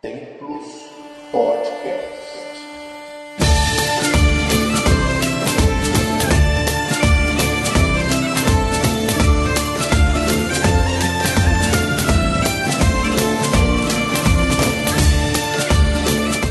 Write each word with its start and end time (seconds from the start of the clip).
Templos 0.00 0.90
Podcast. 1.32 1.98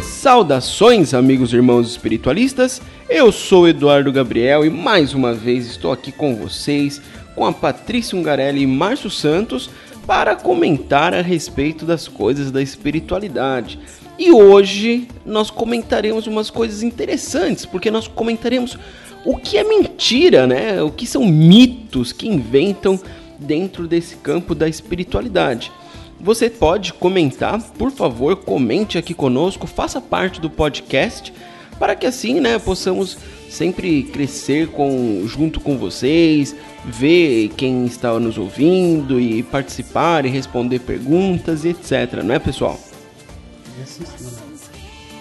Saudações, 0.04 1.14
amigos 1.14 1.54
e 1.54 1.56
irmãos 1.56 1.90
espiritualistas. 1.90 2.82
Eu 3.10 3.32
sou 3.32 3.66
Eduardo 3.66 4.12
Gabriel 4.12 4.66
e 4.66 4.70
mais 4.70 5.14
uma 5.14 5.34
vez 5.34 5.68
estou 5.68 5.94
aqui 5.94 6.12
com 6.12 6.36
vocês, 6.36 7.02
com 7.34 7.46
a 7.46 7.54
Patrícia 7.54 8.18
Ungarelli 8.18 8.64
e 8.64 8.68
Márcio 8.68 9.10
Santos, 9.10 9.70
para 10.08 10.38
comentar 10.38 11.14
a 11.14 11.22
respeito 11.22 11.86
das 11.86 12.08
coisas 12.08 12.50
da 12.50 12.62
espiritualidade. 12.62 13.78
E 14.18 14.32
hoje 14.32 15.10
nós 15.26 15.52
comentaremos 15.52 16.26
umas 16.26 16.50
coisas 16.50 16.82
interessantes, 16.82 17.66
porque 17.66 17.92
nós 17.92 18.08
comentaremos 18.08 18.78
o 19.26 19.36
que 19.36 19.58
é 19.58 19.66
mentira, 19.66 20.48
né? 20.48 20.82
O 20.82 20.90
que 20.90 21.06
são 21.06 21.26
mitos 21.26 22.14
que 22.14 22.26
inventam 22.26 22.98
dentro 23.38 23.86
desse 23.86 24.16
campo 24.16 24.56
da 24.56 24.68
espiritualidade. 24.70 25.72
Você 26.20 26.50
pode 26.50 26.94
comentar, 26.94 27.62
por 27.78 27.92
favor, 27.92 28.38
comente 28.38 28.98
aqui 28.98 29.14
conosco, 29.14 29.68
faça 29.68 30.00
parte 30.00 30.40
do 30.40 30.50
podcast, 30.50 31.34
para 31.78 31.96
que 31.96 32.08
assim, 32.08 32.40
né, 32.40 32.58
possamos 32.58 33.18
sempre 33.50 34.04
crescer 34.04 34.68
com, 34.68 35.24
junto 35.26 35.60
com 35.60 35.78
vocês, 35.78 36.56
ver 36.86 37.50
quem 37.56 37.86
está 37.86 38.18
nos 38.20 38.38
ouvindo 38.38 39.20
e 39.20 39.44
participar 39.44 40.26
e 40.26 40.30
responder 40.30 40.80
perguntas 40.80 41.66
e 41.66 41.70
etc, 41.70 42.24
não 42.24 42.36
é, 42.36 42.40
pessoal? 42.40 42.80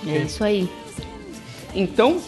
É 0.06 0.18
isso 0.18 0.44
aí. 0.44 0.68
Então, 1.74 2.20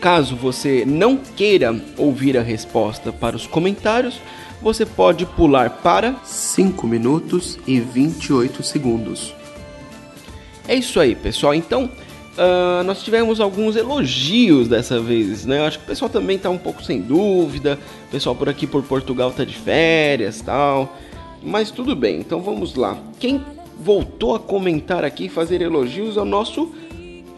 caso 0.00 0.36
você 0.36 0.84
não 0.86 1.16
queira 1.16 1.80
ouvir 1.96 2.36
a 2.36 2.42
resposta 2.42 3.12
para 3.12 3.36
os 3.36 3.46
comentários, 3.46 4.20
você 4.60 4.84
pode 4.84 5.24
pular 5.24 5.70
para 5.70 6.16
5 6.24 6.86
minutos 6.86 7.58
e 7.66 7.80
28 7.80 8.62
segundos. 8.62 9.34
É 10.66 10.74
isso 10.74 11.00
aí, 11.00 11.14
pessoal. 11.14 11.54
Então, 11.54 11.90
uh, 12.38 12.84
nós 12.84 13.02
tivemos 13.02 13.40
alguns 13.40 13.76
elogios 13.76 14.68
dessa 14.68 15.00
vez, 15.00 15.44
né? 15.44 15.58
Eu 15.58 15.64
acho 15.64 15.78
que 15.78 15.84
o 15.84 15.88
pessoal 15.88 16.08
também 16.08 16.36
está 16.36 16.48
um 16.48 16.58
pouco 16.58 16.82
sem 16.82 17.00
dúvida. 17.00 17.78
O 18.08 18.10
pessoal 18.10 18.34
por 18.34 18.48
aqui 18.48 18.66
por 18.66 18.82
Portugal 18.82 19.30
tá 19.30 19.44
de 19.44 19.54
férias, 19.54 20.40
tal. 20.40 20.96
Mas 21.42 21.70
tudo 21.70 21.94
bem. 21.94 22.20
Então 22.20 22.40
vamos 22.40 22.74
lá. 22.74 22.96
Quem 23.18 23.44
voltou 23.78 24.34
a 24.34 24.38
comentar 24.40 25.04
aqui 25.04 25.26
e 25.26 25.28
fazer 25.28 25.60
elogios 25.60 26.16
é 26.16 26.20
o 26.20 26.24
nosso 26.24 26.72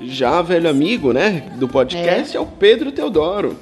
já 0.02 0.40
velho 0.40 0.68
amigo, 0.68 1.12
né, 1.12 1.52
do 1.56 1.68
podcast, 1.68 2.34
é, 2.34 2.38
é 2.38 2.40
o 2.42 2.46
Pedro 2.46 2.90
Teodoro. 2.90 3.56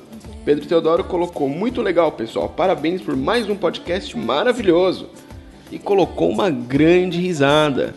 Pedro 0.45 0.65
Teodoro 0.65 1.03
colocou 1.05 1.49
muito 1.49 1.83
legal, 1.83 2.13
pessoal. 2.13 2.49
Parabéns 2.49 3.03
por 3.03 3.17
mais 3.17 3.49
um 3.51 3.57
podcast 3.57 4.17
maravilhoso. 4.17 5.09
E 5.71 5.79
colocou 5.79 6.31
uma 6.31 6.49
grande 6.49 7.21
risada. 7.21 7.95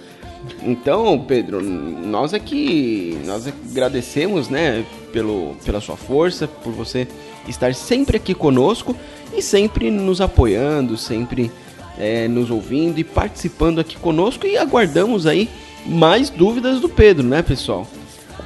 Então, 0.63 1.19
Pedro, 1.19 1.61
nós 1.61 2.33
aqui 2.33 3.17
nós 3.25 3.47
agradecemos, 3.47 4.49
né, 4.49 4.85
pelo, 5.11 5.55
pela 5.65 5.81
sua 5.81 5.95
força, 5.95 6.47
por 6.47 6.71
você 6.73 7.07
estar 7.47 7.73
sempre 7.73 8.17
aqui 8.17 8.33
conosco 8.33 8.95
e 9.33 9.41
sempre 9.41 9.89
nos 9.89 10.21
apoiando, 10.21 10.97
sempre 10.97 11.51
é, 11.97 12.27
nos 12.27 12.49
ouvindo 12.49 12.99
e 12.99 13.03
participando 13.03 13.79
aqui 13.79 13.97
conosco 13.97 14.45
e 14.45 14.57
aguardamos 14.57 15.25
aí 15.25 15.49
mais 15.85 16.29
dúvidas 16.29 16.79
do 16.79 16.89
Pedro, 16.89 17.25
né, 17.27 17.41
pessoal? 17.41 17.87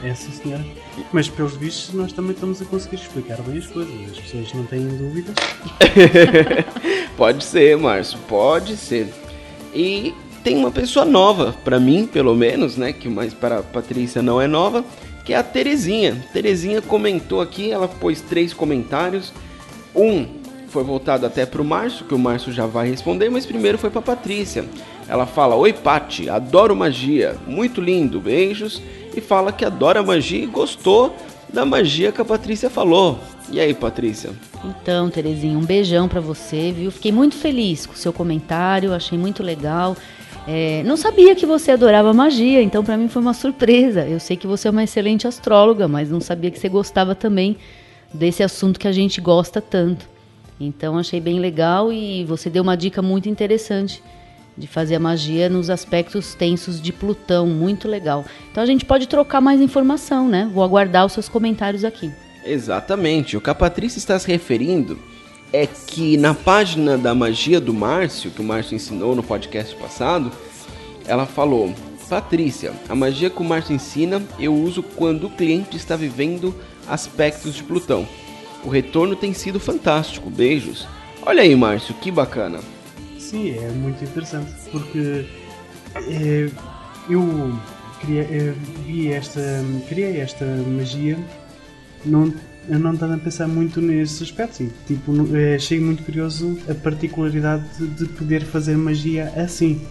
É, 0.04 0.14
sim, 0.14 0.32
senhora. 0.32 0.66
Mas 1.12 1.28
pelos 1.28 1.56
vistos 1.56 1.94
nós 1.94 2.14
também 2.14 2.32
estamos 2.32 2.62
a 2.62 2.66
conseguir 2.66 2.96
explicar 2.96 3.42
bem 3.42 3.58
as 3.58 3.68
coisas. 3.68 3.94
As 4.12 4.20
pessoas 4.20 4.54
não 4.54 4.66
têm 4.66 4.88
dúvidas. 4.88 5.36
pode 7.18 7.44
ser, 7.44 7.78
Márcio, 7.78 8.18
pode 8.28 8.78
ser. 8.78 9.14
E 9.74 10.14
tem 10.46 10.56
uma 10.56 10.70
pessoa 10.70 11.04
nova, 11.04 11.56
para 11.64 11.80
mim, 11.80 12.06
pelo 12.06 12.36
menos, 12.36 12.78
né? 12.78 12.94
Que 12.94 13.10
mais 13.10 13.34
para 13.34 13.58
a 13.58 13.64
Patrícia 13.64 14.22
não 14.22 14.40
é 14.40 14.46
nova, 14.46 14.86
que 15.26 15.34
é 15.34 15.38
a 15.38 15.42
Terezinha. 15.42 16.24
Terezinha 16.32 16.84
comentou 16.84 17.42
aqui, 17.42 17.72
ela 17.72 17.88
pôs 17.88 18.22
três 18.22 18.54
comentários. 18.54 19.34
Um 19.96 20.28
foi 20.68 20.84
voltado 20.84 21.26
até 21.26 21.48
para 21.48 21.64
o 21.64 21.66
Márcio, 21.66 22.06
que 22.06 22.14
o 22.14 22.20
Márcio 22.20 22.54
já 22.54 22.68
vai 22.68 22.88
responder, 22.88 23.28
mas 23.32 23.44
primeiro 23.44 23.80
foi 23.80 23.90
para 23.90 24.04
Patrícia. 24.04 24.66
Ela 25.10 25.26
fala: 25.26 25.56
Oi, 25.56 25.74
Pati, 25.74 26.30
adoro 26.30 26.76
magia, 26.76 27.36
muito 27.48 27.82
lindo, 27.82 28.20
beijos 28.20 28.84
e 29.16 29.22
fala 29.22 29.52
que 29.52 29.66
adora 29.66 30.04
magia 30.04 30.44
e 30.44 30.46
gostou 30.46 31.16
da 31.52 31.66
magia 31.66 32.12
que 32.12 32.22
a 32.22 32.26
Patrícia 32.26 32.70
falou. 32.70 33.18
E 33.50 33.60
aí, 33.60 33.74
Patrícia? 33.74 34.30
Então, 34.64 35.10
Terezinha, 35.10 35.58
um 35.58 35.66
beijão 35.66 36.08
para 36.08 36.22
você, 36.22 36.72
viu? 36.72 36.92
Fiquei 36.92 37.12
muito 37.12 37.36
feliz 37.36 37.88
com 37.88 37.94
o 37.94 37.98
seu 37.98 38.14
comentário, 38.14 38.94
achei 38.94 39.18
muito 39.18 39.42
legal. 39.42 39.96
É, 40.48 40.84
não 40.84 40.96
sabia 40.96 41.36
que 41.36 41.46
você 41.46 41.72
adorava 41.72 42.14
magia, 42.14 42.62
então 42.62 42.84
para 42.84 42.98
mim 42.98 43.08
foi 43.08 43.22
uma 43.22 43.34
surpresa. 43.34 44.06
Eu 44.08 44.20
sei 44.20 44.38
que 44.38 44.46
você 44.46 44.68
é 44.68 44.72
uma 44.72 44.84
excelente 44.84 45.28
astróloga, 45.28 45.88
mas 45.88 46.10
não 46.10 46.22
sabia 46.22 46.52
que 46.52 46.60
você 46.60 46.70
gostava 46.70 47.16
também 47.16 47.58
desse 48.14 48.44
assunto 48.44 48.80
que 48.80 48.88
a 48.88 48.92
gente 48.92 49.20
gosta 49.20 49.60
tanto. 49.60 50.08
Então 50.60 50.98
achei 50.98 51.20
bem 51.20 51.40
legal 51.40 51.92
e 51.92 52.24
você 52.26 52.50
deu 52.50 52.64
uma 52.64 52.78
dica 52.78 53.02
muito 53.02 53.28
interessante 53.28 54.02
de 54.58 54.68
fazer 54.68 54.96
a 54.96 55.00
magia 55.00 55.50
nos 55.50 55.70
aspectos 55.70 56.34
tensos 56.34 56.82
de 56.82 56.94
Plutão, 56.94 57.48
muito 57.48 57.88
legal. 57.88 58.24
Então 58.52 58.64
a 58.64 58.66
gente 58.66 58.86
pode 58.86 59.08
trocar 59.08 59.42
mais 59.42 59.60
informação, 59.60 60.30
né? 60.30 60.50
Vou 60.54 60.64
aguardar 60.64 61.06
os 61.06 61.12
seus 61.12 61.28
comentários 61.28 61.84
aqui. 61.84 62.12
Exatamente. 62.46 63.36
O 63.36 63.42
que 63.42 63.50
a 63.50 63.56
Patrícia 63.56 63.98
está 63.98 64.18
se 64.18 64.28
referindo 64.28 64.98
é 65.52 65.66
que 65.68 66.18
na 66.18 66.34
página 66.34 66.98
da 66.98 67.14
magia 67.16 67.60
do 67.60 67.74
Márcio, 67.74 68.32
que 68.32 68.42
o 68.42 68.44
Márcio 68.44 68.76
ensinou 68.76 69.16
no 69.16 69.24
podcast 69.24 69.76
passado, 69.76 70.32
ela 71.06 71.26
falou: 71.26 71.74
Patrícia, 72.10 72.74
a 72.90 72.96
magia 72.96 73.30
que 73.30 73.42
o 73.42 73.46
Márcio 73.46 73.74
ensina 73.74 74.22
eu 74.40 74.54
uso 74.54 74.84
quando 74.84 75.28
o 75.28 75.30
cliente 75.30 75.78
está 75.78 75.96
vivendo 75.96 76.54
aspectos 76.88 77.56
de 77.56 77.64
Plutão. 77.64 78.08
O 78.64 78.70
retorno 78.70 79.16
tem 79.16 79.34
sido 79.34 79.60
fantástico. 79.60 80.30
Beijos. 80.30 80.88
Olha 81.22 81.42
aí, 81.42 81.56
Márcio, 81.56 81.96
que 81.96 82.12
bacana. 82.12 82.60
Sim, 83.18 83.58
é 83.58 83.70
muito 83.70 84.04
interessante 84.04 84.52
porque 84.72 85.26
é, 85.96 86.50
eu 87.10 87.60
queria, 88.00 88.22
é, 88.22 88.54
vi 88.86 89.12
esta, 89.12 89.42
criei 89.88 90.20
esta 90.20 90.46
magia 90.46 91.18
não, 92.06 92.32
eu 92.68 92.80
não 92.80 92.94
estava 92.94 93.16
a 93.16 93.18
pensar 93.18 93.48
muito 93.48 93.82
nesse 93.82 94.24
aspecto. 94.24 94.58
Sim. 94.58 94.70
Tipo, 94.88 95.36
é, 95.36 95.56
achei 95.56 95.80
muito 95.80 96.04
curioso 96.04 96.58
a 96.70 96.74
particularidade 96.74 97.64
de, 97.78 97.88
de 97.88 98.06
poder 98.06 98.44
fazer 98.44 98.78
magia 98.78 99.32
assim. 99.36 99.82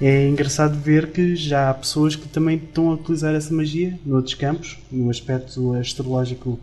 É 0.00 0.28
engraçado 0.28 0.78
ver 0.78 1.10
que 1.10 1.34
já 1.34 1.70
há 1.70 1.74
pessoas 1.74 2.14
que 2.14 2.28
também 2.28 2.56
estão 2.56 2.90
a 2.90 2.94
utilizar 2.94 3.34
essa 3.34 3.52
magia 3.52 3.98
noutros 4.06 4.34
campos, 4.34 4.78
no 4.92 5.10
aspecto 5.10 5.74
astrológico 5.74 6.58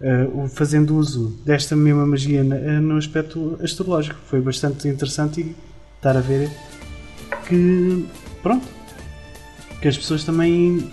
uh, 0.00 0.48
fazendo 0.48 0.96
uso 0.96 1.38
desta 1.44 1.76
mesma 1.76 2.04
magia 2.04 2.42
uh, 2.42 2.80
no 2.80 2.96
aspecto 2.96 3.56
astrológico. 3.62 4.18
Foi 4.26 4.40
bastante 4.40 4.88
interessante 4.88 5.40
e 5.40 5.54
estar 5.96 6.16
a 6.16 6.20
ver 6.20 6.50
que, 7.48 8.04
pronto, 8.42 8.66
que 9.80 9.86
as 9.86 9.96
pessoas 9.96 10.24
também 10.24 10.90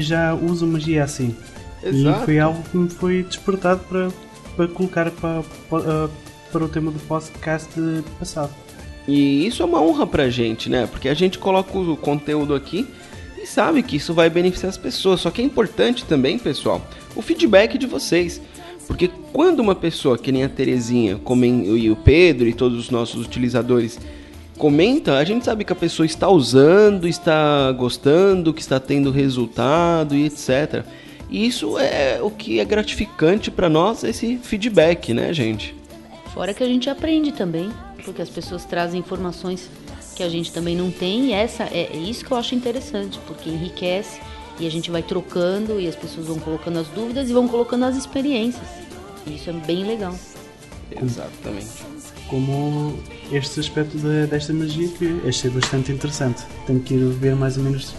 já 0.00 0.34
usam 0.34 0.68
magia 0.68 1.04
assim. 1.04 1.34
Exato. 1.82 2.22
E 2.22 2.24
foi 2.24 2.38
algo 2.38 2.62
que 2.62 2.76
me 2.76 2.88
foi 2.88 3.22
despertado 3.22 3.80
para, 3.88 4.08
para 4.56 4.68
colocar 4.68 5.10
para, 5.10 5.42
para, 5.68 6.10
para 6.52 6.64
o 6.64 6.68
tema 6.68 6.90
do 6.90 6.98
podcast 7.00 7.70
passado. 8.18 8.52
E 9.08 9.46
isso 9.46 9.62
é 9.62 9.66
uma 9.66 9.80
honra 9.80 10.06
pra 10.06 10.28
gente, 10.28 10.68
né? 10.68 10.86
Porque 10.86 11.08
a 11.08 11.14
gente 11.14 11.38
coloca 11.38 11.76
o 11.76 11.96
conteúdo 11.96 12.54
aqui 12.54 12.86
e 13.42 13.46
sabe 13.46 13.82
que 13.82 13.96
isso 13.96 14.12
vai 14.12 14.28
beneficiar 14.28 14.70
as 14.70 14.76
pessoas. 14.76 15.20
Só 15.20 15.30
que 15.30 15.40
é 15.40 15.44
importante 15.44 16.04
também, 16.04 16.38
pessoal, 16.38 16.86
o 17.16 17.22
feedback 17.22 17.78
de 17.78 17.86
vocês. 17.86 18.40
Porque 18.86 19.08
quando 19.32 19.60
uma 19.60 19.74
pessoa, 19.74 20.18
que 20.18 20.32
nem 20.32 20.44
a 20.44 20.48
Terezinha 20.48 21.18
e 21.76 21.90
o 21.90 21.96
Pedro 21.96 22.48
e 22.48 22.52
todos 22.52 22.78
os 22.78 22.90
nossos 22.90 23.24
utilizadores 23.24 23.98
comenta, 24.58 25.16
a 25.16 25.24
gente 25.24 25.44
sabe 25.44 25.64
que 25.64 25.72
a 25.72 25.76
pessoa 25.76 26.04
está 26.04 26.28
usando, 26.28 27.08
está 27.08 27.72
gostando, 27.72 28.52
que 28.52 28.60
está 28.60 28.78
tendo 28.78 29.10
resultado 29.10 30.14
e 30.14 30.26
etc. 30.26 30.84
E 31.30 31.46
isso 31.46 31.78
é 31.78 32.20
o 32.20 32.30
que 32.30 32.58
é 32.58 32.64
gratificante 32.64 33.50
para 33.50 33.68
nós, 33.68 34.02
esse 34.02 34.36
feedback, 34.38 35.14
né, 35.14 35.32
gente? 35.32 35.74
Fora 36.34 36.52
que 36.52 36.62
a 36.62 36.66
gente 36.66 36.90
aprende 36.90 37.32
também, 37.32 37.70
porque 38.04 38.20
as 38.20 38.28
pessoas 38.28 38.64
trazem 38.64 38.98
informações 38.98 39.70
que 40.16 40.22
a 40.22 40.28
gente 40.28 40.52
também 40.52 40.76
não 40.76 40.90
tem, 40.90 41.26
e 41.26 41.32
essa 41.32 41.64
é, 41.64 41.88
é 41.92 41.96
isso 41.96 42.24
que 42.24 42.32
eu 42.32 42.36
acho 42.36 42.54
interessante, 42.54 43.18
porque 43.26 43.48
enriquece 43.48 44.20
e 44.58 44.66
a 44.66 44.70
gente 44.70 44.90
vai 44.90 45.02
trocando 45.02 45.80
e 45.80 45.88
as 45.88 45.96
pessoas 45.96 46.26
vão 46.26 46.38
colocando 46.38 46.78
as 46.78 46.88
dúvidas 46.88 47.30
e 47.30 47.32
vão 47.32 47.48
colocando 47.48 47.84
as 47.84 47.96
experiências. 47.96 48.66
E 49.26 49.36
isso 49.36 49.48
é 49.48 49.52
bem 49.52 49.84
legal. 49.84 50.14
Exatamente. 51.00 51.84
Como 52.28 52.98
este 53.32 53.60
aspecto 53.60 53.96
de, 53.96 54.26
desta 54.26 54.52
magia 54.52 54.88
que 54.88 55.20
achei 55.26 55.50
bastante 55.50 55.92
interessante. 55.92 56.42
Tenho 56.66 56.80
que 56.80 56.94
ir 56.94 57.08
ver 57.12 57.34
mais 57.34 57.56
ou 57.56 57.64
menos 57.64 57.94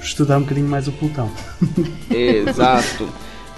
estudar 0.00 0.38
um 0.38 0.42
bocadinho 0.42 0.68
mais 0.68 0.88
o 0.88 0.92
pelotão. 0.92 1.30
Exato. 2.10 3.08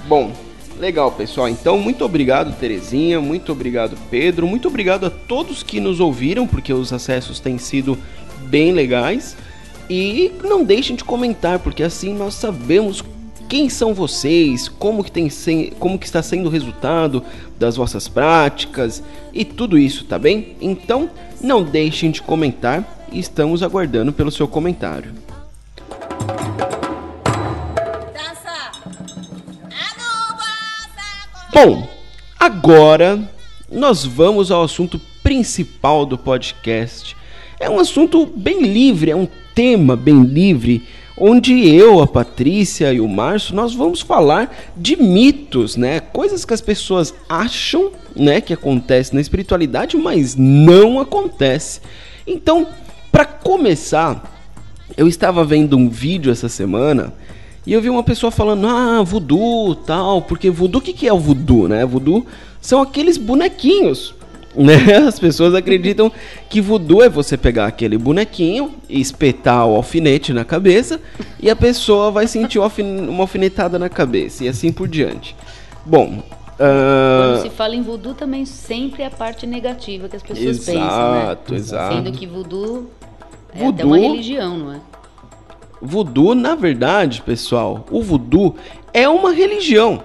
Bom, 0.09 0.33
legal, 0.79 1.13
pessoal. 1.13 1.49
Então, 1.49 1.79
muito 1.79 2.05
obrigado, 2.05 2.57
Terezinha. 2.59 3.21
Muito 3.21 3.53
obrigado, 3.53 3.97
Pedro. 4.11 4.47
Muito 4.47 4.69
obrigado 4.69 5.07
a 5.07 5.11
todos 5.11 5.63
que 5.63 5.81
nos 5.81 6.01
ouviram, 6.01 6.47
porque 6.47 6.73
os 6.73 6.93
acessos 6.93 7.39
têm 7.39 7.59
sido 7.59 7.99
bem 8.47 8.73
legais. 8.73 9.37
E 9.89 10.33
não 10.45 10.65
deixem 10.65 10.97
de 10.97 11.05
comentar, 11.05 11.59
porque 11.59 11.83
assim 11.83 12.15
nós 12.15 12.35
sabemos 12.35 13.03
quem 13.49 13.69
são 13.69 13.93
vocês, 13.93 14.69
como 14.69 15.03
que, 15.03 15.11
tem 15.11 15.29
como 15.81 15.99
que 15.99 16.07
está 16.07 16.23
sendo 16.23 16.47
o 16.47 16.51
resultado 16.51 17.25
das 17.59 17.75
vossas 17.75 18.07
práticas 18.07 19.03
e 19.33 19.45
tudo 19.45 19.77
isso, 19.77 20.05
tá 20.05 20.17
bem? 20.17 20.55
Então, 20.61 21.11
não 21.41 21.65
deixem 21.65 22.13
de 22.13 22.23
comentar 22.23 23.07
e 23.11 23.19
estamos 23.19 23.65
aguardando 23.65 24.13
pelo 24.13 24.31
seu 24.31 24.47
comentário. 24.47 25.13
Bom, 31.63 31.87
agora 32.39 33.21
nós 33.71 34.07
vamos 34.07 34.51
ao 34.51 34.63
assunto 34.63 34.99
principal 35.23 36.07
do 36.07 36.17
podcast. 36.17 37.15
É 37.59 37.69
um 37.69 37.79
assunto 37.79 38.25
bem 38.25 38.63
livre, 38.63 39.11
é 39.11 39.15
um 39.15 39.29
tema 39.55 39.95
bem 39.95 40.23
livre, 40.23 40.83
onde 41.19 41.69
eu, 41.69 42.01
a 42.01 42.07
Patrícia 42.07 42.91
e 42.95 42.99
o 42.99 43.07
Márcio, 43.07 43.55
nós 43.55 43.75
vamos 43.75 44.01
falar 44.01 44.57
de 44.75 44.97
mitos, 44.97 45.77
né? 45.77 46.01
Coisas 46.01 46.47
que 46.47 46.55
as 46.55 46.63
pessoas 46.63 47.13
acham, 47.29 47.93
né, 48.17 48.41
que 48.41 48.55
acontece 48.55 49.15
na 49.15 49.21
espiritualidade, 49.21 49.99
mas 49.99 50.35
não 50.35 50.99
acontece. 50.99 51.83
Então, 52.27 52.69
para 53.13 53.27
começar, 53.27 54.35
eu 54.97 55.07
estava 55.07 55.45
vendo 55.45 55.77
um 55.77 55.91
vídeo 55.91 56.33
essa 56.33 56.49
semana 56.49 57.13
e 57.71 57.73
eu 57.73 57.81
vi 57.81 57.89
uma 57.89 58.03
pessoa 58.03 58.33
falando, 58.33 58.67
ah, 58.67 59.01
voodoo, 59.01 59.77
tal, 59.77 60.23
porque 60.23 60.51
voodoo, 60.51 60.81
o 60.81 60.83
que, 60.83 60.93
que 60.93 61.07
é 61.07 61.13
o 61.13 61.21
voodoo, 61.21 61.69
né? 61.69 61.87
Voodoo 61.87 62.27
são 62.61 62.83
aqueles 62.83 63.17
bonequinhos, 63.17 64.13
né? 64.57 64.97
As 65.07 65.21
pessoas 65.21 65.55
acreditam 65.55 66.11
que 66.49 66.61
voodoo 66.61 67.01
é 67.01 67.09
você 67.09 67.37
pegar 67.37 67.67
aquele 67.67 67.97
bonequinho 67.97 68.75
e 68.89 69.01
espetar 69.01 69.65
o 69.69 69.77
alfinete 69.77 70.33
na 70.33 70.45
cabeça 70.45 71.01
e 71.39 71.49
a 71.49 71.55
pessoa 71.55 72.11
vai 72.11 72.27
sentir 72.27 72.59
uma 72.59 73.23
alfinetada 73.23 73.79
na 73.79 73.89
cabeça 73.89 74.43
e 74.43 74.49
assim 74.49 74.73
por 74.73 74.89
diante. 74.89 75.37
Bom, 75.87 76.25
Uh... 76.61 77.37
Quando 77.37 77.43
se 77.43 77.51
fala 77.57 77.75
em 77.75 77.81
voodoo 77.81 78.13
também 78.13 78.45
sempre 78.45 79.03
é 79.03 79.07
a 79.07 79.11
parte 79.11 79.47
negativa 79.47 80.11
que 80.11 80.17
as 80.17 80.23
pessoas 80.23 80.59
exato, 80.59 80.79
pensam, 80.79 81.13
né? 81.13 81.23
Exato, 81.23 81.55
exato. 81.55 81.95
Sendo 81.95 82.13
que 82.13 82.27
voodoo 82.27 82.91
é 83.55 83.61
voodoo, 83.61 83.71
até 83.73 83.85
uma 83.87 83.99
religião, 83.99 84.59
não 84.59 84.73
é? 84.75 84.81
Voodoo, 85.83 86.35
na 86.35 86.55
verdade, 86.55 87.23
pessoal, 87.23 87.87
o 87.91 88.03
voodoo 88.03 88.55
é 88.93 89.09
uma 89.09 89.33
religião. 89.33 90.05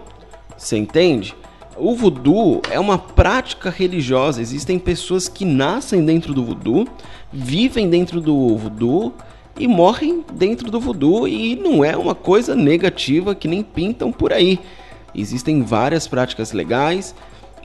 Você 0.57 0.77
entende? 0.77 1.35
O 1.77 1.93
voodoo 1.93 2.61
é 2.71 2.79
uma 2.79 2.97
prática 2.97 3.69
religiosa. 3.69 4.41
Existem 4.41 4.79
pessoas 4.79 5.27
que 5.27 5.43
nascem 5.43 6.05
dentro 6.05 6.33
do 6.33 6.45
voodoo, 6.45 6.87
vivem 7.31 7.89
dentro 7.89 8.21
do 8.21 8.55
voodoo 8.55 9.13
e 9.59 9.67
morrem 9.67 10.23
dentro 10.33 10.71
do 10.71 10.79
voodoo 10.79 11.27
e 11.27 11.57
não 11.57 11.83
é 11.83 11.97
uma 11.97 12.15
coisa 12.15 12.55
negativa 12.55 13.35
que 13.35 13.47
nem 13.47 13.61
pintam 13.61 14.13
por 14.13 14.31
aí. 14.31 14.59
Existem 15.13 15.61
várias 15.61 16.07
práticas 16.07 16.53
legais 16.53 17.13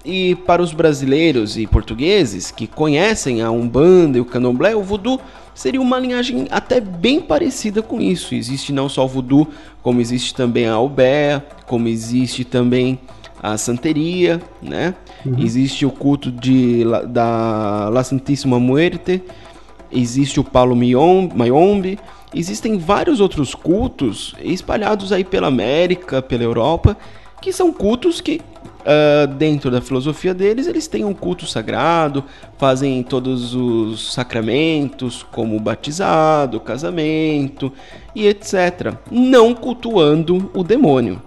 e 0.05 0.35
para 0.35 0.62
os 0.62 0.73
brasileiros 0.73 1.57
e 1.57 1.67
portugueses 1.67 2.51
que 2.51 2.67
conhecem 2.67 3.43
a 3.43 3.51
Umbanda 3.51 4.19
e 4.19 4.21
o 4.21 4.25
Candomblé, 4.25 4.75
o 4.75 4.83
voodoo 4.83 5.21
seria 5.55 5.81
uma 5.81 5.99
linhagem 5.99 6.47
até 6.50 6.81
bem 6.81 7.20
parecida 7.20 7.82
com 7.82 8.00
isso. 8.00 8.35
Existe 8.35 8.73
não 8.73 8.88
só 8.88 9.05
o 9.05 9.08
voodoo, 9.08 9.49
como 9.82 10.00
existe 10.00 10.35
também 10.35 10.67
a 10.67 10.75
albéa, 10.75 11.44
como 11.67 11.88
existe 11.88 12.44
também 12.44 12.99
a 13.43 13.56
santeria, 13.56 14.41
né? 14.62 14.94
Uhum. 15.25 15.37
Existe 15.38 15.87
o 15.87 15.91
culto 15.91 16.31
de, 16.31 16.85
da 17.08 17.88
La 17.88 18.05
Santíssima 18.05 18.58
Muerte, 18.58 19.23
existe 19.91 20.38
o 20.38 20.44
Palo 20.44 20.76
Mayombe, 20.76 21.99
existem 22.35 22.79
vários 22.79 23.20
outros 23.20 23.55
cultos 23.55 24.35
espalhados 24.43 25.12
aí 25.12 25.25
pela 25.25 25.49
América, 25.49 26.20
pela 26.20 26.43
Europa, 26.43 26.97
que 27.41 27.52
são 27.52 27.73
cultos 27.73 28.20
que 28.20 28.41
uh, 28.81 29.27
dentro 29.27 29.71
da 29.71 29.81
filosofia 29.81 30.35
deles, 30.35 30.67
eles 30.67 30.87
têm 30.87 31.05
um 31.05 31.15
culto 31.15 31.47
sagrado, 31.47 32.25
fazem 32.59 33.03
todos 33.03 33.55
os 33.55 34.12
sacramentos, 34.12 35.23
como 35.23 35.56
o 35.56 35.61
batizado, 35.61 36.56
o 36.59 36.61
casamento 36.61 37.73
e 38.15 38.27
etc. 38.27 38.94
Não 39.11 39.55
cultuando 39.55 40.50
o 40.55 40.62
demônio, 40.62 41.21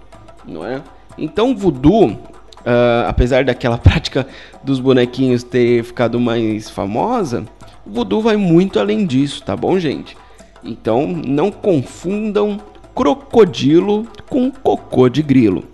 não 0.46 0.64
é? 0.64 0.82
Então, 1.16 1.56
voodoo, 1.56 2.10
uh, 2.10 3.06
apesar 3.06 3.44
daquela 3.44 3.78
prática 3.78 4.26
dos 4.62 4.80
bonequinhos 4.80 5.42
ter 5.42 5.82
ficado 5.84 6.18
mais 6.18 6.68
famosa, 6.70 7.44
voodoo 7.86 8.20
vai 8.20 8.36
muito 8.36 8.78
além 8.78 9.06
disso, 9.06 9.42
tá 9.42 9.56
bom, 9.56 9.78
gente? 9.78 10.16
Então, 10.62 11.06
não 11.06 11.50
confundam 11.50 12.58
crocodilo 12.94 14.06
com 14.28 14.50
cocô 14.50 15.08
de 15.08 15.22
grilo. 15.22 15.64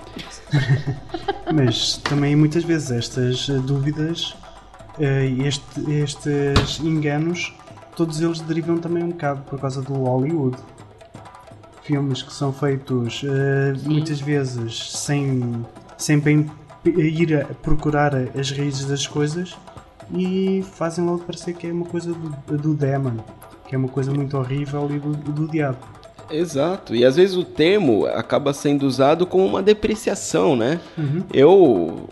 Mas 1.52 1.97
também 1.99 2.37
muitas 2.37 2.64
vezes 2.64 2.91
estas 2.91 3.49
dúvidas 3.49 4.37
eh, 4.99 5.29
e 5.29 5.47
este, 5.47 5.81
estes 5.91 6.81
enganos, 6.81 7.55
todos 7.97 8.20
eles 8.20 8.41
derivam 8.41 8.79
também 8.79 9.02
um 9.02 9.08
bocado 9.08 9.43
por 9.43 9.61
causa 9.61 9.82
do 9.82 9.94
Hollywood. 9.94 10.56
Filmes 11.82 12.23
que 12.23 12.32
são 12.32 12.52
feitos 12.52 13.23
uh, 13.23 13.88
muitas 13.88 14.20
vezes 14.20 14.93
sem, 14.93 15.64
sem 15.97 16.20
bem 16.20 16.49
ir 16.85 17.35
a 17.35 17.44
procurar 17.47 18.14
as 18.14 18.50
raízes 18.52 18.85
das 18.85 19.06
coisas 19.06 19.56
e 20.14 20.64
fazem 20.75 21.05
logo 21.05 21.20
parecer 21.20 21.55
que 21.55 21.67
é 21.67 21.73
uma 21.73 21.87
coisa 21.87 22.12
do, 22.12 22.58
do 22.58 22.75
demon, 22.75 23.17
que 23.67 23.75
é 23.75 23.79
uma 23.79 23.88
coisa 23.88 24.12
muito 24.12 24.37
horrível 24.37 24.88
e 24.91 24.99
do, 24.99 25.12
do 25.12 25.49
diabo. 25.49 25.79
Exato. 26.31 26.94
E 26.94 27.05
às 27.05 27.17
vezes 27.17 27.37
o 27.37 27.44
termo 27.44 28.06
acaba 28.06 28.53
sendo 28.53 28.87
usado 28.87 29.27
como 29.27 29.44
uma 29.44 29.62
depreciação, 29.62 30.56
né? 30.56 30.81
Uhum. 30.97 31.25
Eu 31.32 32.09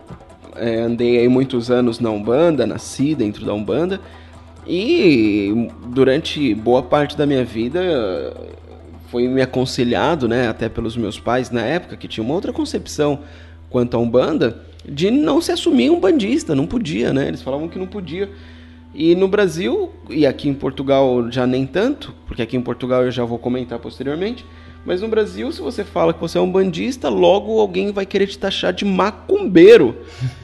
é, 0.56 0.81
andei 0.81 1.19
aí 1.19 1.29
muitos 1.29 1.70
anos 1.70 2.00
na 2.00 2.11
Umbanda, 2.11 2.67
nasci 2.67 3.15
dentro 3.15 3.44
da 3.44 3.55
Umbanda, 3.55 4.00
e 4.67 5.70
durante 5.87 6.55
boa 6.55 6.82
parte 6.82 7.17
da 7.17 7.25
minha 7.25 7.44
vida 7.44 7.81
foi 9.11 9.26
me 9.26 9.41
aconselhado, 9.41 10.29
né, 10.29 10.49
até 10.49 10.69
pelos 10.69 10.94
meus 10.94 11.19
pais 11.19 11.50
na 11.50 11.62
época, 11.62 11.97
que 11.97 12.07
tinha 12.07 12.23
uma 12.23 12.35
outra 12.35 12.52
concepção 12.52 13.21
quanto 13.71 13.97
à 13.97 14.00
Umbanda, 14.00 14.62
de 14.87 15.11
não 15.11 15.40
se 15.40 15.50
assumir 15.50 15.90
um 15.90 15.99
bandista, 15.99 16.54
não 16.54 16.66
podia, 16.66 17.12
né? 17.12 17.28
Eles 17.28 17.43
falavam 17.43 17.69
que 17.69 17.78
não 17.78 17.87
podia. 17.87 18.31
E 18.99 19.14
no 19.14 19.28
Brasil, 19.28 19.93
e 20.11 20.26
aqui 20.26 20.49
em 20.49 20.55
Portugal 20.55 21.31
já 21.31 21.47
nem 21.47 21.64
tanto, 21.64 22.12
porque 22.26 22.43
aqui 22.43 22.57
em 22.57 22.61
Portugal 22.61 23.05
eu 23.05 23.12
já 23.12 23.25
vou 23.25 23.38
comentar 23.38 23.78
posteriormente, 23.78 24.45
mas 24.85 25.00
no 25.00 25.07
Brasil, 25.07 25.52
se 25.52 25.61
você 25.61 25.85
fala 25.85 26.12
que 26.12 26.21
você 26.21 26.37
é 26.37 26.40
um 26.40 26.50
bandista, 26.50 27.09
logo 27.09 27.61
alguém 27.61 27.93
vai 27.93 28.05
querer 28.05 28.26
te 28.26 28.37
taxar 28.37 28.73
de 28.73 28.85
macumbeiro. 28.85 29.97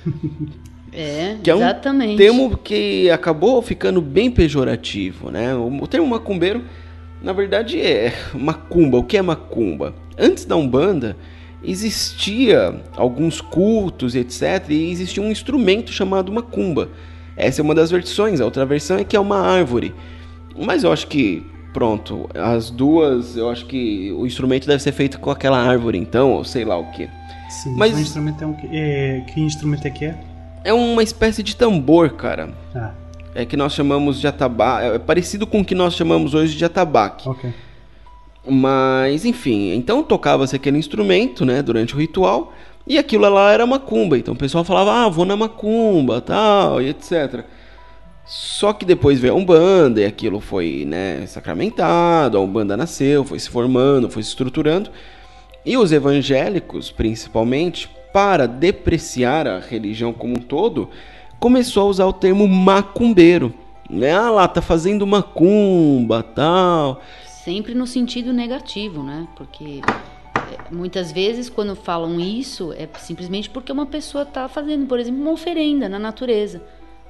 É, 0.97 1.39
que 1.43 1.51
é 1.51 1.57
exatamente. 1.57 2.15
um 2.15 2.17
termo 2.17 2.57
que 2.57 3.11
acabou 3.11 3.61
ficando 3.61 4.01
bem 4.01 4.31
pejorativo, 4.31 5.29
né? 5.29 5.53
O 5.53 5.89
termo 5.89 6.07
macumbeiro, 6.07 6.63
na 7.21 7.33
verdade, 7.33 7.81
é 7.81 8.15
macumba. 8.33 8.99
O 8.99 9.03
que 9.03 9.17
é 9.17 9.23
macumba? 9.23 9.93
Antes 10.17 10.45
da 10.45 10.55
Umbanda, 10.55 11.17
existia 11.65 12.81
alguns 12.97 13.41
cultos, 13.41 14.15
etc. 14.15 14.67
E 14.69 14.93
existia 14.93 15.21
um 15.21 15.33
instrumento 15.33 15.91
chamado 15.91 16.31
macumba 16.31 16.91
essa 17.37 17.61
é 17.61 17.63
uma 17.63 17.75
das 17.75 17.91
versões, 17.91 18.41
a 18.41 18.45
outra 18.45 18.65
versão 18.65 18.99
é 18.99 19.05
que 19.05 19.17
é 19.17 19.21
uma 19.21 19.39
árvore. 19.39 19.95
Mas 20.57 20.85
eu 20.85 20.93
acho 20.93 21.07
que, 21.09 21.45
pronto, 21.73 22.29
as 22.35 22.71
duas, 22.71 23.37
eu 23.37 23.51
acho 23.51 23.67
que 23.67 24.13
o 24.13 24.27
instrumento 24.27 24.67
deve 24.67 24.83
ser 24.83 24.93
feito 24.93 25.19
com 25.19 25.31
aquela 25.31 25.59
árvore, 25.59 25.99
então, 25.99 26.33
ou 26.33 26.45
sei 26.45 26.65
lá 26.65 26.77
o 26.77 26.91
que. 26.93 27.09
Sim, 27.49 27.75
mas 27.77 27.95
o 27.97 28.01
instrumento 28.01 28.43
é 28.43 28.47
um 28.47 28.53
que, 28.53 28.69
é, 28.73 29.21
que 29.33 29.41
instrumento 29.41 29.87
é 29.87 29.91
que 29.91 30.05
é? 30.07 30.19
É 30.65 30.73
uma 30.73 31.03
espécie 31.03 31.43
de 31.43 31.55
tambor, 31.57 32.11
cara. 32.11 32.51
Ah. 32.75 32.93
É 33.35 33.45
que 33.45 33.57
nós 33.57 33.75
chamamos 33.75 34.21
de 34.21 34.27
atabaque. 34.27 34.87
É 34.87 34.99
parecido 34.99 35.47
com 35.47 35.61
o 35.61 35.65
que 35.65 35.75
nós 35.75 35.95
chamamos 35.95 36.35
hoje 36.35 36.57
de 36.57 36.65
atabaque. 36.65 37.29
Ok. 37.29 37.53
Mas, 38.47 39.25
enfim, 39.25 39.75
então 39.75 40.03
tocava-se 40.03 40.55
aquele 40.55 40.79
instrumento, 40.79 41.45
né, 41.45 41.63
durante 41.63 41.95
o 41.95 41.99
ritual. 41.99 42.53
E 42.87 42.99
aquilo 42.99 43.29
lá 43.29 43.51
era 43.51 43.67
macumba, 43.67 44.19
então 44.19 44.35
o 44.35 44.37
pessoal 44.37 44.63
falava, 44.63 44.93
ah, 44.93 45.09
vou 45.09 45.25
na 45.25 45.37
macumba, 45.37 46.21
tal, 46.21 46.83
e 46.83 46.91
etc. 46.91 47.45
Só 48.27 48.73
que 48.73 48.85
depois 48.85 49.19
veio 49.19 49.35
a 49.35 49.37
Umbanda 49.37 50.01
e 50.01 50.05
aquilo 50.05 50.41
foi, 50.41 50.85
né, 50.87 51.27
sacramentado, 51.27 52.37
a 52.37 52.41
Umbanda 52.41 52.77
nasceu, 52.77 53.25
foi 53.25 53.39
se 53.39 53.49
formando, 53.49 54.11
foi 54.11 54.23
se 54.23 54.31
estruturando. 54.31 54.91
E 55.65 55.79
os 55.79 55.93
evangélicos, 55.93 56.91
principalmente, 56.91 57.89
para 58.13 58.47
depreciar 58.47 59.47
a 59.49 59.59
religião 59.59 60.13
como 60.13 60.35
um 60.35 60.43
todo, 60.43 60.91
começou 61.41 61.85
a 61.85 61.91
usar 61.91 62.07
o 62.07 62.13
termo 62.13 62.47
macumbeiro. 62.47 63.53
Né? 63.89 64.13
Ah 64.13 64.31
lá, 64.31 64.49
tá 64.49 64.63
fazendo 64.63 65.07
macumba, 65.07 66.23
tal. 66.23 67.03
sempre 67.45 67.75
no 67.75 67.87
sentido 67.87 68.33
negativo, 68.33 69.03
né? 69.03 69.29
Porque 69.37 69.81
muitas 70.71 71.13
vezes 71.13 71.49
quando 71.49 71.75
falam 71.75 72.21
isso 72.21 72.73
é 72.73 72.89
simplesmente 72.99 73.51
porque 73.51 73.73
uma 73.73 73.87
pessoa 73.87 74.23
está 74.23 74.49
fazendo, 74.49 74.87
por 74.87 74.99
exemplo, 74.99 75.21
uma 75.21 75.33
oferenda 75.33 75.89
na 75.89 75.99
natureza, 75.99 76.63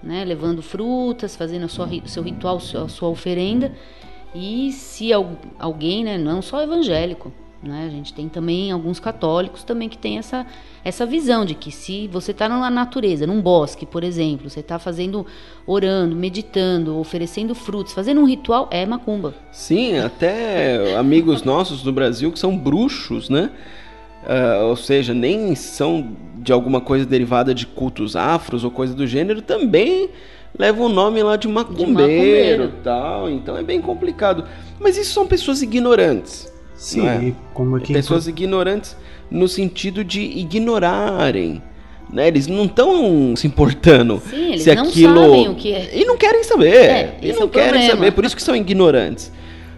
né? 0.02 0.24
Levando 0.24 0.62
frutas, 0.62 1.36
fazendo 1.36 1.64
o 1.64 2.08
seu 2.08 2.22
ritual, 2.22 2.56
a 2.56 2.88
sua 2.88 3.08
oferenda. 3.08 3.72
E 4.34 4.72
se 4.72 5.12
alguém, 5.12 6.04
né, 6.04 6.18
não 6.18 6.42
só 6.42 6.60
evangélico, 6.62 7.32
né? 7.64 7.86
A 7.86 7.90
gente 7.90 8.12
tem 8.12 8.28
também 8.28 8.70
alguns 8.70 9.00
católicos 9.00 9.64
também 9.64 9.88
que 9.88 9.98
tem 9.98 10.18
essa, 10.18 10.46
essa 10.84 11.04
visão 11.04 11.44
de 11.44 11.54
que 11.54 11.70
se 11.70 12.08
você 12.08 12.30
está 12.30 12.48
na 12.48 12.70
natureza, 12.70 13.26
num 13.26 13.40
bosque, 13.40 13.86
por 13.86 14.04
exemplo, 14.04 14.48
você 14.48 14.60
está 14.60 14.78
fazendo, 14.78 15.26
orando, 15.66 16.14
meditando, 16.14 16.98
oferecendo 16.98 17.54
frutos, 17.54 17.92
fazendo 17.92 18.20
um 18.20 18.24
ritual, 18.24 18.68
é 18.70 18.84
macumba. 18.84 19.34
Sim, 19.50 19.98
até 19.98 20.96
amigos 20.96 21.42
nossos 21.42 21.82
do 21.82 21.92
Brasil 21.92 22.30
que 22.30 22.38
são 22.38 22.56
bruxos, 22.56 23.28
né? 23.28 23.50
Uh, 24.24 24.64
ou 24.68 24.76
seja, 24.76 25.12
nem 25.12 25.54
são 25.54 26.16
de 26.36 26.50
alguma 26.52 26.80
coisa 26.80 27.04
derivada 27.04 27.54
de 27.54 27.66
cultos 27.66 28.16
afros 28.16 28.64
ou 28.64 28.70
coisa 28.70 28.94
do 28.94 29.06
gênero, 29.06 29.42
também 29.42 30.08
levam 30.58 30.86
o 30.86 30.88
nome 30.88 31.22
lá 31.22 31.36
de 31.36 31.48
macumbeiro, 31.48 31.84
de 31.84 31.92
macumbeiro. 31.92 32.72
tal. 32.82 33.30
Então 33.30 33.56
é 33.56 33.62
bem 33.62 33.80
complicado. 33.80 34.44
Mas 34.78 34.96
isso 34.96 35.12
são 35.12 35.26
pessoas 35.26 35.62
ignorantes. 35.62 36.52
Sim, 36.74 37.06
é? 37.06 37.32
como 37.52 37.76
aqui 37.76 37.92
pessoas 37.92 38.26
ignorantes 38.26 38.96
no 39.30 39.48
sentido 39.48 40.04
de 40.04 40.20
ignorarem. 40.20 41.62
Né? 42.12 42.28
Eles 42.28 42.46
não 42.46 42.66
estão 42.66 43.34
se 43.34 43.46
importando 43.46 44.22
Sim, 44.28 44.48
eles 44.48 44.62
se 44.62 44.74
não 44.74 44.84
aquilo 44.84 45.20
sabem 45.20 45.48
o 45.48 45.54
que 45.54 45.72
é. 45.72 45.90
e 45.94 46.04
não 46.04 46.16
querem 46.16 46.44
saber. 46.44 46.74
É, 46.74 47.18
e 47.22 47.32
não 47.32 47.44
é 47.44 47.48
querem 47.48 47.70
problema. 47.70 47.90
saber, 47.90 48.12
por 48.12 48.24
isso 48.24 48.36
que 48.36 48.42
são 48.42 48.54
ignorantes. 48.54 49.32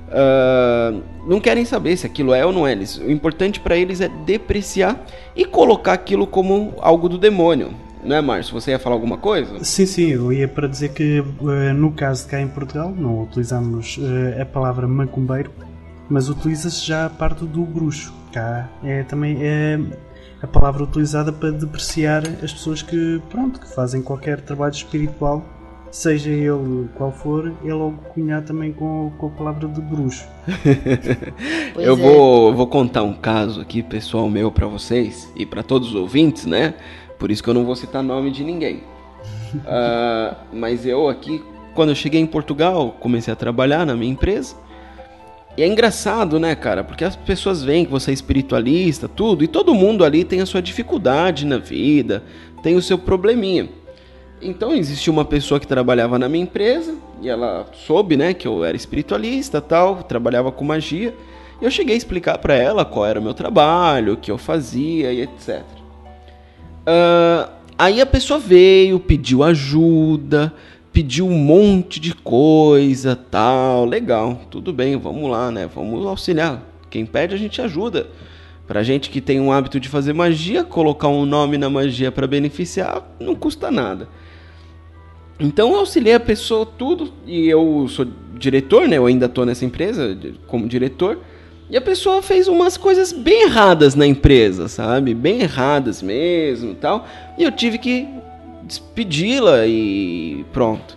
Uh, 0.08 1.02
não 1.26 1.40
querem 1.40 1.64
saber 1.64 1.96
se 1.96 2.06
aquilo 2.06 2.32
é 2.32 2.44
ou 2.44 2.52
não 2.52 2.66
é. 2.66 2.72
Eles, 2.72 2.96
o 2.98 3.10
importante 3.10 3.60
para 3.60 3.76
eles 3.76 4.00
é 4.00 4.08
depreciar 4.08 5.04
e 5.34 5.44
colocar 5.44 5.92
aquilo 5.92 6.26
como 6.26 6.74
algo 6.78 7.08
do 7.08 7.18
demônio. 7.18 7.70
Não 8.04 8.14
é, 8.14 8.20
Márcio? 8.20 8.54
Você 8.54 8.70
ia 8.70 8.78
falar 8.78 8.94
alguma 8.94 9.18
coisa? 9.18 9.64
Sim, 9.64 9.84
sim, 9.84 10.10
eu 10.12 10.32
ia 10.32 10.46
para 10.46 10.68
dizer 10.68 10.90
que 10.90 11.20
uh, 11.20 11.74
no 11.74 11.90
caso 11.90 12.24
de 12.24 12.30
cá 12.30 12.40
em 12.40 12.46
Portugal 12.46 12.94
não 12.96 13.22
utilizamos 13.22 13.98
uh, 13.98 14.40
a 14.40 14.44
palavra 14.44 14.86
macumbeiro, 14.86 15.50
mas 16.08 16.28
utiliza-se 16.28 16.84
já 16.84 17.06
a 17.06 17.10
parte 17.10 17.44
do 17.44 17.62
bruxo. 17.62 18.12
Cá 18.32 18.68
é 18.84 19.02
também 19.02 19.38
é 19.40 19.78
a 20.42 20.46
palavra 20.46 20.84
utilizada 20.84 21.32
para 21.32 21.50
depreciar 21.50 22.22
as 22.42 22.52
pessoas 22.52 22.82
que, 22.82 23.20
pronto, 23.30 23.60
que 23.60 23.74
fazem 23.74 24.02
qualquer 24.02 24.40
trabalho 24.40 24.72
espiritual, 24.72 25.44
seja 25.90 26.30
ele 26.30 26.88
qual 26.94 27.10
for, 27.10 27.52
é 27.64 27.72
logo 27.72 27.96
cunhar 28.12 28.42
também 28.42 28.72
com, 28.72 29.12
com 29.16 29.26
a 29.28 29.30
palavra 29.30 29.66
de 29.66 29.80
bruxo. 29.80 30.26
eu 31.76 31.94
é. 31.94 31.96
vou, 31.96 32.54
vou 32.54 32.66
contar 32.66 33.02
um 33.02 33.14
caso 33.14 33.60
aqui, 33.60 33.82
pessoal 33.82 34.28
meu, 34.28 34.52
para 34.52 34.66
vocês 34.66 35.30
e 35.34 35.46
para 35.46 35.62
todos 35.62 35.88
os 35.88 35.94
ouvintes, 35.94 36.44
né? 36.44 36.74
Por 37.18 37.30
isso 37.30 37.42
que 37.42 37.48
eu 37.48 37.54
não 37.54 37.64
vou 37.64 37.74
citar 37.74 38.02
nome 38.02 38.30
de 38.30 38.44
ninguém. 38.44 38.82
uh, 39.54 40.36
mas 40.52 40.84
eu 40.84 41.08
aqui, 41.08 41.42
quando 41.74 41.90
eu 41.90 41.94
cheguei 41.94 42.20
em 42.20 42.26
Portugal, 42.26 42.94
comecei 43.00 43.32
a 43.32 43.36
trabalhar 43.36 43.86
na 43.86 43.96
minha 43.96 44.12
empresa. 44.12 44.65
E 45.56 45.62
é 45.62 45.66
engraçado, 45.66 46.38
né, 46.38 46.54
cara? 46.54 46.84
Porque 46.84 47.04
as 47.04 47.16
pessoas 47.16 47.62
veem 47.64 47.86
que 47.86 47.90
você 47.90 48.10
é 48.10 48.14
espiritualista, 48.14 49.08
tudo, 49.08 49.42
e 49.42 49.48
todo 49.48 49.74
mundo 49.74 50.04
ali 50.04 50.22
tem 50.22 50.40
a 50.40 50.46
sua 50.46 50.60
dificuldade 50.60 51.46
na 51.46 51.56
vida, 51.56 52.22
tem 52.62 52.76
o 52.76 52.82
seu 52.82 52.98
probleminha. 52.98 53.68
Então 54.40 54.74
existia 54.74 55.10
uma 55.10 55.24
pessoa 55.24 55.58
que 55.58 55.66
trabalhava 55.66 56.18
na 56.18 56.28
minha 56.28 56.44
empresa 56.44 56.94
e 57.22 57.28
ela 57.28 57.66
soube, 57.86 58.18
né, 58.18 58.34
que 58.34 58.46
eu 58.46 58.62
era 58.62 58.76
espiritualista, 58.76 59.60
tal, 59.60 60.02
trabalhava 60.02 60.52
com 60.52 60.62
magia. 60.62 61.14
E 61.60 61.64
eu 61.64 61.70
cheguei 61.70 61.94
a 61.94 61.98
explicar 61.98 62.36
para 62.36 62.54
ela 62.54 62.84
qual 62.84 63.06
era 63.06 63.18
o 63.18 63.22
meu 63.22 63.32
trabalho, 63.32 64.12
o 64.12 64.16
que 64.18 64.30
eu 64.30 64.36
fazia 64.36 65.10
e 65.10 65.22
etc. 65.22 65.62
Uh, 66.82 67.50
aí 67.78 67.98
a 67.98 68.06
pessoa 68.06 68.38
veio, 68.38 69.00
pediu 69.00 69.42
ajuda, 69.42 70.52
pediu 70.96 71.26
um 71.26 71.36
monte 71.36 72.00
de 72.00 72.14
coisa, 72.14 73.14
tal, 73.14 73.84
legal, 73.84 74.40
tudo 74.50 74.72
bem, 74.72 74.96
vamos 74.96 75.30
lá, 75.30 75.50
né? 75.50 75.68
Vamos 75.74 76.06
auxiliar. 76.06 76.62
Quem 76.88 77.04
pede 77.04 77.34
a 77.34 77.36
gente 77.36 77.60
ajuda. 77.60 78.06
Pra 78.66 78.82
gente 78.82 79.10
que 79.10 79.20
tem 79.20 79.38
um 79.38 79.52
hábito 79.52 79.78
de 79.78 79.90
fazer 79.90 80.14
magia, 80.14 80.64
colocar 80.64 81.08
um 81.08 81.26
nome 81.26 81.58
na 81.58 81.68
magia 81.68 82.10
para 82.10 82.26
beneficiar 82.26 83.14
não 83.20 83.34
custa 83.34 83.70
nada. 83.70 84.08
Então 85.38 85.72
eu 85.72 85.80
auxiliei 85.80 86.14
a 86.14 86.20
pessoa 86.20 86.64
tudo 86.64 87.12
e 87.26 87.46
eu 87.46 87.86
sou 87.90 88.06
diretor, 88.32 88.88
né? 88.88 88.96
Eu 88.96 89.04
ainda 89.04 89.28
tô 89.28 89.44
nessa 89.44 89.66
empresa 89.66 90.16
como 90.46 90.66
diretor. 90.66 91.18
E 91.68 91.76
a 91.76 91.80
pessoa 91.82 92.22
fez 92.22 92.48
umas 92.48 92.78
coisas 92.78 93.12
bem 93.12 93.42
erradas 93.42 93.94
na 93.94 94.06
empresa, 94.06 94.66
sabe? 94.66 95.12
Bem 95.12 95.42
erradas 95.42 96.00
mesmo, 96.00 96.74
tal. 96.74 97.06
E 97.36 97.42
eu 97.42 97.52
tive 97.52 97.76
que 97.76 98.08
despedi-la 98.66 99.66
e 99.66 100.44
pronto. 100.52 100.96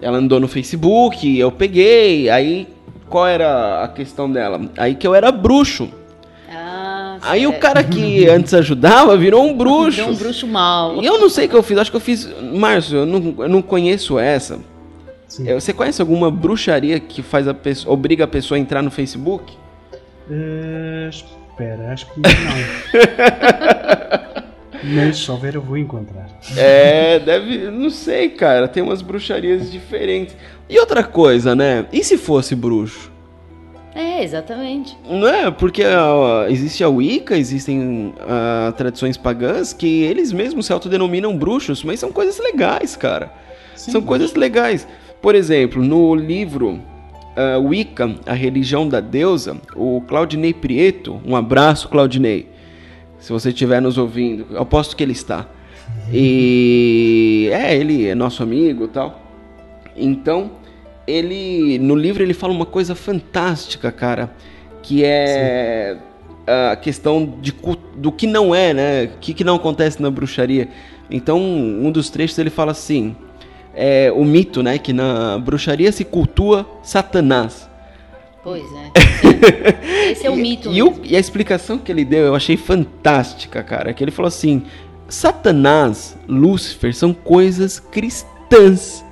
Ela 0.00 0.18
andou 0.18 0.40
no 0.40 0.48
Facebook, 0.48 1.38
eu 1.38 1.52
peguei, 1.52 2.30
aí 2.30 2.66
qual 3.08 3.26
era 3.26 3.84
a 3.84 3.88
questão 3.88 4.30
dela? 4.30 4.60
Aí 4.76 4.94
que 4.94 5.06
eu 5.06 5.14
era 5.14 5.30
bruxo. 5.30 5.90
Ah, 6.48 7.18
aí 7.22 7.46
o 7.46 7.58
cara 7.58 7.84
que 7.84 8.26
antes 8.30 8.54
ajudava 8.54 9.16
virou 9.16 9.44
um 9.44 9.56
bruxo. 9.56 9.98
Virou 9.98 10.10
um 10.10 10.16
bruxo 10.16 10.46
mal. 10.46 11.02
E 11.02 11.06
eu 11.06 11.18
não 11.18 11.28
sei 11.28 11.46
o 11.46 11.48
que 11.48 11.56
eu 11.56 11.62
fiz, 11.62 11.76
acho 11.76 11.90
que 11.90 11.96
eu 11.96 12.00
fiz. 12.00 12.28
Márcio, 12.54 12.98
eu 12.98 13.06
não, 13.06 13.34
eu 13.38 13.48
não 13.48 13.60
conheço 13.60 14.18
essa. 14.18 14.58
Sim. 15.28 15.52
Você 15.54 15.72
conhece 15.72 16.00
alguma 16.00 16.30
bruxaria 16.30 16.98
que 16.98 17.22
faz 17.22 17.46
a 17.46 17.54
pessoa, 17.54 17.92
obriga 17.92 18.24
a 18.24 18.28
pessoa 18.28 18.58
a 18.58 18.60
entrar 18.60 18.82
no 18.82 18.90
Facebook? 18.90 19.52
Uh, 20.28 21.08
espera, 21.08 21.92
acho 21.92 22.06
que 22.06 22.20
não. 22.20 22.30
Se 25.14 25.30
houver 25.30 25.54
eu 25.54 25.62
vou 25.62 25.76
encontrar. 25.76 26.28
É, 26.56 27.18
deve. 27.18 27.70
Não 27.70 27.90
sei, 27.90 28.30
cara. 28.30 28.66
Tem 28.68 28.82
umas 28.82 29.02
bruxarias 29.02 29.70
diferentes. 29.70 30.36
E 30.68 30.78
outra 30.78 31.02
coisa, 31.02 31.54
né? 31.54 31.86
E 31.92 32.02
se 32.02 32.16
fosse 32.16 32.54
bruxo? 32.54 33.10
É, 33.94 34.22
exatamente. 34.22 34.96
Não 35.08 35.26
é? 35.26 35.50
Porque 35.50 35.82
uh, 35.82 36.48
existe 36.48 36.84
a 36.84 36.88
Wicca, 36.88 37.36
existem 37.36 38.14
uh, 38.16 38.72
tradições 38.72 39.16
pagãs 39.16 39.72
que 39.72 40.02
eles 40.02 40.32
mesmos 40.32 40.66
se 40.66 40.72
autodenominam 40.72 41.36
bruxos, 41.36 41.82
mas 41.82 41.98
são 41.98 42.12
coisas 42.12 42.38
legais, 42.38 42.94
cara. 42.94 43.32
Sim, 43.74 43.90
são 43.90 44.02
coisas 44.02 44.34
legais. 44.34 44.86
Por 45.20 45.34
exemplo, 45.34 45.82
no 45.82 46.14
livro 46.14 46.80
uh, 47.36 47.60
Wicca, 47.60 48.14
a 48.26 48.32
religião 48.32 48.88
da 48.88 49.00
deusa, 49.00 49.56
o 49.74 50.00
Claudinei 50.02 50.54
Prieto, 50.54 51.20
um 51.26 51.34
abraço, 51.34 51.88
Claudinei 51.88 52.48
se 53.20 53.32
você 53.32 53.50
estiver 53.50 53.80
nos 53.80 53.98
ouvindo, 53.98 54.46
eu 54.50 54.62
aposto 54.62 54.96
que 54.96 55.02
ele 55.02 55.12
está. 55.12 55.46
E 56.12 57.48
é, 57.52 57.76
ele 57.76 58.08
é 58.08 58.14
nosso 58.14 58.42
amigo 58.42 58.88
tal. 58.88 59.20
Então, 59.96 60.50
ele 61.06 61.78
no 61.78 61.94
livro 61.94 62.22
ele 62.22 62.34
fala 62.34 62.52
uma 62.52 62.66
coisa 62.66 62.94
fantástica, 62.94 63.92
cara, 63.92 64.30
que 64.82 65.04
é 65.04 65.96
Sim. 65.96 66.52
a 66.72 66.76
questão 66.76 67.34
de, 67.40 67.54
do 67.96 68.10
que 68.10 68.26
não 68.26 68.54
é, 68.54 68.74
né? 68.74 69.04
O 69.04 69.18
que, 69.20 69.34
que 69.34 69.44
não 69.44 69.56
acontece 69.56 70.00
na 70.02 70.10
bruxaria. 70.10 70.68
Então, 71.10 71.40
um 71.40 71.90
dos 71.90 72.10
trechos 72.10 72.38
ele 72.38 72.50
fala 72.50 72.72
assim: 72.72 73.14
é, 73.74 74.10
o 74.12 74.24
mito, 74.24 74.62
né, 74.62 74.78
que 74.78 74.92
na 74.92 75.38
bruxaria 75.38 75.92
se 75.92 76.04
cultua 76.04 76.66
Satanás. 76.82 77.69
Pois 78.42 78.64
é. 78.72 80.10
Esse 80.12 80.26
é 80.26 80.30
o 80.30 80.36
mito. 80.36 80.70
E, 80.70 80.82
o, 80.82 80.94
e, 81.04 81.14
a 81.14 81.20
explicação 81.20 81.78
que 81.78 81.92
ele 81.92 82.04
deu 82.04 82.26
eu 82.26 82.34
achei 82.34 82.56
fantástica, 82.56 83.62
cara. 83.62 83.92
Que 83.92 84.02
ele 84.02 84.10
falou 84.10 84.28
assim: 84.28 84.62
Satanás, 85.08 86.16
Lúcifer 86.26 86.94
são 86.94 87.12
coisas 87.12 87.78
cristãs. 87.78 89.04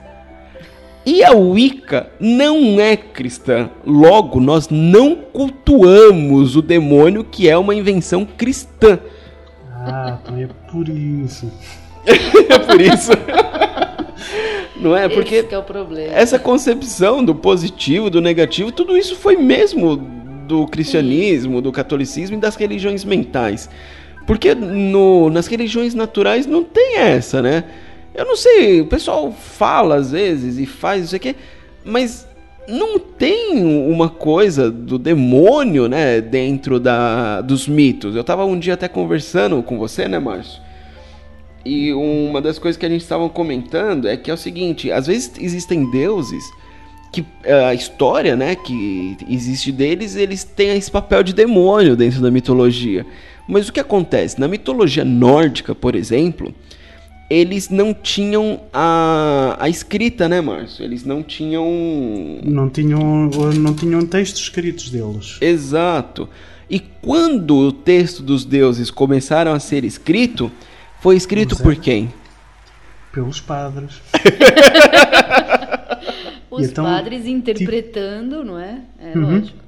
E 1.05 1.25
a 1.25 1.33
Wicca 1.33 2.11
não 2.21 2.81
é 2.81 2.97
cristã. 2.97 3.71
Logo, 3.85 4.41
nós 4.41 4.69
não 4.69 5.17
cultuamos 5.17 6.55
o 6.57 6.63
demônio 6.63 7.25
que 7.25 7.49
é 7.49 7.57
uma 7.57 7.75
invenção 7.75 8.27
cristã. 8.27 8.99
Ah, 9.73 10.19
então 10.23 10.37
é 10.37 10.49
por 10.71 10.89
isso. 10.89 11.51
é 12.05 12.59
por 12.59 12.81
isso. 12.81 13.13
Não 14.77 14.97
é? 14.97 15.09
Porque 15.09 15.37
Esse 15.37 15.45
é 15.45 15.49
essa 16.13 16.39
concepção 16.39 17.25
do 17.25 17.35
positivo, 17.35 18.11
do 18.11 18.21
negativo, 18.21 18.73
tudo 18.73 18.97
isso 18.97 19.17
foi 19.17 19.37
mesmo 19.37 19.97
do 19.97 20.67
cristianismo, 20.67 21.61
do 21.61 21.71
catolicismo 21.71 22.37
e 22.37 22.41
das 22.41 22.57
religiões 22.57 23.05
mentais. 23.05 23.69
Porque 24.27 24.55
no, 24.55 25.31
nas 25.31 25.47
religiões 25.47 25.95
naturais 25.95 26.47
não 26.47 26.63
tem 26.63 26.97
essa, 26.97 27.41
né? 27.41 27.65
Eu 28.15 28.25
não 28.25 28.37
sei, 28.37 28.81
o 28.81 28.87
pessoal 28.87 29.33
fala 29.33 29.97
às 29.97 30.11
vezes 30.11 30.59
e 30.59 30.67
faz 30.67 31.07
isso 31.07 31.17
aqui, 31.17 31.37
mas 31.85 32.27
não 32.69 32.99
tem 32.99 33.65
uma 33.65 34.09
coisa 34.11 34.71
do 34.71 34.99
demônio, 34.99 35.89
né, 35.89 36.21
dentro 36.21 36.79
da, 36.79 37.41
dos 37.41 37.67
mitos. 37.67 38.15
Eu 38.15 38.23
tava 38.23 38.45
um 38.45 38.59
dia 38.59 38.75
até 38.75 38.87
conversando 38.89 39.63
com 39.63 39.79
você, 39.79 40.07
né, 40.07 40.19
Márcio? 40.19 40.61
E 41.69 41.93
uma 41.93 42.41
das 42.41 42.59
coisas 42.59 42.79
que 42.79 42.87
a 42.87 42.89
gente 42.89 43.03
estava 43.03 43.29
comentando 43.29 44.09
é 44.09 44.17
que 44.17 44.31
é 44.31 44.35
o 44.35 44.39
seguinte: 44.39 44.91
às 44.91 45.07
vezes 45.07 45.33
existem 45.39 45.91
deuses 45.91 46.51
que 47.13 47.25
é, 47.45 47.67
a 47.67 47.75
história, 47.75 48.35
né, 48.35 48.55
que 48.55 49.17
existe 49.29 49.71
deles, 49.71 50.17
eles 50.17 50.45
têm 50.45 50.77
esse 50.77 50.91
papel 50.91 51.23
de 51.23 51.35
demônio 51.35 51.95
dentro 51.95 52.23
da 52.23 52.31
mitologia. 52.31 53.05
Mas 53.47 53.69
o 53.69 53.73
que 53.73 53.81
acontece? 53.81 54.41
Na 54.41 54.49
mitologia 54.49 55.05
nórdica, 55.05 55.75
por 55.75 55.95
exemplo, 55.95 56.55
eles 57.29 57.69
não 57.69 57.93
tinham 57.93 58.61
a, 58.73 59.57
a 59.59 59.69
escrita, 59.69 60.27
né, 60.27 60.41
Márcio? 60.41 60.83
Eles 60.83 61.05
não 61.05 61.23
tinham. 61.23 61.67
Não 62.43 62.71
tinham, 62.71 63.31
não 63.59 63.75
tinham 63.75 64.07
textos 64.07 64.43
escritos 64.43 64.89
deles. 64.89 65.37
Exato. 65.41 66.29
E 66.71 66.81
quando 66.81 67.57
o 67.57 67.73
texto 67.73 68.23
dos 68.23 68.45
deuses 68.45 68.91
começaram 68.91 69.53
a 69.53 69.61
ser 69.61 69.85
escrito, 69.85 70.51
foi 71.01 71.17
escrito 71.17 71.57
por 71.57 71.77
quem? 71.77 72.13
Pelos 73.13 73.41
padres. 73.41 74.01
Os 76.51 76.69
então, 76.69 76.85
padres 76.85 77.27
interpretando, 77.27 78.45
não 78.45 78.59
é? 78.59 78.81
É 78.99 79.17
Uhum. 79.17 79.39
lógico. 79.39 79.59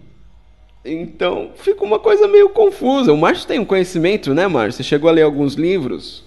Então 0.84 1.50
fica 1.56 1.84
uma 1.84 1.98
coisa 1.98 2.26
meio 2.26 2.48
confusa. 2.50 3.12
O 3.12 3.16
Márcio 3.16 3.46
tem 3.46 3.58
um 3.58 3.64
conhecimento, 3.64 4.32
né, 4.32 4.46
Márcio? 4.46 4.78
Você 4.78 4.82
chegou 4.88 5.10
a 5.10 5.12
ler 5.12 5.22
alguns 5.22 5.54
livros 5.54 6.24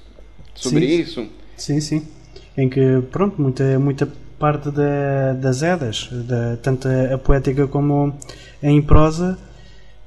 sobre 0.53 0.88
Sim. 0.88 1.01
isso? 1.01 1.27
Sim, 1.57 1.79
sim. 1.79 2.07
Em 2.55 2.69
que, 2.69 3.01
pronto, 3.12 3.41
muita, 3.41 3.79
muita 3.79 4.07
parte 4.38 4.69
da, 4.69 5.33
das 5.33 5.63
Edas, 5.63 6.07
da, 6.12 6.57
tanto 6.57 6.88
a, 6.88 7.15
a 7.15 7.17
poética 7.17 7.67
como 7.67 8.15
em 8.62 8.81
prosa, 8.81 9.39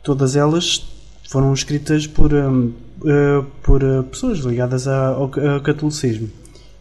todas 0.02 0.36
elas 0.36 0.78
foram 1.28 1.52
escritas 1.52 2.06
por, 2.06 2.30
eh, 2.32 3.44
por 3.62 3.82
eh, 3.82 4.02
pessoas 4.02 4.38
ligadas 4.40 4.86
a- 4.88 5.08
ao, 5.08 5.24
ao 5.24 5.60
catolicismo 5.62 6.28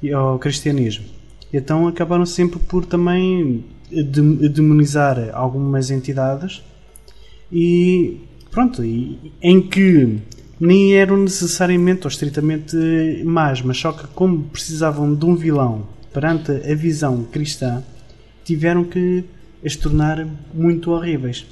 e 0.01 0.11
ao 0.11 0.37
cristianismo. 0.39 1.05
E 1.51 1.57
então 1.57 1.87
acabaram 1.87 2.25
sempre 2.25 2.59
por 2.59 2.85
também 2.85 3.63
de- 3.91 4.49
demonizar 4.49 5.17
algumas 5.33 5.89
entidades 5.91 6.61
e 7.51 8.17
pronto, 8.51 8.83
e, 8.83 9.31
em 9.41 9.61
que 9.61 10.17
nem 10.59 10.95
eram 10.95 11.17
necessariamente 11.17 12.05
ou 12.05 12.09
estritamente 12.09 12.75
más, 13.25 13.61
mas 13.61 13.77
só 13.77 13.91
que 13.91 14.07
como 14.07 14.43
precisavam 14.45 15.13
de 15.13 15.25
um 15.25 15.35
vilão 15.35 15.87
perante 16.13 16.51
a 16.51 16.73
visão 16.75 17.23
cristã, 17.25 17.83
tiveram 18.45 18.83
que 18.85 19.25
as 19.65 19.75
tornar 19.75 20.25
muito 20.53 20.91
horríveis. 20.91 21.45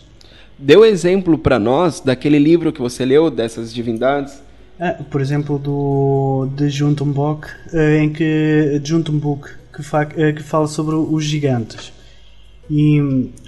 Deu 0.64 0.86
exemplo 0.86 1.38
pra 1.38 1.60
nós 1.60 2.00
daquele 2.00 2.40
livro 2.40 2.72
que 2.72 2.80
você 2.80 3.04
leu 3.04 3.30
dessas 3.30 3.74
divindades? 3.74 4.42
Ah, 4.80 4.94
por 5.12 5.20
exemplo, 5.20 5.60
do 5.60 6.48
de 6.56 6.70
Juntenbock, 6.70 7.48
eh, 7.74 8.02
em 8.02 8.10
que 8.14 8.80
Juntenbook 8.82 9.50
que, 9.76 9.84
fa, 9.84 10.08
eh, 10.16 10.32
que 10.32 10.42
fala 10.42 10.68
sobre 10.68 10.96
os 10.96 11.26
gigantes 11.26 11.92
e 12.70 12.98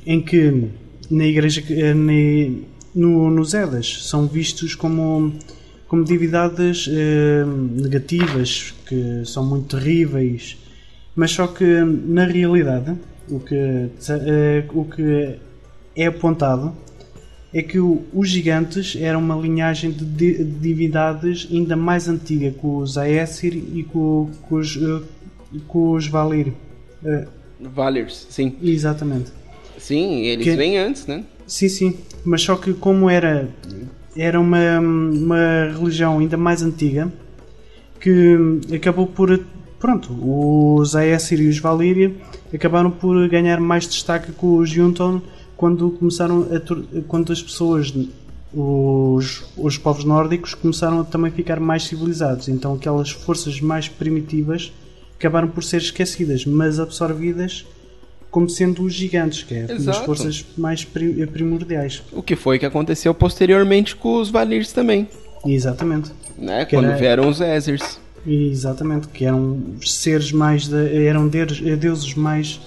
em 0.05 0.21
que 0.21 0.65
na 1.09 1.25
igreja 1.25 1.63
eh, 1.69 1.93
ne- 1.93 2.63
no, 2.93 3.29
nos 3.31 3.53
Edas 3.53 4.03
são 4.09 4.27
vistos 4.27 4.75
como 4.75 5.31
como 5.87 6.03
divindades 6.03 6.89
eh, 6.91 7.45
negativas 7.81 8.73
que 8.85 9.21
são 9.23 9.45
muito 9.45 9.77
terríveis, 9.77 10.57
mas 11.15 11.31
só 11.31 11.47
que 11.47 11.63
na 11.63 12.25
realidade 12.25 12.93
o 13.29 13.39
que 13.39 13.55
eh, 13.55 14.65
o 14.73 14.83
que 14.83 15.35
é 15.95 16.07
apontado 16.07 16.73
é 17.57 17.61
que 17.63 17.79
o- 17.79 18.03
os 18.13 18.27
gigantes 18.29 18.97
eram 18.99 19.19
uma 19.21 19.35
linhagem 19.35 19.89
de, 19.89 20.03
di- 20.03 20.43
divindades 20.43 21.47
ainda 21.49 21.75
mais 21.77 22.07
antiga 22.09 22.51
que 22.51 22.67
os 22.67 22.97
Aesir 22.97 23.55
e 23.55 23.81
com, 23.83 24.29
com 24.41 24.55
os, 24.57 24.75
eh, 24.75 25.01
com 25.67 25.91
os 25.93 26.05
Valir. 26.07 26.51
Eh, 27.03 27.25
Valers, 27.61 28.27
sim. 28.29 28.55
exatamente. 28.61 29.31
Sim, 29.77 30.21
eles 30.25 30.43
Que- 30.45 30.55
vêm 30.57 30.77
antes, 30.77 31.07
né? 31.07 31.23
Sim, 31.47 31.69
sim. 31.69 31.97
Mas 32.25 32.41
só 32.41 32.55
que 32.57 32.73
como 32.73 33.09
era, 33.09 33.47
era 34.17 34.37
uma, 34.39 34.79
uma 34.79 35.71
religião 35.79 36.19
ainda 36.19 36.35
mais 36.35 36.61
antiga, 36.61 37.09
que 38.01 38.35
acabou 38.75 39.07
por... 39.07 39.39
Pronto, 39.79 40.11
os 40.21 40.95
Aesir 40.95 41.39
e 41.41 41.47
os 41.47 41.59
Valyria 41.59 42.11
acabaram 42.53 42.89
por 42.91 43.27
ganhar 43.29 43.59
mais 43.59 43.87
destaque 43.87 44.31
que 44.31 44.45
os 44.45 44.69
Junton 44.69 45.21
quando 45.57 45.89
começaram 45.91 46.47
a... 46.51 47.01
Quando 47.07 47.31
as 47.31 47.41
pessoas... 47.41 47.93
Os, 48.57 49.43
os 49.57 49.77
povos 49.77 50.05
nórdicos 50.05 50.53
começaram 50.53 51.01
a 51.01 51.03
também 51.03 51.29
ficar 51.29 51.59
mais 51.59 51.83
civilizados. 51.83 52.47
Então 52.47 52.73
aquelas 52.73 53.11
forças 53.11 53.59
mais 53.59 53.89
primitivas 53.89 54.71
acabaram 55.19 55.49
por 55.49 55.61
ser 55.63 55.77
esquecidas, 55.81 56.45
mas 56.45 56.79
absorvidas 56.79 57.65
como 58.31 58.49
sendo 58.49 58.83
os 58.83 58.93
gigantes, 58.93 59.43
que 59.43 59.53
é 59.55 59.63
as 59.63 59.71
Exato. 59.71 60.05
forças 60.05 60.45
mais 60.57 60.85
pri- 60.85 61.25
primordiais. 61.27 62.01
O 62.13 62.21
que 62.21 62.35
foi 62.35 62.57
que 62.59 62.65
aconteceu 62.65 63.13
posteriormente 63.13 63.95
com 63.95 64.19
os 64.21 64.29
Valirs 64.29 64.71
também, 64.71 65.07
Exatamente. 65.45 66.11
né? 66.37 66.63
Que 66.65 66.75
Quando 66.77 66.85
era- 66.85 66.97
vieram 66.97 67.27
os 67.29 67.39
Ezers. 67.41 67.99
Exatamente, 68.27 69.07
que 69.09 69.25
eram 69.25 69.59
seres 69.85 70.31
mais 70.31 70.67
da- 70.67 70.89
eram 70.89 71.27
deus- 71.27 71.59
deuses 71.77 72.13
mais 72.15 72.59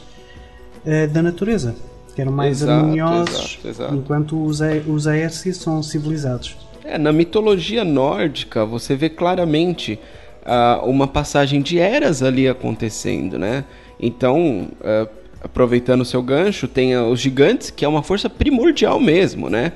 eh, 0.86 1.06
da 1.06 1.22
natureza, 1.22 1.74
que 2.18 2.22
eram 2.22 2.32
mais 2.32 2.62
Exato, 2.62 2.72
harmoniosos, 2.72 3.38
exato, 3.38 3.68
exato. 3.68 3.94
enquanto 3.94 4.44
os, 4.44 4.58
os 4.88 5.06
Aesir 5.06 5.54
são 5.54 5.80
civilizados. 5.84 6.56
É, 6.84 6.98
na 6.98 7.12
mitologia 7.12 7.84
nórdica 7.84 8.64
você 8.64 8.96
vê 8.96 9.08
claramente 9.08 10.00
ah, 10.44 10.80
uma 10.82 11.06
passagem 11.06 11.62
de 11.62 11.78
eras 11.78 12.20
ali 12.20 12.48
acontecendo, 12.48 13.38
né? 13.38 13.64
Então, 14.00 14.66
ah, 14.82 15.06
aproveitando 15.40 16.00
o 16.00 16.04
seu 16.04 16.20
gancho, 16.20 16.66
tem 16.66 16.96
os 16.96 17.20
gigantes, 17.20 17.70
que 17.70 17.84
é 17.84 17.88
uma 17.88 18.02
força 18.02 18.28
primordial 18.28 18.98
mesmo, 18.98 19.48
né? 19.48 19.72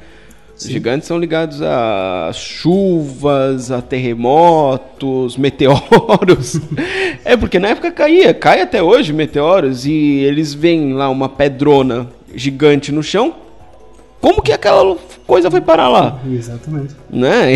Os 0.57 0.69
gigantes 0.69 1.07
são 1.07 1.19
ligados 1.19 1.63
a 1.63 2.31
chuvas, 2.35 3.71
a 3.71 3.81
terremotos, 3.81 5.37
meteoros. 5.37 6.61
é 7.25 7.37
porque 7.37 7.61
na 7.61 7.69
época 7.69 7.93
caía, 7.93 8.35
cai 8.35 8.63
até 8.63 8.83
hoje 8.83 9.13
meteoros 9.13 9.87
e 9.87 9.93
eles 9.93 10.53
veem 10.53 10.93
lá 10.93 11.09
uma 11.09 11.29
pedrona 11.29 12.09
gigante 12.35 12.93
no 12.93 13.03
chão. 13.03 13.35
Como 14.21 14.41
que 14.41 14.53
aquela 14.53 14.97
coisa 15.27 15.51
foi 15.51 15.61
parar 15.61 15.89
lá? 15.89 16.21
Exatamente. 16.31 16.95
né? 17.11 17.55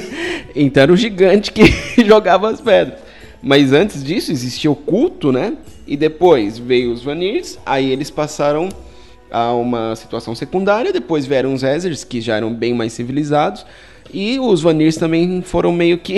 então 0.56 0.82
era 0.82 0.92
o 0.92 0.96
gigante 0.96 1.52
que 1.52 1.64
jogava 2.04 2.50
as 2.50 2.60
pedras. 2.60 2.98
Mas 3.42 3.72
antes 3.72 4.02
disso 4.02 4.32
existia 4.32 4.70
o 4.70 4.74
culto, 4.74 5.30
né? 5.30 5.56
E 5.86 5.96
depois 5.96 6.58
veio 6.58 6.92
os 6.92 7.02
Vanirs, 7.02 7.58
aí 7.64 7.92
eles 7.92 8.10
passaram 8.10 8.68
a 9.30 9.52
uma 9.52 9.94
situação 9.94 10.34
secundária, 10.34 10.92
depois 10.92 11.26
vieram 11.26 11.52
os 11.52 11.62
Ezers, 11.62 12.02
que 12.02 12.20
já 12.20 12.36
eram 12.36 12.52
bem 12.52 12.74
mais 12.74 12.92
civilizados, 12.92 13.64
e 14.12 14.38
os 14.38 14.62
Vanirs 14.62 14.96
também 14.96 15.42
foram 15.42 15.72
meio 15.72 15.98
que 15.98 16.16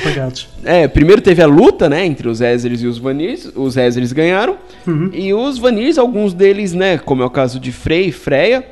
Apagados. 0.00 0.48
é, 0.64 0.86
primeiro 0.86 1.20
teve 1.20 1.42
a 1.42 1.46
luta, 1.46 1.88
né, 1.88 2.04
entre 2.04 2.28
os 2.28 2.40
Ezers 2.40 2.82
e 2.82 2.86
os 2.86 2.98
Vanirs. 2.98 3.50
Os 3.54 3.76
Ezers 3.76 4.12
ganharam. 4.12 4.56
E 5.12 5.34
os 5.34 5.58
Vanirs, 5.58 5.98
alguns 5.98 6.32
deles, 6.32 6.72
né, 6.72 6.98
como 6.98 7.22
é 7.22 7.26
o 7.26 7.30
caso 7.30 7.58
de 7.58 7.72
Frey 7.72 8.08
e 8.08 8.12
Freya, 8.12 8.64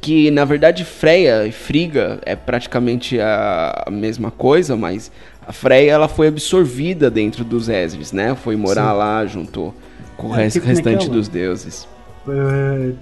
que 0.00 0.30
na 0.30 0.44
verdade 0.44 0.84
Freya 0.84 1.46
e 1.46 1.52
Friga 1.52 2.20
é 2.24 2.36
praticamente 2.36 3.18
a, 3.20 3.88
mesma 3.90 4.30
coisa, 4.30 4.76
mas 4.76 5.10
a 5.46 5.52
Freya 5.52 5.92
ela 5.92 6.08
foi 6.08 6.28
absorvida 6.28 7.10
dentro 7.10 7.44
dos 7.44 7.68
Ezers, 7.68 8.12
né? 8.12 8.34
Foi 8.34 8.56
morar 8.56 8.92
Sim. 8.92 8.98
lá 8.98 9.26
junto 9.26 9.74
com 10.16 10.28
o 10.28 10.36
É, 10.36 10.48
tipo 10.48 10.66
restante 10.66 10.94
naquela. 10.94 11.14
dos 11.14 11.28
deuses. 11.28 11.88
Eh, 12.28 12.92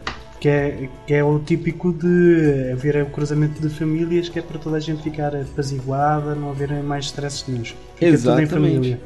que, 0.44 0.48
é, 0.50 0.88
que 1.06 1.14
é 1.14 1.24
o 1.24 1.38
típico 1.38 1.90
de 1.90 2.70
haver 2.70 3.02
o 3.02 3.06
cruzamento 3.06 3.66
de 3.66 3.74
famílias 3.74 4.28
que 4.28 4.38
é 4.38 4.42
para 4.42 4.58
toda 4.58 4.76
a 4.76 4.80
gente 4.80 5.02
ficar 5.02 5.34
apaziguada, 5.34 6.34
não 6.34 6.50
haver 6.50 6.70
mais 6.82 7.06
stresses 7.06 7.46
nenhum. 7.48 7.64
Fica 7.64 7.78
tudo 7.96 8.04
em 8.04 8.12
Exatamente. 8.12 8.50
família. 8.50 9.00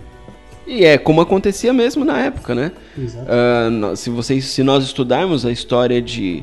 E 0.67 0.85
é 0.85 0.99
como 0.99 1.21
acontecia 1.21 1.73
mesmo 1.73 2.05
na 2.05 2.19
época, 2.19 2.57
né? 2.57 2.73
Exato. 3.01 3.29
Nó- 3.71 3.95
se, 3.95 4.11
vocês, 4.11 4.47
se 4.47 4.65
nós 4.65 4.83
estudarmos 4.83 5.47
a 5.47 5.53
história 5.53 6.03
de, 6.03 6.43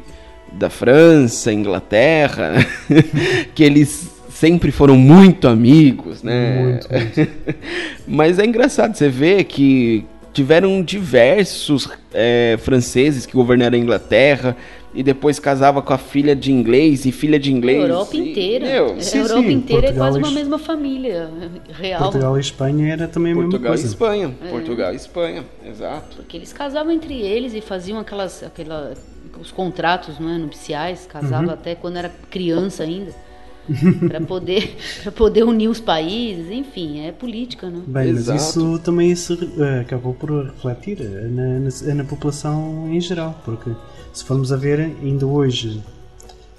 da 0.54 0.70
França, 0.70 1.52
Inglaterra, 1.52 2.54
que 3.54 3.66
eles 3.66 4.10
sempre 4.30 4.72
foram 4.72 4.96
muito 4.96 5.50
amigos, 5.50 6.24
né? 6.24 6.64
Muito, 6.64 6.88
muito. 6.90 7.34
Mas 8.08 8.40
é 8.40 8.46
engraçado, 8.46 8.96
você 8.96 9.10
vê 9.10 9.44
que 9.44 10.06
tiveram 10.32 10.82
diversos 10.82 11.90
é, 12.14 12.58
franceses 12.62 13.26
que 13.26 13.34
governaram 13.34 13.78
a 13.78 13.82
Inglaterra 13.82 14.56
e 14.96 15.04
depois 15.04 15.38
casava 15.40 15.82
com 15.82 15.94
a 15.94 15.98
filha 15.98 16.36
de 16.36 16.52
inglês 16.52 17.06
e 17.06 17.12
filha 17.12 17.38
de 17.38 17.50
A 17.50 17.54
inglês. 17.54 17.82
Europa 17.82 18.16
e- 18.16 18.30
inteira. 18.32 18.66
meu, 18.66 18.94
a 18.96 19.02
sim, 19.02 19.18
Europa 19.20 19.42
sim, 19.42 19.52
inteira 19.52 19.88
é 19.88 19.92
quase 19.94 20.20
Portugal 20.20 20.20
uma 20.22 20.32
e- 20.32 20.34
mesma 20.34 20.58
família 20.60 21.30
real. 21.70 22.02
Portugal 22.04 22.38
e 22.38 22.42
Espanha 22.42 22.94
era 22.94 23.08
também 23.08 23.34
a 23.34 23.36
Portugal 23.36 23.74
e 23.76 23.78
mesma 23.78 23.78
coisa. 23.78 23.88
Espanha. 23.88 24.36
É. 24.44 24.50
Portugal 24.50 24.94
e 24.94 24.96
Espanha, 24.96 25.44
exato. 25.66 26.16
Porque 26.16 26.38
eles 26.38 26.54
casavam 26.54 26.92
entre 26.94 27.14
eles 27.22 27.54
e 27.54 27.62
faziam 27.62 28.00
aquelas, 28.00 28.42
aquela, 28.42 28.94
os 29.40 29.52
contratos 29.52 30.18
não 30.20 30.30
é, 30.30 30.38
nupciais, 30.38 31.06
casava 31.06 31.48
Uhum. 31.48 31.54
até 31.54 31.76
quando 31.76 31.98
era 31.98 32.10
criança 32.32 32.84
ainda. 32.84 33.12
para 34.08 34.22
poder, 34.22 34.76
pra 35.02 35.12
poder 35.12 35.44
unir 35.44 35.68
os 35.70 35.80
países, 35.80 36.52
enfim, 36.52 37.00
é 37.00 37.12
política, 37.12 37.68
né? 37.68 37.82
Bem, 37.88 38.10
Exato. 38.10 38.38
mas 38.38 38.50
isso 38.50 38.80
também 38.80 39.16
se, 39.16 39.34
eh, 39.60 39.80
acabou 39.82 40.14
por 40.14 40.30
refletir 40.46 41.02
eh, 41.02 41.28
na, 41.28 41.60
na, 41.60 41.96
na 41.96 42.04
população 42.04 42.88
em 42.92 43.02
geral, 43.02 43.42
porque 43.44 43.72
se 44.15 44.23
formos 44.23 44.51
a 44.51 44.56
ver, 44.56 44.80
ainda 44.80 45.28
hoje, 45.28 45.84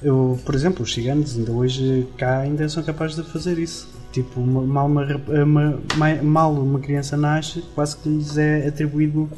eu, 0.02 0.38
por 0.44 0.54
exemplo, 0.54 0.82
os 0.84 0.92
ciganos, 0.92 1.36
ainda 1.36 1.50
hoje 1.52 2.06
cá 2.16 2.40
ainda 2.40 2.68
são 2.68 2.82
capazes 2.82 3.16
de 3.16 3.22
fazer 3.24 3.58
isso. 3.58 3.88
Tipo, 4.12 4.40
uma- 4.40 4.62
mal 4.62 4.86
uma, 4.86 5.04
uma- 5.44 5.80
ma- 5.96 6.22
mal 6.22 6.52
uma 6.54 6.78
criança 6.78 7.16
nasce, 7.16 7.62
quase 7.74 7.96
que 7.96 8.08
lhes 8.08 8.36
é 8.38 8.68
atribuído 8.68 9.28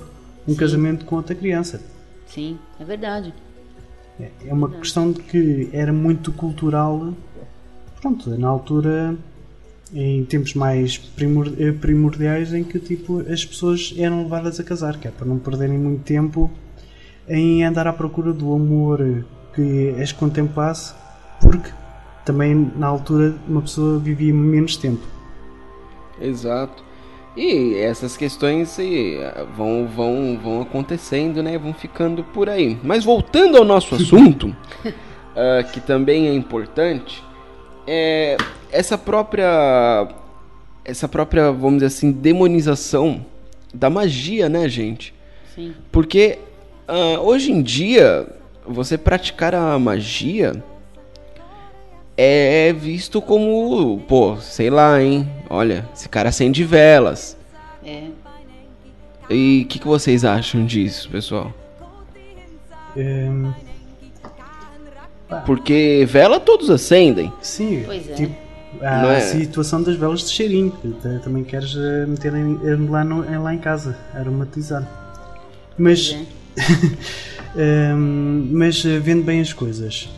um 0.47 0.55
casamento 0.55 1.05
com 1.05 1.17
outra 1.17 1.35
criança. 1.35 1.81
Sim, 2.27 2.59
é 2.79 2.85
verdade. 2.85 3.33
É 4.21 4.29
é 4.49 4.53
uma 4.53 4.69
questão 4.69 5.13
de 5.13 5.21
que 5.23 5.69
era 5.73 5.93
muito 5.93 6.33
cultural. 6.33 7.13
Pronto, 8.01 8.31
na 8.39 8.49
altura, 8.49 9.17
em 9.95 10.25
tempos 10.25 10.55
mais 10.55 11.01
eh, 11.59 11.73
primordiais, 11.73 12.53
em 12.53 12.63
que 12.65 12.79
tipo, 12.79 13.21
as 13.31 13.45
pessoas 13.45 13.95
eram 13.97 14.23
levadas 14.25 14.59
a 14.61 14.65
casar, 14.65 14.99
que 14.99 15.07
é 15.09 15.11
para 15.11 15.27
não 15.27 15.39
perderem 15.39 15.79
muito 15.79 16.03
tempo 16.03 16.51
em 17.29 17.65
andar 17.65 17.87
à 17.87 17.93
procura 17.93 18.33
do 18.33 18.53
amor 18.53 19.25
que 19.55 19.95
as 20.01 20.13
contemplasse, 20.13 20.95
porque 21.41 21.71
também 22.25 22.71
na 22.77 22.87
altura 22.87 23.35
uma 23.49 23.63
pessoa 23.63 23.99
vivia 23.99 24.33
menos 24.33 24.77
tempo. 24.77 25.03
Exato. 26.21 26.83
E 27.37 27.77
essas 27.77 28.17
questões 28.17 28.77
ah, 28.79 29.47
vão, 29.57 29.87
vão, 29.87 30.39
vão 30.43 30.61
acontecendo, 30.61 31.43
né? 31.43 31.57
Vão 31.57 31.73
ficando 31.73 32.25
por 32.25 32.49
aí. 32.49 32.77
Mas 32.83 33.05
voltando 33.05 33.57
ao 33.57 33.65
nosso 33.65 33.95
assunto, 33.95 34.55
ah, 35.37 35.63
que 35.63 35.81
também 35.81 36.29
é 36.29 36.35
importante, 36.35 37.23
é 37.87 38.37
essa 38.73 38.99
própria. 38.99 40.09
Essa 40.85 41.07
própria, 41.07 41.53
vamos 41.53 41.75
dizer 41.75 41.87
assim, 41.87 42.11
demonização 42.11 43.25
da 43.75 43.91
magia, 43.91 44.49
né, 44.49 44.67
gente? 44.69 45.15
Sim. 45.55 45.75
Porque 45.93 46.39
ah, 46.89 47.21
hoje 47.21 47.53
em 47.53 47.63
dia, 47.63 48.27
você 48.67 48.97
praticar 48.99 49.55
a 49.55 49.79
magia 49.79 50.63
é 52.17 52.73
visto 52.73 53.23
como, 53.23 54.01
pô, 54.09 54.37
sei 54.39 54.71
lá, 54.71 55.01
hein? 55.01 55.29
Olha, 55.49 55.89
esse 55.95 56.09
cara 56.09 56.31
acende 56.31 56.65
velas. 56.65 57.37
É. 57.85 58.05
E 59.31 59.63
o 59.65 59.69
que, 59.69 59.79
que 59.79 59.87
vocês 59.87 60.25
acham 60.25 60.65
disso, 60.67 61.09
pessoal? 61.11 61.53
Ehm, 62.97 63.53
Porque 65.45 66.05
vela 66.09 66.41
todos 66.41 66.71
acendem. 66.71 67.31
sim, 67.43 67.83
Pois 67.85 68.09
é. 68.09 68.15
tipo, 68.15 68.35
Não 68.81 69.11
é? 69.11 69.19
a 69.19 69.21
situação 69.21 69.83
das 69.83 69.97
velas 69.97 70.21
de 70.21 70.31
cheirinho, 70.31 70.71
que 70.73 70.89
também 71.23 71.45
queres 71.45 71.75
eh, 71.77 72.07
meter 72.07 72.35
em- 72.35 72.89
lá, 72.89 73.05
no- 73.05 73.43
lá 73.43 73.53
em 73.55 73.59
casa, 73.59 73.97
aromatizar. 74.15 74.83
Mas 75.77 76.09
Pois 76.09 76.23
é. 76.23 76.38
Hum, 77.57 78.51
mas 78.53 78.85
eh, 78.85 78.99
vendo 78.99 79.25
bem 79.25 79.41
as 79.41 79.53
coisas. 79.53 80.09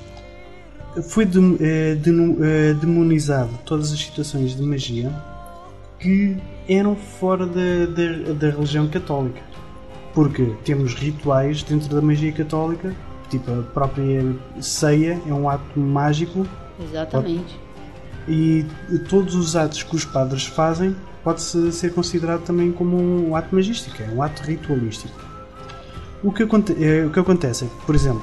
Foi 1.08 1.24
dem- 1.24 1.56
eh, 1.60 1.94
denu- 1.94 2.38
eh, 2.44 2.74
demonizado 2.74 3.50
todas 3.64 3.92
as 3.92 4.00
situações 4.00 4.54
de 4.56 4.62
magia 4.62 5.10
que 5.98 6.36
eram 6.68 6.96
fora 6.96 7.46
da, 7.46 7.86
da, 7.86 8.32
da 8.32 8.50
religião 8.50 8.88
católica. 8.88 9.40
Porque 10.12 10.52
temos 10.64 10.92
rituais 10.94 11.62
dentro 11.62 11.88
da 11.94 12.02
magia 12.02 12.32
católica, 12.32 12.94
tipo 13.30 13.50
a 13.52 13.62
própria 13.62 14.34
ceia 14.60 15.18
é 15.26 15.32
um 15.32 15.48
ato 15.48 15.78
mágico 15.78 16.44
Exatamente. 16.82 17.56
e 18.28 18.66
todos 19.08 19.34
os 19.36 19.54
atos 19.54 19.84
que 19.84 19.94
os 19.94 20.04
padres 20.04 20.44
fazem 20.46 20.96
pode-se 21.22 21.70
ser 21.72 21.94
considerado 21.94 22.42
também 22.42 22.72
como 22.72 22.96
um 22.98 23.36
ato 23.36 23.54
magístico, 23.54 24.02
é 24.02 24.06
um 24.12 24.20
ato 24.22 24.42
ritualístico. 24.42 25.29
O 26.22 26.32
que, 26.32 26.42
eh, 26.42 27.04
o 27.06 27.10
que 27.10 27.18
acontece 27.18 27.64
é 27.64 27.68
que, 27.68 27.86
por 27.86 27.94
exemplo, 27.94 28.22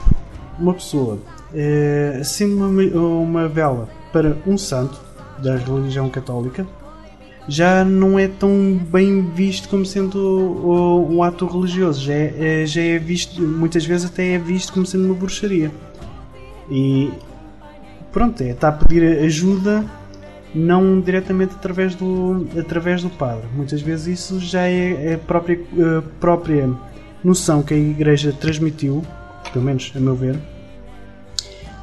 uma 0.60 0.74
pessoa 0.74 1.20
eh, 1.54 2.18
acende 2.22 2.54
uma, 2.54 2.68
uma 3.00 3.48
vela 3.48 3.90
para 4.12 4.38
um 4.46 4.58
santo 4.58 5.00
da 5.40 5.56
religião 5.56 6.10
católica 6.10 6.66
já 7.48 7.86
não 7.86 8.20
é 8.20 8.28
tão 8.28 8.78
bem 8.92 9.22
visto 9.22 9.70
como 9.70 9.86
sendo 9.86 10.20
um 11.10 11.24
ato 11.24 11.46
religioso, 11.48 12.02
já 12.04 12.14
é, 12.14 12.64
é- 12.64 12.66
já 12.66 12.82
é 12.82 13.00
visto, 13.00 13.42
muitas 13.42 13.86
vezes 13.86 14.08
até 14.08 14.34
é 14.34 14.38
visto 14.38 14.74
como 14.74 14.86
sendo 14.86 15.06
uma 15.06 15.16
bruxaria. 15.16 15.72
E 16.70 17.10
pronto, 18.12 18.44
é, 18.44 18.50
está 18.50 18.68
a 18.68 18.72
pedir 18.74 19.20
ajuda 19.24 19.86
não 20.54 21.00
diretamente 21.00 21.54
através 21.56 21.96
do, 21.96 22.48
através 22.60 23.02
do 23.02 23.10
padre. 23.10 23.46
Muitas 23.56 23.82
vezes 23.82 24.20
isso 24.20 24.40
já 24.40 24.64
é 24.68 25.14
a 25.14 25.18
própria, 25.18 25.60
a 25.98 26.02
própria 26.20 26.70
noção 27.28 27.62
que 27.62 27.74
a 27.74 27.78
Igreja 27.78 28.32
transmitiu, 28.32 29.04
pelo 29.52 29.66
menos 29.66 29.92
a 29.94 30.00
meu 30.00 30.16
ver, 30.16 30.40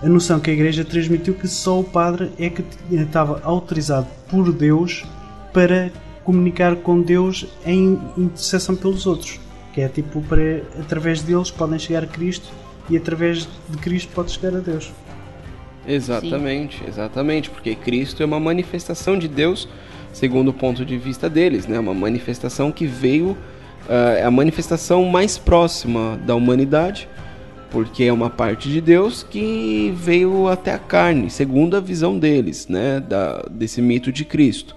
a 0.02 0.08
noção 0.08 0.40
que 0.40 0.48
a 0.48 0.54
Igreja 0.54 0.86
transmitiu 0.86 1.34
que 1.34 1.46
só 1.46 1.80
o 1.80 1.84
padre 1.84 2.32
é 2.38 2.48
que 2.48 2.64
estava 2.90 3.42
autorizado 3.44 4.06
por 4.30 4.50
Deus 4.50 5.04
para 5.52 5.90
comunicar 6.24 6.76
com 6.76 7.02
Deus 7.02 7.46
em 7.66 8.00
intercessão 8.16 8.74
pelos 8.74 9.06
outros. 9.06 9.38
Que 9.74 9.82
é 9.82 9.88
tipo, 9.88 10.22
para, 10.22 10.62
através 10.80 11.20
deles 11.20 11.50
podem 11.50 11.78
chegar 11.78 12.04
a 12.04 12.06
Cristo 12.06 12.50
e 12.88 12.96
através 12.96 13.46
de 13.68 13.76
Cristo 13.76 14.10
pode 14.14 14.30
chegar 14.30 14.56
a 14.56 14.60
Deus. 14.60 14.90
Exatamente, 15.86 16.82
exatamente, 16.88 17.50
porque 17.50 17.74
Cristo 17.74 18.22
é 18.22 18.26
uma 18.26 18.40
manifestação 18.40 19.18
de 19.18 19.28
Deus, 19.28 19.68
segundo 20.10 20.48
o 20.48 20.54
ponto 20.54 20.86
de 20.86 20.96
vista 20.96 21.28
deles, 21.28 21.66
né? 21.66 21.78
Uma 21.78 21.92
manifestação 21.92 22.72
que 22.72 22.86
veio, 22.86 23.36
é 23.88 24.24
a 24.24 24.30
manifestação 24.30 25.04
mais 25.04 25.36
próxima 25.38 26.18
da 26.24 26.34
humanidade, 26.34 27.08
porque 27.70 28.04
é 28.04 28.12
uma 28.12 28.30
parte 28.30 28.68
de 28.68 28.80
Deus 28.80 29.22
que 29.22 29.92
veio 29.96 30.48
até 30.48 30.72
a 30.72 30.78
carne, 30.78 31.28
segundo 31.28 31.76
a 31.76 31.80
visão 31.80 32.18
deles, 32.18 32.68
né? 32.68 33.00
Da, 33.00 33.44
desse 33.50 33.82
mito 33.82 34.12
de 34.12 34.24
Cristo. 34.24 34.76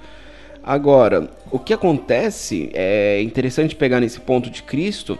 Agora, 0.64 1.30
o 1.52 1.60
que 1.60 1.74
acontece 1.74 2.70
é 2.74 3.22
interessante 3.22 3.76
pegar 3.76 4.02
nesse 4.02 4.20
ponto 4.20 4.50
de 4.50 4.64
Cristo. 4.64 5.18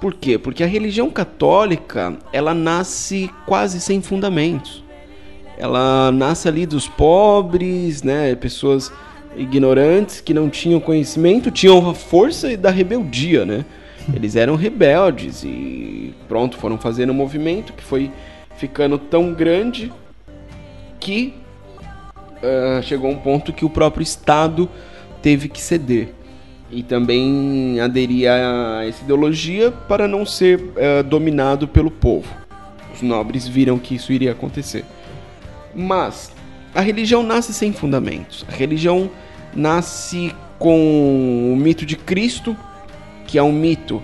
Por 0.00 0.14
quê? 0.14 0.38
Porque 0.38 0.64
a 0.64 0.66
religião 0.66 1.10
católica, 1.10 2.16
ela 2.32 2.54
nasce 2.54 3.30
quase 3.46 3.80
sem 3.80 4.00
fundamentos. 4.00 4.82
Ela 5.58 6.10
nasce 6.10 6.48
ali 6.48 6.64
dos 6.64 6.88
pobres, 6.88 8.02
né, 8.02 8.34
pessoas 8.34 8.90
ignorantes 9.36 10.20
que 10.20 10.34
não 10.34 10.48
tinham 10.48 10.80
conhecimento, 10.80 11.50
tinham 11.50 11.88
a 11.88 11.94
força 11.94 12.56
da 12.56 12.70
rebeldia, 12.70 13.44
né? 13.44 13.64
Eles 14.14 14.34
eram 14.34 14.56
rebeldes 14.56 15.44
e 15.44 16.14
pronto, 16.26 16.56
foram 16.56 16.78
fazendo 16.78 17.10
um 17.10 17.14
movimento 17.14 17.72
que 17.72 17.82
foi 17.82 18.10
ficando 18.56 18.98
tão 18.98 19.32
grande 19.32 19.92
que 20.98 21.34
ah, 22.42 22.80
chegou 22.82 23.10
um 23.10 23.16
ponto 23.16 23.52
que 23.52 23.64
o 23.64 23.70
próprio 23.70 24.02
Estado 24.02 24.68
teve 25.20 25.48
que 25.48 25.60
ceder 25.60 26.14
e 26.70 26.82
também 26.82 27.78
aderir 27.80 28.30
a 28.30 28.84
essa 28.86 29.02
ideologia 29.02 29.70
para 29.70 30.06
não 30.06 30.24
ser 30.24 30.62
eh, 30.76 31.02
dominado 31.02 31.66
pelo 31.66 31.90
povo. 31.90 32.32
Os 32.94 33.02
nobres 33.02 33.46
viram 33.46 33.76
que 33.76 33.96
isso 33.96 34.12
iria 34.12 34.30
acontecer. 34.30 34.84
Mas 35.74 36.32
a 36.74 36.80
religião 36.80 37.22
nasce 37.22 37.52
sem 37.52 37.72
fundamentos. 37.72 38.44
A 38.48 38.52
religião 38.52 39.10
nasce 39.54 40.34
com 40.58 41.52
o 41.52 41.56
mito 41.56 41.84
de 41.86 41.96
Cristo, 41.96 42.56
que 43.26 43.38
é 43.38 43.42
um 43.42 43.52
mito 43.52 44.02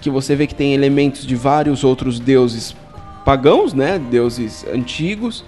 que 0.00 0.08
você 0.08 0.34
vê 0.34 0.46
que 0.46 0.54
tem 0.54 0.72
elementos 0.74 1.26
de 1.26 1.34
vários 1.36 1.84
outros 1.84 2.18
deuses 2.18 2.74
pagãos, 3.24 3.74
né? 3.74 3.98
Deuses 3.98 4.64
antigos 4.72 5.44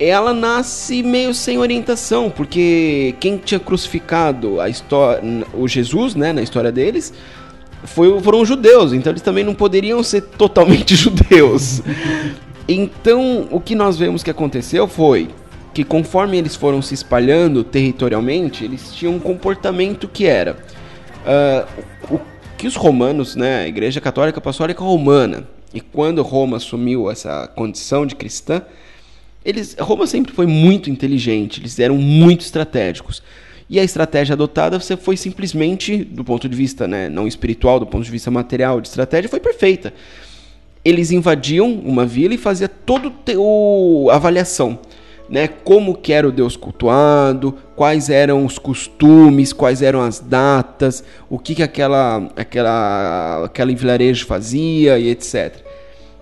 ela 0.00 0.32
nasce 0.32 1.02
meio 1.02 1.34
sem 1.34 1.58
orientação, 1.58 2.30
porque 2.30 3.14
quem 3.20 3.36
tinha 3.36 3.60
crucificado 3.60 4.58
a 4.58 4.66
história, 4.66 5.22
o 5.52 5.68
Jesus, 5.68 6.14
né, 6.14 6.32
na 6.32 6.40
história 6.40 6.72
deles, 6.72 7.12
foi, 7.84 8.18
foram 8.22 8.42
judeus, 8.46 8.94
então 8.94 9.12
eles 9.12 9.20
também 9.20 9.44
não 9.44 9.54
poderiam 9.54 10.02
ser 10.02 10.22
totalmente 10.22 10.96
judeus. 10.96 11.82
Então, 12.66 13.46
o 13.50 13.60
que 13.60 13.74
nós 13.74 13.98
vemos 13.98 14.22
que 14.22 14.30
aconteceu 14.30 14.88
foi 14.88 15.28
que 15.72 15.84
conforme 15.84 16.36
eles 16.36 16.56
foram 16.56 16.82
se 16.82 16.94
espalhando 16.94 17.62
territorialmente, 17.62 18.64
eles 18.64 18.92
tinham 18.92 19.14
um 19.14 19.20
comportamento 19.20 20.08
que 20.08 20.26
era 20.26 20.56
ah, 21.26 21.66
o 22.10 22.20
que 22.56 22.66
os 22.66 22.76
romanos, 22.76 23.36
né, 23.36 23.60
a 23.60 23.68
Igreja 23.68 24.00
Católica 24.02 24.38
Apostólica 24.38 24.84
Romana, 24.84 25.48
e 25.72 25.80
quando 25.80 26.20
Roma 26.22 26.58
assumiu 26.58 27.10
essa 27.10 27.46
condição 27.48 28.04
de 28.04 28.14
cristã, 28.14 28.62
eles, 29.44 29.74
Roma 29.78 30.06
sempre 30.06 30.32
foi 30.32 30.46
muito 30.46 30.90
inteligente, 30.90 31.60
eles 31.60 31.78
eram 31.78 31.96
muito 31.96 32.42
estratégicos. 32.42 33.22
E 33.68 33.78
a 33.78 33.84
estratégia 33.84 34.34
adotada 34.34 34.78
você 34.78 34.96
foi 34.96 35.16
simplesmente, 35.16 36.04
do 36.04 36.24
ponto 36.24 36.48
de 36.48 36.56
vista 36.56 36.88
né, 36.88 37.08
não 37.08 37.26
espiritual, 37.26 37.78
do 37.78 37.86
ponto 37.86 38.04
de 38.04 38.10
vista 38.10 38.30
material, 38.30 38.80
de 38.80 38.88
estratégia, 38.88 39.30
foi 39.30 39.40
perfeita. 39.40 39.94
Eles 40.84 41.10
invadiam 41.12 41.72
uma 41.72 42.04
vila 42.04 42.34
e 42.34 42.38
fazia 42.38 42.68
toda 42.68 43.12
a 44.10 44.16
avaliação. 44.16 44.78
Né? 45.30 45.46
Como 45.46 45.96
que 45.96 46.12
era 46.12 46.26
o 46.28 46.32
Deus 46.32 46.56
cultuado, 46.56 47.56
quais 47.76 48.10
eram 48.10 48.44
os 48.44 48.58
costumes, 48.58 49.52
quais 49.52 49.80
eram 49.80 50.02
as 50.02 50.18
datas, 50.18 51.04
o 51.30 51.38
que 51.38 51.54
que 51.54 51.62
aquela 51.62 52.28
aquela 52.36 53.44
aquele 53.44 53.76
vilarejo 53.76 54.26
fazia 54.26 54.98
e 54.98 55.08
etc. 55.08 55.54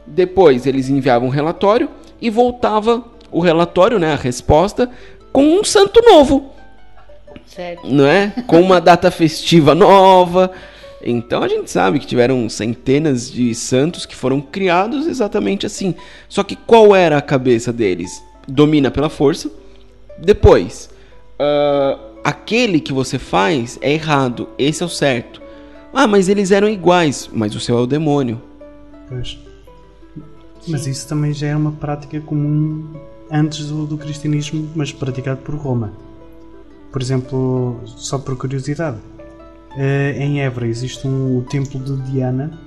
Depois 0.06 0.66
eles 0.66 0.90
enviavam 0.90 1.28
um 1.28 1.32
relatório 1.32 1.88
e 2.20 2.28
voltava 2.28 3.02
o 3.30 3.40
relatório, 3.40 3.98
né, 3.98 4.12
a 4.12 4.16
resposta 4.16 4.90
com 5.32 5.42
um 5.44 5.64
santo 5.64 6.00
novo, 6.02 6.50
Certo. 7.46 7.86
não 7.86 8.06
é? 8.06 8.32
Com 8.46 8.60
uma 8.60 8.80
data 8.80 9.10
festiva 9.10 9.74
nova. 9.74 10.50
Então 11.02 11.42
a 11.42 11.48
gente 11.48 11.70
sabe 11.70 11.98
que 11.98 12.06
tiveram 12.06 12.48
centenas 12.48 13.30
de 13.30 13.54
santos 13.54 14.04
que 14.04 14.16
foram 14.16 14.40
criados 14.40 15.06
exatamente 15.06 15.64
assim. 15.64 15.94
Só 16.28 16.42
que 16.42 16.56
qual 16.56 16.94
era 16.94 17.16
a 17.18 17.22
cabeça 17.22 17.72
deles? 17.72 18.22
Domina 18.48 18.90
pela 18.90 19.08
força. 19.08 19.50
Depois, 20.18 20.90
ah, 21.38 21.98
aquele 22.24 22.80
que 22.80 22.92
você 22.92 23.18
faz 23.18 23.78
é 23.80 23.92
errado, 23.92 24.48
esse 24.58 24.82
é 24.82 24.87
o 24.87 24.88
certo. 24.88 25.40
Ah, 25.92 26.06
mas 26.06 26.28
eles 26.28 26.50
eram 26.50 26.68
iguais, 26.68 27.28
mas 27.32 27.54
o 27.54 27.61
seu 27.61 27.78
é 27.78 27.80
o 27.80 27.87
demônio. 27.87 28.40
Pois. 29.08 29.38
Mas 30.66 30.87
isso 30.87 31.08
também 31.08 31.32
já 31.32 31.48
era 31.48 31.58
uma 31.58 31.72
prática 31.72 32.20
comum 32.20 32.92
antes 33.30 33.66
do, 33.68 33.87
do 33.87 33.96
cristianismo, 33.96 34.68
mas 34.74 34.92
praticado 34.92 35.40
por 35.40 35.54
Roma. 35.54 35.92
Por 36.92 37.00
exemplo, 37.00 37.80
só 37.87 38.18
por 38.18 38.37
curiosidade, 38.37 38.98
eh, 39.76 40.14
em 40.18 40.42
Évora 40.42 40.66
existe 40.66 41.06
um 41.06 41.38
o 41.38 41.42
templo 41.42 41.78
de 41.80 41.96
Diana 42.11 42.58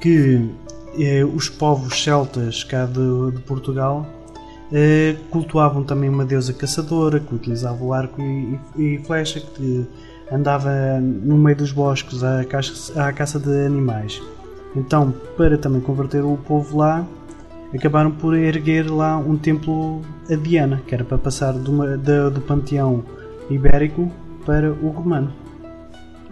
que 0.00 0.50
eh, 0.98 1.24
os 1.24 1.48
povos 1.48 2.02
celtas 2.02 2.64
cá 2.64 2.86
de, 2.86 3.36
de 3.36 3.42
Portugal 3.42 4.06
cultuavam 5.30 5.82
também 5.82 6.08
uma 6.08 6.24
deusa 6.24 6.52
caçadora 6.52 7.20
que 7.20 7.34
utilizava 7.34 7.82
o 7.84 7.92
arco 7.92 8.22
e, 8.22 8.58
e- 8.76 8.98
flecha 9.04 9.40
que 9.40 9.86
andava 10.30 10.70
no 11.00 11.36
meio 11.36 11.56
dos 11.56 11.72
bosques 11.72 12.22
à 12.22 12.44
caça, 12.44 13.02
à 13.02 13.12
caça 13.12 13.38
de 13.38 13.66
animais. 13.66 14.20
Então, 14.74 15.12
para 15.36 15.58
também 15.58 15.80
converter 15.80 16.24
o 16.24 16.36
povo 16.38 16.78
lá, 16.78 17.06
acabaram 17.74 18.10
por 18.10 18.34
erguer 18.34 18.90
lá 18.90 19.18
um 19.18 19.36
templo 19.36 20.00
a 20.30 20.34
Diana, 20.34 20.80
que 20.86 20.94
era 20.94 21.04
para 21.04 21.18
passar 21.18 21.52
do 21.52 22.40
panteão 22.40 23.04
ibérico 23.50 24.10
para 24.46 24.72
o 24.72 24.88
romano. 24.88 25.41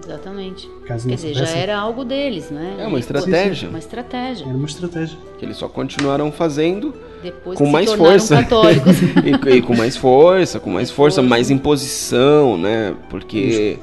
Exatamente. 0.03 0.69
Caso 0.87 1.09
Quer 1.09 1.15
dizer, 1.15 1.35
já 1.35 1.49
era 1.51 1.79
algo 1.79 2.05
deles, 2.05 2.51
né? 2.51 2.77
É 2.79 2.87
uma 2.87 2.99
estratégia. 2.99 3.69
Uma 3.69 3.79
estratégia. 3.79 4.47
Era 4.47 4.57
uma 4.57 4.67
estratégia. 4.67 5.19
Que 5.39 5.45
eles 5.45 5.57
só 5.57 5.69
continuaram 5.69 6.33
fazendo 6.33 6.95
Depois 7.23 7.59
com 7.59 7.67
mais 7.67 7.93
força. 7.93 8.37
e, 9.51 9.57
e 9.57 9.63
com 9.63 9.77
mais 9.77 9.97
força, 9.97 10.59
com 10.59 10.71
mais 10.71 10.91
força, 10.93 11.23
mais 11.23 11.51
imposição, 11.51 12.57
né? 12.59 12.95
Porque 13.09 13.79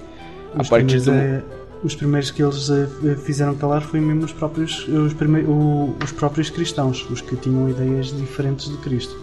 a 0.56 0.62
Os 0.62 0.70
partir 0.70 1.02
primeiros, 1.02 1.06
do. 1.06 1.12
eh, 1.14 1.44
os 1.84 1.96
primeiros 1.96 2.32
que 2.32 2.42
eles 2.44 2.70
eh, 2.70 3.16
fizeram 3.24 3.56
calar 3.56 3.82
foi 3.84 4.00
mesmo 4.00 4.26
os 4.26 4.34
próprios, 4.34 4.88
os, 4.88 5.14
prime- 5.14 5.44
o- 5.46 5.96
os 6.04 6.12
próprios 6.12 6.50
cristãos, 6.50 7.08
os 7.10 7.22
que 7.22 7.36
tinham 7.36 7.70
ideias 7.70 8.08
diferentes 8.08 8.70
de 8.70 8.78
Cristo, 8.78 9.16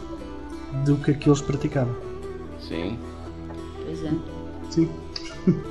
do 0.85 0.97
que 0.97 1.11
aqueles 1.11 1.41
praticavam. 1.41 1.95
Sim. 2.61 2.97
pois 3.85 4.05
é. 4.05 4.11
Sim. 4.71 4.89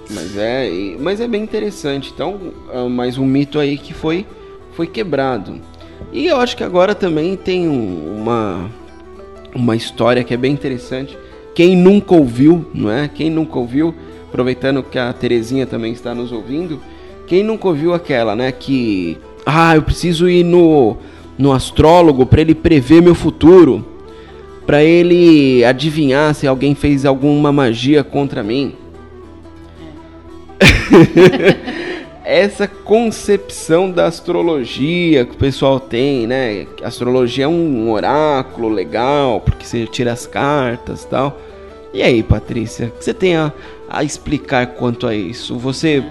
Mas 0.10 0.38
é, 0.38 0.96
mas 1.00 1.20
é 1.20 1.28
bem 1.28 1.42
interessante. 1.44 2.12
Então, 2.14 2.40
ah, 2.72 2.88
mais 2.88 3.18
um 3.18 3.26
mito 3.26 3.60
aí 3.60 3.78
que 3.78 3.94
foi, 3.94 4.26
foi 4.74 4.86
quebrado. 4.88 5.60
E 6.12 6.28
eu 6.28 6.38
acho 6.38 6.56
que 6.56 6.64
agora 6.64 6.94
também 6.94 7.36
tem 7.36 7.68
um- 7.68 8.16
uma, 8.22 8.70
uma 9.56 9.76
história 9.76 10.24
que 10.24 10.34
é 10.34 10.38
bem 10.38 10.54
interessante. 10.54 11.18
Quem 11.56 11.76
nunca 11.76 12.14
ouviu, 12.16 12.66
não 12.74 12.92
é? 12.92 13.08
Quem 13.08 13.30
nunca 13.30 13.58
ouviu, 13.58 13.94
aproveitando 14.28 14.84
que 14.84 14.98
a 15.00 15.12
Terezinha 15.14 15.66
também 15.66 15.94
está 15.94 16.14
nos 16.14 16.32
ouvindo, 16.32 16.80
quem 17.28 17.44
nunca 17.44 17.68
ouviu 17.68 17.94
aquela, 17.94 18.36
né? 18.36 18.52
Que, 18.52 19.18
ah, 19.46 19.76
eu 19.76 19.82
preciso 19.82 20.30
ir 20.30 20.44
no, 20.44 20.98
no 21.38 21.52
astrólogo 21.52 22.26
para 22.26 22.42
ele 22.42 22.54
prever 22.56 23.02
meu 23.02 23.16
futuro, 23.16 23.86
para 24.66 24.84
ele 24.84 25.64
adivinhar 25.66 26.34
se 26.36 26.48
alguém 26.48 26.74
fez 26.76 27.06
alguma 27.06 27.52
magia 27.52 28.04
contra 28.04 28.42
mim. 28.44 28.74
essa 32.24 32.68
concepção 32.68 33.92
da 33.92 34.06
astrologia 34.08 35.26
que 35.26 35.34
o 35.34 35.38
pessoal 35.38 35.80
tem, 35.80 36.26
né? 36.26 36.66
Que 36.78 36.84
a 36.84 36.88
Astrologia 36.88 37.46
é 37.46 37.48
um 37.48 37.92
oráculo 37.92 38.70
legal, 38.70 39.42
porque 39.42 39.66
você 39.66 39.86
tira 39.86 40.12
as 40.14 40.26
cartas 40.26 41.04
e 41.04 41.08
tal. 41.08 41.38
E 41.94 42.02
aí, 42.02 42.24
Patrícia, 42.24 42.88
o 42.88 42.92
que 42.92 43.04
você 43.04 43.14
tem 43.14 43.36
a, 43.36 43.52
a 43.90 44.04
explicar 44.04 44.68
quanto 44.68 45.06
a 45.06 45.14
isso? 45.14 45.58
Você. 45.58 46.04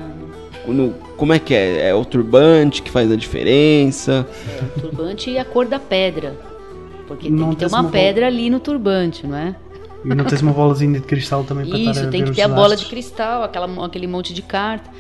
no- 0.67 0.95
como 1.17 1.33
é 1.33 1.39
que 1.39 1.55
é? 1.55 1.89
É 1.89 1.95
o 1.95 2.05
turbante 2.05 2.83
que 2.83 2.91
faz 2.91 3.11
a 3.11 3.17
diferença? 3.17 4.27
É, 4.61 4.65
o 4.79 4.81
turbante 4.81 5.31
e 5.31 5.39
a 5.39 5.45
cor 5.45 5.67
da 5.67 5.79
pedra. 5.79 6.37
Porque 7.07 7.29
tem 7.29 7.37
Não 7.37 7.51
que 7.51 7.57
ter 7.57 7.67
uma 7.67 7.85
pedra 7.85 8.27
ali 8.27 8.49
no 8.49 8.61
turbante, 8.61 9.27
não 9.27 9.37
é? 9.37 9.55
E 10.05 10.09
não 10.15 10.25
tens 10.25 10.43
uma 10.43 10.53
bolazinha 10.53 10.99
de 11.01 11.07
cristal 11.07 11.45
também 11.45 11.67
para 11.69 11.79
Isso, 11.79 12.11
tem 12.11 12.25
que 12.25 12.33
ter 12.33 12.43
a 12.43 12.49
bola 12.49 12.77
de 12.77 12.87
cristal, 12.87 13.43
aquela, 13.43 13.87
aquele 13.87 14.07
monte 14.07 14.35
de 14.35 14.43
carta. 14.43 14.91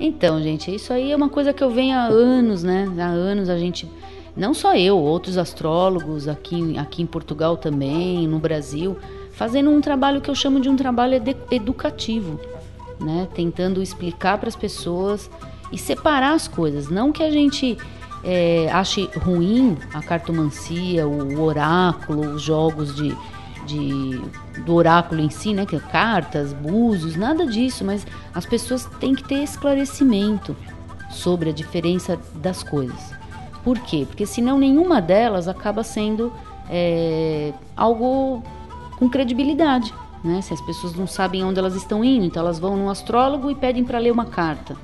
Então, 0.00 0.40
gente, 0.42 0.72
isso 0.74 0.92
aí 0.92 1.10
é 1.12 1.16
uma 1.16 1.28
coisa 1.28 1.52
que 1.52 1.62
eu 1.62 1.70
venho 1.70 1.96
há 1.96 2.04
anos, 2.04 2.62
né? 2.62 2.88
Há 2.98 3.06
anos 3.06 3.48
a 3.48 3.58
gente. 3.58 3.88
Não 4.36 4.54
só 4.54 4.76
eu, 4.76 4.96
outros 4.98 5.36
astrólogos 5.36 6.28
aqui, 6.28 6.54
em- 6.56 6.78
aqui 6.78 7.02
em 7.02 7.06
Portugal 7.06 7.56
também, 7.56 8.26
no 8.28 8.38
Brasil, 8.38 8.96
fazendo 9.32 9.70
um 9.70 9.80
trabalho 9.80 10.20
que 10.20 10.30
eu 10.30 10.34
chamo 10.34 10.60
de 10.60 10.68
um 10.68 10.76
trabalho 10.76 11.14
ede- 11.14 11.36
educativo, 11.50 12.38
né? 13.00 13.26
Tentando 13.34 13.82
explicar 13.82 14.38
para 14.38 14.48
as 14.48 14.54
pessoas 14.56 15.28
e 15.72 15.78
separar 15.78 16.34
as 16.34 16.46
coisas. 16.48 16.88
Não 16.88 17.10
que 17.12 17.22
a 17.22 17.30
gente 17.30 17.76
é, 18.24 18.68
ache 18.72 19.08
ruim 19.16 19.76
a 19.94 20.00
cartomancia, 20.02 21.06
o 21.06 21.40
oráculo, 21.40 22.34
os 22.34 22.42
jogos 22.42 22.94
de, 22.94 23.14
de- 23.66 24.20
do 24.64 24.74
oráculo 24.74 25.20
em 25.20 25.30
si, 25.30 25.54
né? 25.54 25.64
Que 25.66 25.76
é 25.76 25.80
cartas, 25.80 26.52
búzios, 26.52 27.16
nada 27.16 27.46
disso, 27.46 27.84
mas 27.84 28.06
as 28.34 28.46
pessoas 28.46 28.84
têm 29.00 29.14
que 29.14 29.24
ter 29.24 29.42
esclarecimento 29.42 30.56
sobre 31.10 31.50
a 31.50 31.52
diferença 31.52 32.18
das 32.34 32.62
coisas. 32.62 33.12
Por 33.64 33.78
quê? 33.80 34.06
Porque 34.06 34.26
senão 34.26 34.58
nenhuma 34.58 35.00
delas 35.00 35.48
acaba 35.48 35.82
sendo 35.82 36.32
é, 36.70 37.52
algo 37.76 38.42
com 38.98 39.08
credibilidade. 39.08 39.92
Né? 40.22 40.40
Se 40.42 40.52
as 40.52 40.60
pessoas 40.60 40.94
não 40.94 41.06
sabem 41.06 41.44
onde 41.44 41.58
elas 41.58 41.74
estão 41.74 42.04
indo, 42.04 42.24
então 42.24 42.42
elas 42.42 42.58
vão 42.58 42.76
num 42.76 42.90
astrólogo 42.90 43.50
e 43.50 43.54
pedem 43.54 43.84
para 43.84 43.98
ler 43.98 44.10
uma 44.10 44.26
carta. 44.26 44.76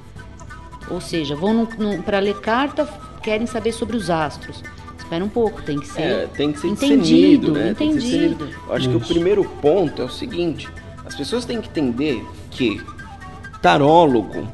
Ou 0.91 1.01
seja, 1.01 1.35
vão 1.35 1.67
para 2.05 2.19
ler 2.19 2.41
carta, 2.41 2.87
querem 3.23 3.47
saber 3.47 3.73
sobre 3.73 3.97
os 3.97 4.11
astros. 4.11 4.63
Espera 5.05 5.23
um 5.23 5.29
pouco, 5.29 5.63
tem 5.63 5.79
que 5.79 5.87
ser. 5.87 6.03
É, 6.03 6.27
tem 6.27 6.51
que 6.51 6.59
ser 6.59 6.69
entendido, 6.69 7.53
né? 7.53 7.75
Tem 7.75 7.95
que 7.95 8.01
ser 8.01 8.07
entendido. 8.07 8.47
discernido. 8.47 8.67
Eu 8.67 8.75
acho 8.75 8.89
que 8.89 8.97
o 8.97 8.99
Isso. 8.99 9.13
primeiro 9.13 9.45
ponto 9.45 10.01
é 10.01 10.05
o 10.05 10.11
seguinte: 10.11 10.69
as 11.05 11.15
pessoas 11.15 11.45
têm 11.45 11.61
que 11.61 11.69
entender 11.69 12.27
que 12.51 12.83
tarólogo, 13.61 14.49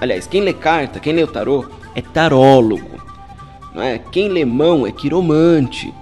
aliás, 0.00 0.26
quem 0.26 0.42
lê 0.42 0.54
carta, 0.54 1.00
quem 1.00 1.12
lê 1.12 1.24
o 1.24 1.26
tarô 1.26 1.66
é 1.94 2.00
tarólogo, 2.00 3.02
não 3.74 3.82
é? 3.82 3.98
Quem 3.98 4.28
lê 4.28 4.44
mão 4.44 4.86
é 4.86 4.92
quiromante. 4.92 5.92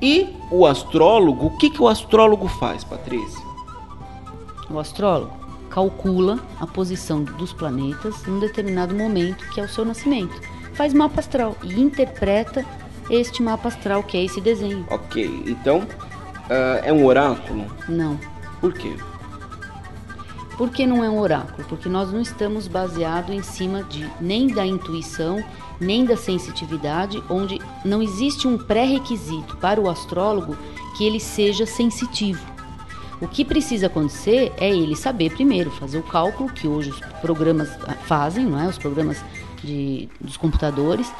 E 0.00 0.28
o 0.50 0.66
astrólogo, 0.66 1.46
o 1.46 1.56
que 1.58 1.70
que 1.70 1.82
o 1.82 1.88
astrólogo 1.88 2.48
faz, 2.48 2.84
Patrícia? 2.84 3.44
O 4.70 4.78
astrólogo 4.78 5.32
calcula 5.68 6.38
a 6.58 6.66
posição 6.66 7.22
dos 7.22 7.52
planetas 7.52 8.26
num 8.26 8.38
determinado 8.38 8.94
momento, 8.94 9.46
que 9.50 9.60
é 9.60 9.64
o 9.64 9.68
seu 9.68 9.84
nascimento. 9.84 10.34
Faz 10.72 10.92
mapa 10.92 11.20
astral 11.20 11.56
e 11.62 11.80
interpreta 11.80 12.64
este 13.10 13.42
mapa 13.42 13.68
astral, 13.68 14.02
que 14.02 14.16
é 14.16 14.24
esse 14.24 14.40
desenho. 14.40 14.86
Ok, 14.90 15.44
então 15.46 15.86
ah, 16.50 16.80
é 16.82 16.92
um 16.92 17.04
oráculo. 17.04 17.66
Não. 17.88 18.18
Por 18.60 18.72
quê? 18.72 18.94
Por 20.56 20.70
que 20.70 20.86
não 20.86 21.04
é 21.04 21.10
um 21.10 21.18
oráculo? 21.18 21.66
Porque 21.68 21.88
nós 21.88 22.10
não 22.10 22.20
estamos 22.20 22.66
baseados 22.66 23.34
em 23.34 23.42
cima 23.42 23.82
de 23.82 24.10
nem 24.20 24.46
da 24.46 24.64
intuição, 24.64 25.44
nem 25.78 26.04
da 26.06 26.16
sensitividade, 26.16 27.22
onde 27.28 27.60
não 27.84 28.02
existe 28.02 28.48
um 28.48 28.56
pré-requisito 28.56 29.56
para 29.58 29.80
o 29.80 29.90
astrólogo 29.90 30.56
que 30.96 31.04
ele 31.04 31.20
seja 31.20 31.66
sensitivo. 31.66 32.40
O 33.20 33.28
que 33.28 33.44
precisa 33.44 33.86
acontecer 33.86 34.52
é 34.56 34.70
ele 34.70 34.96
saber 34.96 35.32
primeiro 35.32 35.70
fazer 35.70 35.98
o 35.98 36.02
cálculo 36.02 36.50
que 36.50 36.66
hoje 36.66 36.90
os 36.90 37.00
programas 37.20 37.68
fazem, 38.04 38.46
não 38.46 38.60
é? 38.60 38.66
Os 38.66 38.78
programas 38.78 39.22
de, 39.62 40.08
dos 40.20 40.36
computadores, 40.36 41.10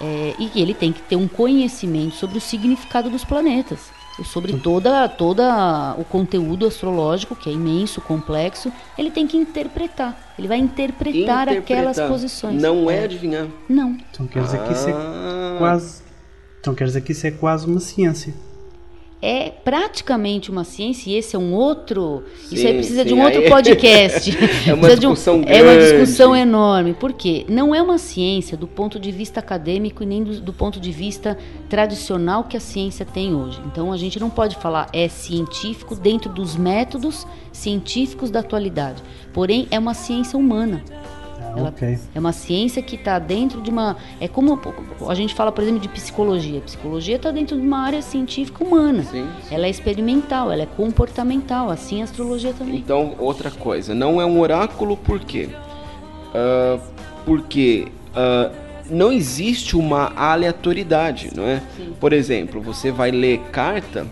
é, 0.00 0.34
e 0.38 0.48
que 0.48 0.60
ele 0.60 0.74
tem 0.74 0.92
que 0.92 1.02
ter 1.02 1.16
um 1.16 1.28
conhecimento 1.28 2.14
sobre 2.14 2.38
o 2.38 2.40
significado 2.40 3.08
dos 3.10 3.24
planetas, 3.24 3.90
e 4.18 4.24
sobre 4.24 4.54
toda, 4.54 5.06
toda 5.08 5.94
o 5.98 6.04
conteúdo 6.04 6.66
astrológico, 6.66 7.36
que 7.36 7.50
é 7.50 7.52
imenso, 7.52 8.00
complexo, 8.00 8.72
ele 8.96 9.10
tem 9.10 9.26
que 9.26 9.36
interpretar. 9.36 10.34
Ele 10.38 10.48
vai 10.48 10.58
interpretar, 10.58 11.48
aquelas 11.48 11.96
Interpretar. 11.96 12.08
posições. 12.08 12.62
Não 12.62 12.90
é 12.90 13.04
adivinhar. 13.04 13.46
Não. 13.68 13.96
Então 14.10 14.26
quer 14.26 14.42
dizer 14.42 14.62
que 14.62 14.72
isso 14.72 14.88
é 14.88 14.92
Ah. 14.92 15.56
quase. 15.58 16.02
Então 16.60 16.74
quer 16.74 16.84
dizer 16.84 17.00
que 17.02 17.12
isso 17.12 17.26
é 17.26 17.30
quase 17.30 17.66
uma 17.66 17.78
ciência. 17.80 18.34
É 19.26 19.50
praticamente 19.50 20.50
uma 20.50 20.62
ciência, 20.64 21.10
e 21.10 21.14
esse 21.16 21.34
é 21.34 21.38
um 21.38 21.52
outro. 21.54 22.22
isso 22.44 22.56
Sim, 22.58 22.66
aí 22.68 22.74
precisa 22.74 23.02
de 23.04 23.10
sim, 23.10 23.16
um 23.16 23.22
outro 23.24 23.40
aí- 23.40 23.48
podcast. 23.50 24.30
É 24.68 24.72
uma 24.74 24.88
de 24.88 25.06
um- 25.06 25.10
discussão 25.12 25.42
É 25.46 25.62
uma 25.62 25.72
grande. 25.74 25.90
discussão 25.98 26.36
enorme. 26.36 26.94
Por 26.94 27.12
quê? 27.12 27.44
Não 27.48 27.74
é 27.74 27.82
uma 27.82 27.98
ciência 27.98 28.56
do 28.56 28.66
ponto 28.66 28.98
de 29.00 29.10
vista 29.10 29.40
acadêmico 29.40 30.02
e 30.02 30.06
nem 30.06 30.22
do, 30.22 30.40
do 30.40 30.52
ponto 30.52 30.78
de 30.78 30.92
vista 30.92 31.36
tradicional 31.68 32.44
que 32.44 32.56
a 32.56 32.60
ciência 32.60 33.04
tem 33.04 33.34
hoje. 33.34 33.60
Então 33.66 33.92
a 33.92 33.96
gente 33.96 34.20
não 34.20 34.30
pode 34.30 34.56
falar 34.56 34.88
é 34.92 35.08
científico 35.08 35.94
dentro 35.96 36.30
dos 36.32 36.56
métodos 36.56 37.26
científicos 37.52 38.30
da 38.30 38.40
atualidade. 38.40 39.02
Porém, 39.32 39.66
é 39.70 39.78
uma 39.78 39.94
ciência 39.94 40.38
humana. 40.38 40.82
Ela- 41.56 41.68
ok. 41.68 41.98
É 42.14 42.18
uma 42.18 42.32
ciência 42.32 42.82
que 42.82 42.96
está 42.96 43.18
dentro 43.18 43.60
de 43.60 43.70
uma. 43.70 43.96
É 44.20 44.28
como 44.28 44.58
a 45.08 45.14
gente 45.14 45.34
fala, 45.34 45.50
por 45.52 45.62
exemplo, 45.62 45.80
de 45.80 45.88
psicologia. 45.88 46.60
Psicologia 46.60 47.16
está 47.16 47.30
dentro 47.30 47.58
de 47.60 47.66
uma 47.66 47.78
área 47.80 48.02
científica 48.02 48.62
humana. 48.64 49.02
Sim, 49.04 49.26
sim. 49.48 49.54
Ela 49.54 49.66
é 49.66 49.70
experimental, 49.70 50.52
ela 50.52 50.62
é 50.62 50.66
comportamental, 50.66 51.70
assim 51.70 52.00
a 52.00 52.04
astrologia 52.04 52.52
também. 52.52 52.76
Então, 52.76 53.14
outra 53.18 53.50
coisa, 53.50 53.94
não 53.94 54.20
é 54.20 54.26
um 54.26 54.40
oráculo 54.40 54.96
por 54.96 55.20
quê? 55.20 55.48
Ah, 56.34 56.78
porque 57.24 57.88
ah, 58.14 58.50
não 58.90 59.10
existe 59.12 59.76
uma 59.76 60.12
aleatoriedade, 60.16 61.30
não 61.34 61.44
é? 61.44 61.62
Sim. 61.76 61.92
Por 61.98 62.12
exemplo, 62.12 62.60
você 62.60 62.90
vai 62.90 63.10
ler 63.10 63.38
carta, 63.50 64.06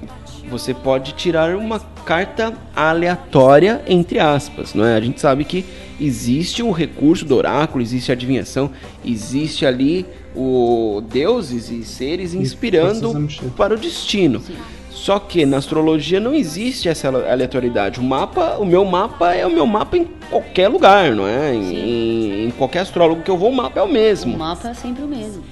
você 0.48 0.72
pode 0.74 1.12
tirar 1.14 1.54
uma 1.56 1.80
carta 2.04 2.52
aleatória, 2.74 3.82
entre 3.86 4.18
aspas, 4.18 4.74
não 4.74 4.84
é? 4.84 4.96
A 4.96 5.00
gente 5.00 5.20
sabe 5.20 5.44
que 5.44 5.64
existe 6.00 6.62
um 6.62 6.70
recurso 6.70 7.24
do 7.24 7.34
oráculo, 7.36 7.82
existe 7.82 8.10
a 8.10 8.14
adivinhação, 8.14 8.70
existe 9.04 9.64
ali 9.66 10.06
o 10.36 11.02
deuses 11.08 11.70
e 11.70 11.82
seres 11.84 12.34
inspirando 12.34 13.14
mexer. 13.14 13.44
para 13.56 13.74
o 13.74 13.76
destino. 13.78 14.40
Sim. 14.40 14.54
Só 14.90 15.18
que 15.18 15.44
na 15.44 15.58
astrologia 15.58 16.18
não 16.20 16.32
existe 16.32 16.88
essa 16.88 17.08
aleatoriedade. 17.08 18.00
O 18.00 18.02
mapa, 18.02 18.56
o 18.58 18.64
meu 18.64 18.84
mapa 18.84 19.34
é 19.34 19.46
o 19.46 19.50
meu 19.50 19.66
mapa 19.66 19.96
em 19.98 20.06
qualquer 20.30 20.68
lugar, 20.68 21.12
não 21.14 21.26
é? 21.26 21.52
Em, 21.54 21.74
em- 21.74 22.46
em 22.46 22.50
qualquer 22.52 22.80
astrólogo 22.80 23.20
que 23.22 23.30
eu 23.30 23.36
vou, 23.36 23.50
o 23.50 23.54
mapa 23.54 23.80
é 23.80 23.82
o 23.82 23.86
O 23.86 23.92
mesmo. 23.92 24.36
mapa 24.38 24.68
é 24.70 24.74
sempre 24.74 25.02
o 25.02 25.06
mesmo. 25.08 25.42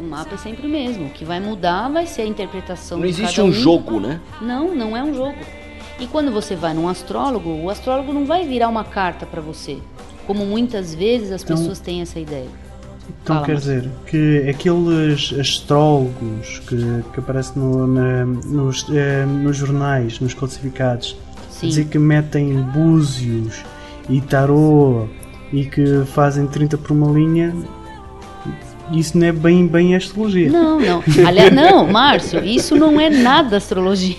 O 0.00 0.02
mapa 0.04 0.34
é 0.34 0.38
sempre 0.38 0.66
o 0.66 0.70
mesmo. 0.70 1.06
O 1.06 1.10
que 1.10 1.24
vai 1.24 1.40
mudar 1.40 1.88
vai 1.88 2.06
ser 2.06 2.22
a 2.22 2.26
interpretação 2.26 2.98
Não 2.98 3.04
de 3.04 3.10
existe 3.10 3.36
cada 3.36 3.48
um 3.48 3.52
jogo, 3.52 3.98
né? 4.00 4.20
Não, 4.40 4.74
não 4.74 4.96
é 4.96 5.02
um 5.02 5.14
jogo. 5.14 5.36
E 5.98 6.06
quando 6.06 6.30
você 6.30 6.54
vai 6.54 6.74
num 6.74 6.88
astrólogo, 6.88 7.48
o 7.50 7.70
astrólogo 7.70 8.12
não 8.12 8.26
vai 8.26 8.46
virar 8.46 8.68
uma 8.68 8.84
carta 8.84 9.24
para 9.24 9.40
você. 9.40 9.78
Como 10.26 10.44
muitas 10.44 10.94
vezes 10.94 11.32
as 11.32 11.42
Então- 11.42 11.56
pessoas 11.56 11.80
têm 11.80 12.02
essa 12.02 12.20
ideia. 12.20 12.48
Então 13.22 13.36
Fala, 13.36 13.46
quer 13.46 13.52
Márcio. 13.54 13.74
dizer 13.80 13.90
que 14.06 14.50
aqueles 14.50 15.32
astrólogos 15.38 16.58
que, 16.66 16.76
que 17.14 17.20
aparecem 17.20 17.62
no- 17.62 17.86
na- 17.86 18.24
nos, 18.26 18.84
eh, 18.92 19.24
nos 19.24 19.56
jornais, 19.56 20.18
nos 20.20 20.34
classificados, 20.34 21.16
Sim. 21.48 21.68
dizer 21.68 21.86
que 21.86 21.98
metem 21.98 22.60
búzios 22.60 23.62
e 24.08 24.20
tarô 24.20 25.06
e 25.52 25.64
que 25.64 26.04
fazem 26.06 26.46
30 26.48 26.76
por 26.76 26.90
uma 26.90 27.10
linha, 27.12 27.54
isso 28.92 29.18
não 29.18 29.26
é 29.26 29.32
bem, 29.32 29.66
bem 29.66 29.94
astrologia. 29.94 30.50
Não, 30.50 30.78
não. 30.80 31.02
Aliás, 31.26 31.52
não, 31.52 31.86
Márcio, 31.86 32.44
isso 32.44 32.74
não 32.76 33.00
é 33.00 33.10
nada 33.10 33.56
astrologia. 33.56 34.16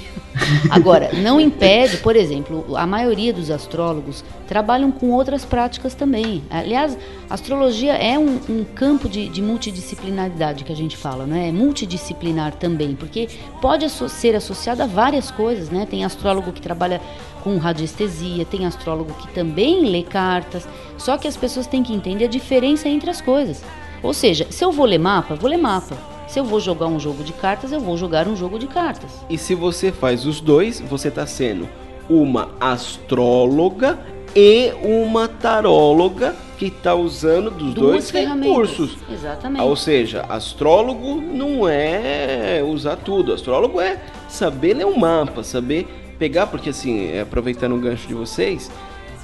Agora, 0.70 1.10
não 1.16 1.42
impede, 1.42 1.98
por 1.98 2.16
exemplo, 2.16 2.76
a 2.78 2.86
maioria 2.86 3.34
dos 3.34 3.50
astrólogos 3.50 4.24
trabalham 4.48 4.92
com 4.92 5.10
outras 5.10 5.44
práticas 5.44 5.96
também. 5.96 6.44
Aliás, 6.50 6.96
a 7.28 7.34
astrologia 7.34 7.94
é 7.94 8.20
um, 8.20 8.40
um 8.48 8.64
campo 8.64 9.10
de, 9.10 9.28
de 9.30 9.42
multidisciplinaridade 9.42 10.64
que 10.64 10.72
a 10.72 10.76
gente 10.76 10.96
fala, 10.96 11.26
né? 11.26 11.50
É 11.50 11.52
multidisciplinar 11.52 12.54
também, 12.54 12.94
porque 12.96 13.28
pode 13.62 13.86
asso- 13.86 14.08
ser 14.10 14.36
associado 14.36 14.84
a 14.84 14.86
várias 14.86 15.32
coisas, 15.32 15.72
né? 15.72 15.88
Tem 15.90 16.06
astrólogo 16.06 16.52
que 16.52 16.62
trabalha 16.62 17.02
com 17.44 17.58
radiestesia, 17.58 18.46
tem 18.46 18.66
astrólogo 18.66 19.14
que 19.14 19.28
também 19.30 19.90
lê 19.90 20.04
cartas. 20.04 20.68
Só 21.00 21.18
que 21.18 21.28
as 21.28 21.36
pessoas 21.36 21.66
têm 21.66 21.82
que 21.82 21.94
entender 21.94 22.26
a 22.26 22.30
diferença 22.30 22.88
entre 22.88 23.10
as 23.10 23.22
coisas. 23.22 23.64
Ou 24.02 24.14
seja, 24.14 24.48
se 24.50 24.64
eu 24.64 24.72
vou 24.72 24.86
ler 24.86 24.98
mapa, 24.98 25.36
vou 25.36 25.50
ler 25.50 25.58
mapa. 25.58 25.98
Se 26.28 26.40
eu 26.40 26.44
vou 26.44 26.60
jogar 26.60 26.88
um 26.88 27.00
jogo 27.00 27.24
de 27.24 27.34
cartas, 27.34 27.72
eu 27.72 27.80
vou 27.80 27.98
jogar 27.98 28.28
um 28.28 28.36
jogo 28.36 28.60
de 28.60 28.68
cartas. 28.68 29.12
E 29.30 29.38
se 29.38 29.56
você 29.56 29.92
faz 29.92 30.26
os 30.26 30.42
dois, 30.42 30.82
você 30.82 31.08
está 31.08 31.26
sendo 31.26 31.68
uma 32.10 32.50
astróloga 32.60 33.98
e 34.36 34.74
uma 34.84 35.28
taróloga 35.28 36.36
que 36.58 36.66
está 36.66 36.96
usando 36.96 37.52
dos 37.52 37.74
Duas 37.74 38.12
dois 38.12 38.12
recursos. 38.12 38.98
Exatamente. 39.10 39.64
Ou 39.64 39.76
seja, 39.76 40.26
astrólogo 40.28 41.16
não 41.16 41.68
é 41.68 42.62
usar 42.66 42.98
tudo. 42.98 43.32
Astrólogo 43.32 43.80
é 43.80 44.02
saber 44.28 44.74
ler 44.74 44.86
um 44.86 44.98
mapa, 44.98 45.44
saber 45.44 45.88
pegar, 46.18 46.48
porque 46.48 46.70
assim, 46.70 47.12
é, 47.12 47.22
aproveitando 47.22 47.76
o 47.76 47.80
gancho 47.80 48.08
de 48.08 48.14
vocês, 48.14 48.72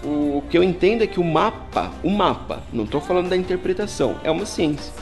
o 0.03 0.43
que 0.49 0.57
eu 0.57 0.63
entendo 0.63 1.03
é 1.03 1.07
que 1.07 1.19
o 1.19 1.23
mapa, 1.23 1.91
o 2.03 2.09
mapa, 2.09 2.61
não 2.71 2.83
estou 2.83 2.99
falando 2.99 3.29
da 3.29 3.37
interpretação, 3.37 4.15
é 4.23 4.29
uma 4.29 4.45
ciência. 4.45 4.93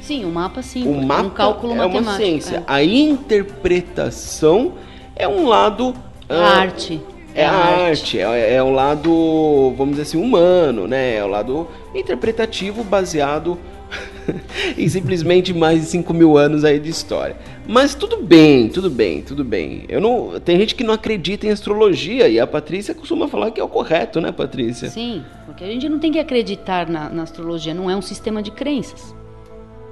Sim, 0.00 0.24
o 0.24 0.30
mapa 0.30 0.62
sim. 0.62 0.86
O 0.86 1.02
é 1.02 1.04
mapa 1.04 1.22
um 1.22 1.30
cálculo 1.30 1.72
é 1.72 1.76
matemático. 1.76 2.10
uma 2.10 2.16
ciência. 2.16 2.56
é. 2.58 2.62
A 2.66 2.82
interpretação 2.82 4.74
é 5.16 5.26
um 5.26 5.48
lado 5.48 5.94
A 6.28 6.34
ah, 6.34 6.60
arte. 6.60 7.00
É 7.34 7.44
a 7.44 7.52
arte, 7.52 8.18
é, 8.18 8.54
é 8.54 8.62
o 8.62 8.70
lado, 8.70 9.74
vamos 9.76 9.96
dizer 9.96 10.02
assim, 10.02 10.16
humano, 10.16 10.86
né? 10.86 11.16
É 11.16 11.24
o 11.24 11.26
lado 11.26 11.68
interpretativo 11.94 12.82
baseado 12.82 13.58
em 14.76 14.88
simplesmente 14.88 15.52
mais 15.52 15.80
de 15.80 15.86
5 15.86 16.12
mil 16.14 16.36
anos 16.36 16.64
aí 16.64 16.78
de 16.78 16.90
história. 16.90 17.36
Mas 17.66 17.94
tudo 17.94 18.22
bem, 18.22 18.68
tudo 18.68 18.88
bem, 18.88 19.22
tudo 19.22 19.44
bem. 19.44 19.84
Eu 19.88 20.00
não, 20.00 20.38
tem 20.40 20.58
gente 20.58 20.74
que 20.74 20.84
não 20.84 20.94
acredita 20.94 21.46
em 21.46 21.50
astrologia 21.50 22.28
e 22.28 22.38
a 22.38 22.46
Patrícia 22.46 22.94
costuma 22.94 23.26
falar 23.28 23.50
que 23.50 23.60
é 23.60 23.64
o 23.64 23.68
correto, 23.68 24.20
né, 24.20 24.30
Patrícia? 24.30 24.88
Sim, 24.88 25.24
porque 25.44 25.64
a 25.64 25.66
gente 25.66 25.88
não 25.88 25.98
tem 25.98 26.12
que 26.12 26.18
acreditar 26.18 26.88
na, 26.88 27.08
na 27.08 27.22
astrologia, 27.22 27.74
não 27.74 27.90
é 27.90 27.96
um 27.96 28.02
sistema 28.02 28.42
de 28.42 28.50
crenças, 28.50 29.14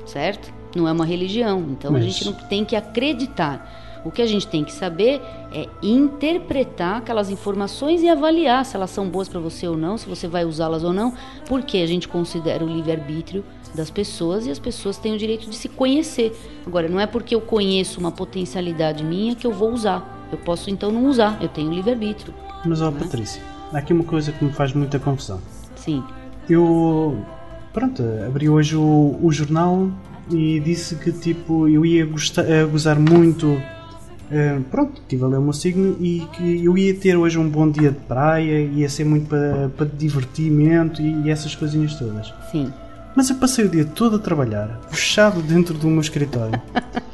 certo? 0.07 0.53
Não 0.77 0.89
é 0.89 0.93
uma 0.93 1.05
religião, 1.05 1.65
então 1.71 1.95
a 1.95 2.01
gente 2.01 2.25
não 2.25 2.33
tem 2.33 2.65
que 2.65 2.75
acreditar. 2.75 3.94
O 4.05 4.11
que 4.11 4.21
a 4.21 4.27
gente 4.27 4.47
tem 4.47 4.63
que 4.63 4.73
saber 4.73 5.21
é 5.51 5.67
interpretar 5.83 6.99
aquelas 6.99 7.31
informações 7.31 8.03
e 8.03 8.09
avaliar 8.09 8.65
se 8.65 8.77
elas 8.77 8.91
são 8.91 9.09
boas 9.09 9.29
para 9.29 9.41
você 9.41 9.67
ou 9.67 9.77
não, 9.77 9.97
se 9.97 10.07
você 10.07 10.29
vai 10.29 10.45
usá-las 10.45 10.85
ou 10.85 10.93
não, 10.93 11.15
porque 11.47 11.79
a 11.79 11.87
gente 11.87 12.07
considera 12.07 12.63
o 12.63 12.69
livre-arbítrio 12.69 13.43
das 13.75 13.91
pessoas 13.91 14.47
e 14.47 14.51
as 14.51 14.59
pessoas 14.59 14.99
têm 14.99 15.15
o 15.15 15.19
direito 15.19 15.49
de 15.49 15.57
se 15.57 15.69
conhecer. 15.69 16.37
Agora, 16.67 16.89
não 16.89 17.01
é 17.01 17.07
porque 17.07 17.35
eu 17.35 17.41
conheço 17.41 17.99
uma 17.99 18.13
potencialidade 18.13 19.03
minha 19.03 19.35
que 19.35 19.47
eu 19.47 19.53
vou 19.53 19.73
usar. 19.73 20.29
Eu 20.31 20.39
posso 20.39 20.71
então 20.71 20.93
não 20.93 21.07
usar, 21.07 21.39
eu 21.41 21.49
tenho 21.49 21.73
livre-arbítrio. 21.73 22.35
Mas 22.65 22.83
ó 22.83 22.91
Patrícia, 22.91 23.43
há 23.73 23.79
aqui 23.79 23.93
uma 23.93 24.05
coisa 24.05 24.33
que 24.33 24.45
me 24.45 24.53
faz 24.53 24.73
muita 24.73 24.99
confusão. 24.99 25.41
Sim. 25.77 26.03
Eu 26.49 27.25
pronto, 27.73 28.03
abri 28.27 28.49
hoje 28.49 28.77
o, 28.77 29.19
o 29.23 29.33
jornal 29.33 29.91
e 30.31 30.61
disse 30.61 30.97
que 30.97 31.13
tipo 31.13 31.69
eu 31.69 31.85
ia 31.85 32.07
gostar, 32.07 32.45
gozar 32.67 32.99
muito. 32.99 33.61
Eh, 34.35 34.59
pronto, 34.69 35.01
estive 35.01 35.23
a 35.23 35.29
ler 35.29 35.39
o 35.39 35.43
meu 35.43 35.53
signo 35.53 35.97
e 36.01 36.27
que 36.33 36.65
eu 36.65 36.77
ia 36.77 36.93
ter 36.93 37.17
hoje 37.17 37.39
um 37.39 37.49
bom 37.49 37.71
dia 37.71 37.93
de 37.93 38.01
praia, 38.01 38.63
ia 38.65 38.89
ser 38.89 39.05
muito 39.05 39.29
para 39.29 39.69
para 39.69 39.87
divertimento 39.87 41.01
e, 41.01 41.23
e 41.23 41.31
essas 41.31 41.55
coisinhas 41.55 41.95
todas. 41.95 42.35
Sim. 42.51 42.73
Mas 43.15 43.31
eu 43.31 43.37
passei 43.37 43.65
o 43.65 43.69
dia 43.69 43.85
todo 43.85 44.17
a 44.17 44.19
trabalhar, 44.19 44.81
fechado 44.91 45.41
dentro 45.41 45.75
do 45.75 45.87
meu 45.87 46.01
escritório. 46.01 46.61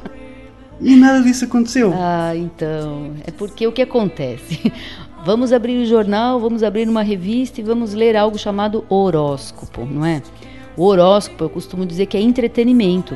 e 0.81 0.95
nada 0.95 1.21
disso 1.21 1.45
aconteceu. 1.45 1.93
Ah, 1.95 2.35
então. 2.35 3.11
É 3.23 3.29
porque 3.29 3.67
o 3.67 3.71
que 3.71 3.83
acontece? 3.83 4.73
Vamos 5.23 5.53
abrir 5.53 5.77
o 5.83 5.85
jornal, 5.85 6.39
vamos 6.39 6.63
abrir 6.63 6.89
uma 6.89 7.03
revista 7.03 7.61
e 7.61 7.63
vamos 7.63 7.93
ler 7.93 8.17
algo 8.17 8.39
chamado 8.39 8.83
horóscopo, 8.89 9.85
não 9.85 10.03
é? 10.03 10.23
O 10.75 10.85
horóscopo, 10.85 11.43
eu 11.43 11.49
costumo 11.51 11.85
dizer 11.85 12.07
que 12.07 12.17
é 12.17 12.19
entretenimento, 12.19 13.15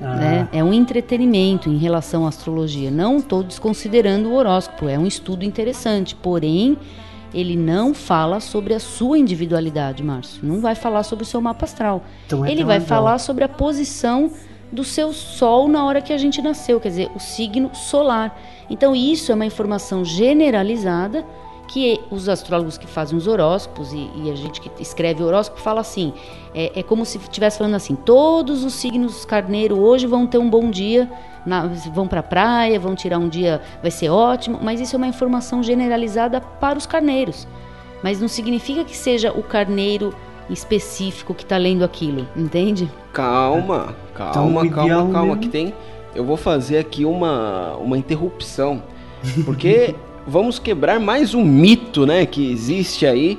Ah, 0.00 0.16
né? 0.16 0.48
É 0.52 0.62
um 0.62 0.72
entretenimento 0.72 1.68
em 1.68 1.78
relação 1.78 2.26
à 2.26 2.28
astrologia. 2.28 2.90
Não 2.90 3.18
estou 3.18 3.42
desconsiderando 3.42 4.30
o 4.30 4.34
horóscopo, 4.34 4.88
é 4.88 4.98
um 4.98 5.06
estudo 5.06 5.44
interessante, 5.44 6.14
porém 6.14 6.76
ele 7.32 7.56
não 7.56 7.94
fala 7.94 8.40
sobre 8.40 8.74
a 8.74 8.80
sua 8.80 9.18
individualidade, 9.18 10.02
Márcio. 10.02 10.40
Não 10.42 10.60
vai 10.60 10.74
falar 10.74 11.02
sobre 11.02 11.24
o 11.24 11.26
seu 11.26 11.40
mapa 11.40 11.64
astral. 11.64 12.02
Então 12.26 12.44
é 12.44 12.50
ele 12.50 12.64
vai 12.64 12.78
legal. 12.78 12.88
falar 12.88 13.18
sobre 13.18 13.44
a 13.44 13.48
posição 13.48 14.30
do 14.70 14.84
seu 14.84 15.12
sol 15.12 15.68
na 15.68 15.84
hora 15.84 16.00
que 16.00 16.12
a 16.12 16.18
gente 16.18 16.40
nasceu, 16.40 16.80
quer 16.80 16.88
dizer, 16.88 17.10
o 17.14 17.20
signo 17.20 17.70
solar. 17.74 18.38
Então 18.68 18.94
isso 18.96 19.30
é 19.30 19.34
uma 19.34 19.46
informação 19.46 20.04
generalizada 20.04 21.24
que 21.68 22.00
os 22.10 22.28
astrólogos 22.28 22.76
que 22.76 22.86
fazem 22.86 23.16
os 23.16 23.26
horóscopos 23.26 23.92
e, 23.92 24.10
e 24.16 24.30
a 24.30 24.34
gente 24.34 24.60
que 24.60 24.70
escreve 24.82 25.22
horóscopo 25.22 25.60
fala 25.60 25.80
assim, 25.80 26.12
é, 26.54 26.80
é 26.80 26.82
como 26.82 27.04
se 27.06 27.16
estivesse 27.18 27.58
falando 27.58 27.74
assim, 27.76 27.94
todos 27.94 28.62
os 28.64 28.74
signos 28.74 29.24
carneiro 29.24 29.78
hoje 29.80 30.06
vão 30.06 30.26
ter 30.26 30.38
um 30.38 30.50
bom 30.50 30.70
dia, 30.70 31.10
na- 31.46 31.66
vão 31.92 32.06
para 32.06 32.20
a 32.20 32.22
praia, 32.22 32.78
vão 32.78 32.94
tirar 32.94 33.18
um 33.18 33.28
dia, 33.28 33.62
vai 33.80 33.90
ser 33.90 34.10
ótimo, 34.10 34.58
mas 34.62 34.80
isso 34.80 34.94
é 34.94 34.98
uma 34.98 35.06
informação 35.06 35.62
generalizada 35.62 36.40
para 36.40 36.78
os 36.78 36.84
carneiros. 36.84 37.46
Mas 38.02 38.20
não 38.20 38.28
significa 38.28 38.84
que 38.84 38.96
seja 38.96 39.32
o 39.32 39.42
carneiro 39.42 40.12
específico 40.50 41.32
que 41.32 41.44
está 41.44 41.56
lendo 41.56 41.84
aquilo, 41.84 42.26
entende? 42.36 42.90
Calma, 43.12 43.94
calma, 44.14 44.66
Então, 44.66 44.76
calma, 44.76 45.12
calma, 45.12 45.20
mesmo- 45.22 45.40
que 45.40 45.48
tem 45.48 45.72
eu 46.14 46.24
vou 46.26 46.36
fazer 46.36 46.76
aqui 46.76 47.06
uma, 47.06 47.74
uma 47.76 47.96
interrupção, 47.96 48.82
porque 49.46 49.94
vamos 50.26 50.58
quebrar 50.58 51.00
mais 51.00 51.34
um 51.34 51.44
mito, 51.44 52.06
né, 52.06 52.26
que 52.26 52.50
existe 52.50 53.06
aí 53.06 53.38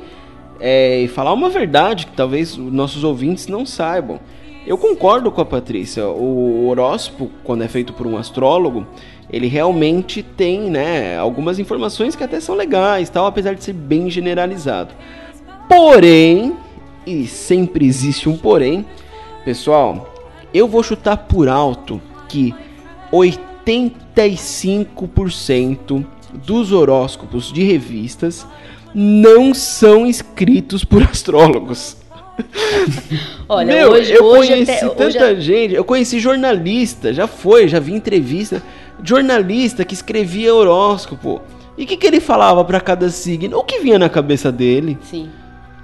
é, 0.59 1.01
e 1.01 1.07
falar 1.07 1.33
uma 1.33 1.49
verdade 1.49 2.05
que 2.05 2.13
talvez 2.13 2.57
os 2.57 2.71
nossos 2.71 3.03
ouvintes 3.03 3.47
não 3.47 3.65
saibam. 3.65 4.19
Eu 4.65 4.77
concordo 4.77 5.29
com 5.29 5.41
a 5.41 5.45
Patrícia. 5.45 6.07
O 6.07 6.69
horóscopo, 6.69 7.29
quando 7.43 7.63
é 7.63 7.67
feito 7.67 7.91
por 7.91 8.07
um 8.07 8.15
astrólogo, 8.17 8.87
ele 9.29 9.47
realmente 9.47 10.23
tem, 10.23 10.61
né, 10.61 11.17
algumas 11.17 11.59
informações 11.59 12.15
que 12.15 12.23
até 12.23 12.39
são 12.39 12.55
legais, 12.55 13.09
tal, 13.09 13.25
apesar 13.25 13.55
de 13.55 13.63
ser 13.63 13.73
bem 13.73 14.09
generalizado. 14.09 14.93
Porém, 15.67 16.55
e 17.05 17.27
sempre 17.27 17.85
existe 17.85 18.29
um 18.29 18.37
porém, 18.37 18.85
pessoal, 19.43 20.13
eu 20.53 20.65
vou 20.67 20.81
chutar 20.81 21.17
por 21.17 21.49
alto 21.49 22.01
que 22.29 22.55
85% 23.11 26.05
dos 26.45 26.71
horóscopos 26.71 27.51
de 27.51 27.63
revistas 27.63 28.45
não 28.93 29.53
são 29.53 30.05
escritos 30.05 30.83
por 30.83 31.01
astrólogos. 31.09 31.97
Olha, 33.47 33.73
Meu, 33.73 33.91
hoje, 33.91 34.13
eu 34.13 34.23
hoje 34.23 34.49
conheci 34.49 34.71
até, 34.71 34.89
tanta 34.89 35.25
hoje, 35.25 35.41
gente, 35.41 35.73
eu 35.75 35.83
conheci 35.83 36.19
jornalista, 36.19 37.13
já 37.13 37.27
foi, 37.27 37.67
já 37.67 37.79
vi 37.79 37.93
entrevista, 37.93 38.61
jornalista 39.03 39.85
que 39.85 39.93
escrevia 39.93 40.53
horóscopo. 40.53 41.41
E 41.77 41.83
o 41.83 41.87
que, 41.87 41.97
que 41.97 42.07
ele 42.07 42.19
falava 42.19 42.63
para 42.63 42.79
cada 42.79 43.09
signo? 43.09 43.57
O 43.57 43.63
que 43.63 43.79
vinha 43.79 43.99
na 43.99 44.09
cabeça 44.09 44.51
dele? 44.51 44.97
Sim. 45.01 45.29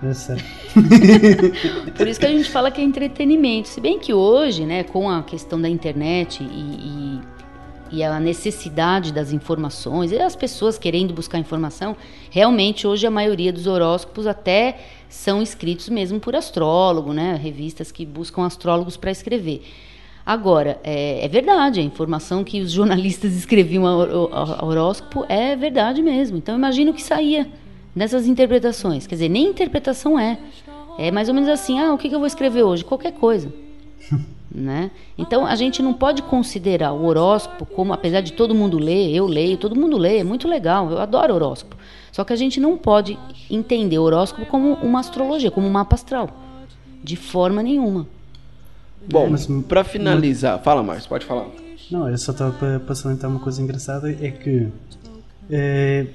É 0.02 0.14
sério. 0.14 0.44
Por 1.98 2.08
isso 2.08 2.20
que 2.20 2.26
a 2.26 2.30
gente 2.30 2.50
fala 2.50 2.72
que 2.72 2.80
é 2.80 2.84
entretenimento. 2.84 3.68
Se 3.68 3.82
bem 3.82 4.00
que 4.00 4.14
hoje, 4.14 4.66
né, 4.66 4.84
com 4.84 5.10
a 5.10 5.22
questão 5.24 5.60
da 5.60 5.68
internet 5.68 6.42
e, 6.42 6.46
e, 6.46 7.20
e 7.92 8.04
a 8.04 8.20
necessidade 8.20 9.12
das 9.14 9.32
informações, 9.32 10.12
e 10.12 10.20
as 10.20 10.36
pessoas 10.36 10.78
querendo 10.78 11.14
buscar 11.14 11.38
informação, 11.40 11.96
realmente 12.30 12.86
hoje 12.88 13.06
a 13.08 13.12
maioria 13.12 13.52
dos 13.54 13.68
horóscopos 13.68 14.28
até 14.28 14.78
são 15.08 15.42
escritos 15.42 15.90
mesmo 15.90 16.20
por 16.20 16.36
astrólogo, 16.36 17.14
né? 17.14 17.40
Revistas 17.42 17.92
que 17.92 18.06
buscam 18.06 18.46
astrólogos 18.46 18.96
para 18.98 19.12
escrever. 19.12 19.64
Agora, 20.26 20.80
é, 20.84 21.26
é 21.26 21.28
verdade, 21.28 21.80
a 21.80 21.84
informação 21.84 22.44
que 22.44 22.62
os 22.62 22.70
jornalistas 22.74 23.34
escreviam 23.36 23.88
a, 23.88 23.96
hor- 23.96 24.30
a- 24.32 24.58
a 24.62 24.66
horóscopo 24.66 25.26
é 25.28 25.56
verdade 25.56 26.02
mesmo. 26.04 26.38
Então, 26.38 26.56
imagino 26.56 26.94
que 26.94 27.02
saía 27.02 27.48
dessas 27.96 28.28
interpretações. 28.28 29.08
Quer 29.08 29.16
dizer, 29.16 29.30
nem 29.30 29.48
interpretação 29.48 30.20
é. 30.20 30.38
É 31.00 31.10
mais 31.12 31.30
ou 31.30 31.34
menos 31.34 31.50
assim, 31.50 31.80
ah, 31.80 31.94
o 31.94 31.98
que 31.98 32.08
eu 32.14 32.20
vou 32.20 32.28
escrever 32.28 32.62
hoje? 32.64 32.84
Qualquer 32.86 33.14
coisa. 33.14 33.52
Né? 34.52 34.92
Então, 35.18 35.46
a 35.46 35.56
gente 35.56 35.82
não 35.82 35.94
pode 35.94 36.22
considerar 36.24 36.92
o 36.92 37.06
horóscopo 37.06 37.66
como, 37.66 37.94
apesar 37.94 38.22
de 38.22 38.34
todo 38.34 38.56
mundo 38.56 38.78
ler, 38.78 39.14
eu 39.14 39.28
leio, 39.28 39.58
todo 39.58 39.76
mundo 39.76 39.98
lê, 39.98 40.20
é 40.20 40.24
muito 40.24 40.48
legal, 40.48 40.90
eu 40.90 41.00
adoro 41.00 41.36
horóscopo. 41.36 41.76
Só 42.12 42.24
que 42.24 42.34
a 42.34 42.36
gente 42.36 42.60
não 42.60 42.78
pode 42.78 43.18
entender 43.50 44.00
o 44.00 44.04
horóscopo 44.04 44.46
como 44.48 44.74
uma 44.76 45.00
astrologia, 45.00 45.52
como 45.52 45.68
um 45.68 45.72
mapa 45.72 45.96
astral. 45.96 46.30
De 47.04 47.16
forma 47.16 47.64
nenhuma. 47.64 48.08
Bom, 49.10 49.30
Mas- 49.30 49.48
para 49.68 49.84
finalizar, 49.84 50.60
fala 50.60 50.84
Márcio, 50.84 51.08
pode 51.08 51.26
falar. 51.26 51.48
Não, 51.90 52.10
eu 52.10 52.18
só 52.18 52.32
estava 52.32 52.80
para, 52.80 52.96
salientar 52.96 53.30
uma 53.30 53.40
coisa 53.40 53.62
engraçada: 53.62 54.12
é 54.12 54.32
que 54.32 54.68
é, 55.50 56.08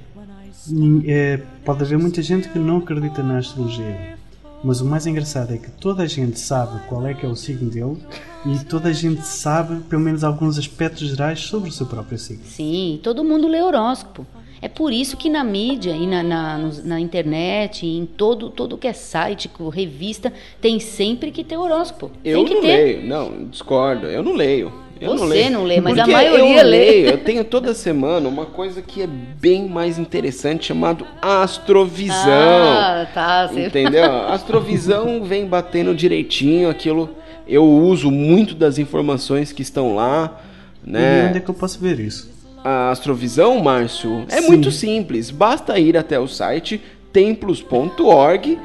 é, 1.05 1.39
pode 1.65 1.83
haver 1.83 1.97
muita 1.97 2.21
gente 2.21 2.47
que 2.49 2.59
não 2.59 2.77
acredita 2.77 3.21
na 3.21 3.39
astrologia. 3.39 4.17
Mas 4.65 4.81
o 4.81 4.85
mais 4.85 5.05
engraçado 5.05 5.53
é 5.53 5.59
que 5.59 5.69
toda 5.69 6.01
a 6.01 6.07
gente 6.07 6.39
sabe 6.39 6.79
qual 6.89 7.05
é 7.05 7.13
que 7.13 7.23
é 7.23 7.29
o 7.29 7.35
signo 7.35 7.69
dele 7.69 7.97
e 8.43 8.65
toda 8.65 8.89
a 8.89 8.93
gente 8.93 9.21
sabe 9.21 9.79
pelo 9.83 10.01
menos 10.01 10.23
alguns 10.23 10.57
aspectos 10.57 11.07
gerais 11.07 11.39
sobre 11.39 11.69
o 11.69 11.71
seu 11.71 11.85
próprio 11.85 12.17
signo. 12.17 12.43
Sim, 12.45 12.99
todo 13.03 13.23
mundo 13.23 13.47
lê 13.47 13.61
horóscopo. 13.61 14.25
É 14.59 14.67
por 14.67 14.91
isso 14.91 15.17
que 15.17 15.29
na 15.29 15.43
mídia 15.43 15.91
e 15.91 16.07
na, 16.07 16.23
na, 16.23 16.57
na 16.83 16.99
internet, 16.99 17.85
e 17.85 17.95
em 17.95 18.07
todo, 18.07 18.49
todo 18.49 18.75
que 18.75 18.87
é 18.87 18.93
site, 18.93 19.47
revista, 19.71 20.33
tem 20.59 20.79
sempre 20.79 21.29
que 21.29 21.43
ter 21.43 21.57
horóscopo. 21.57 22.09
Eu 22.23 22.37
tem 22.37 22.45
que 22.45 22.53
não 22.55 22.61
ter. 22.61 22.67
leio, 22.67 23.07
não, 23.07 23.45
discordo, 23.45 24.07
eu 24.07 24.23
não 24.23 24.33
leio. 24.33 24.84
Eu 24.99 25.09
não 25.11 25.17
Você 25.19 25.25
leio. 25.25 25.51
não 25.51 25.63
lê, 25.63 25.81
mas 25.81 25.93
a 25.93 26.03
Porque 26.03 26.11
maioria 26.13 26.61
eu 26.61 26.67
lê. 26.67 26.77
leio, 26.77 27.09
eu 27.09 27.17
tenho 27.17 27.43
toda 27.43 27.73
semana 27.73 28.29
uma 28.29 28.45
coisa 28.45 28.81
que 28.81 29.01
é 29.01 29.07
bem 29.07 29.67
mais 29.67 29.97
interessante 29.97 30.65
chamado 30.67 31.05
astrovisão. 31.21 32.13
Ah, 32.27 33.07
tá. 33.13 33.47
Você... 33.47 33.67
Entendeu? 33.67 34.05
A 34.05 34.33
astrovisão 34.35 35.23
vem 35.23 35.45
batendo 35.45 35.93
direitinho, 35.93 36.69
aquilo 36.69 37.09
eu 37.47 37.63
uso 37.63 38.09
muito 38.09 38.55
das 38.55 38.79
informações 38.79 39.51
que 39.51 39.61
estão 39.61 39.93
lá, 39.95 40.41
E 40.85 40.89
né? 40.89 41.27
onde 41.29 41.37
é 41.37 41.41
que 41.41 41.49
eu 41.49 41.53
posso 41.53 41.79
ver 41.79 41.99
isso? 41.99 42.33
A 42.63 42.89
astrovisão, 42.89 43.59
Márcio, 43.61 44.25
é 44.29 44.41
Sim. 44.41 44.47
muito 44.47 44.71
simples. 44.71 45.29
Basta 45.29 45.77
ir 45.77 45.95
até 45.95 46.19
o 46.19 46.27
site 46.27 46.81
templos.org 47.13 48.57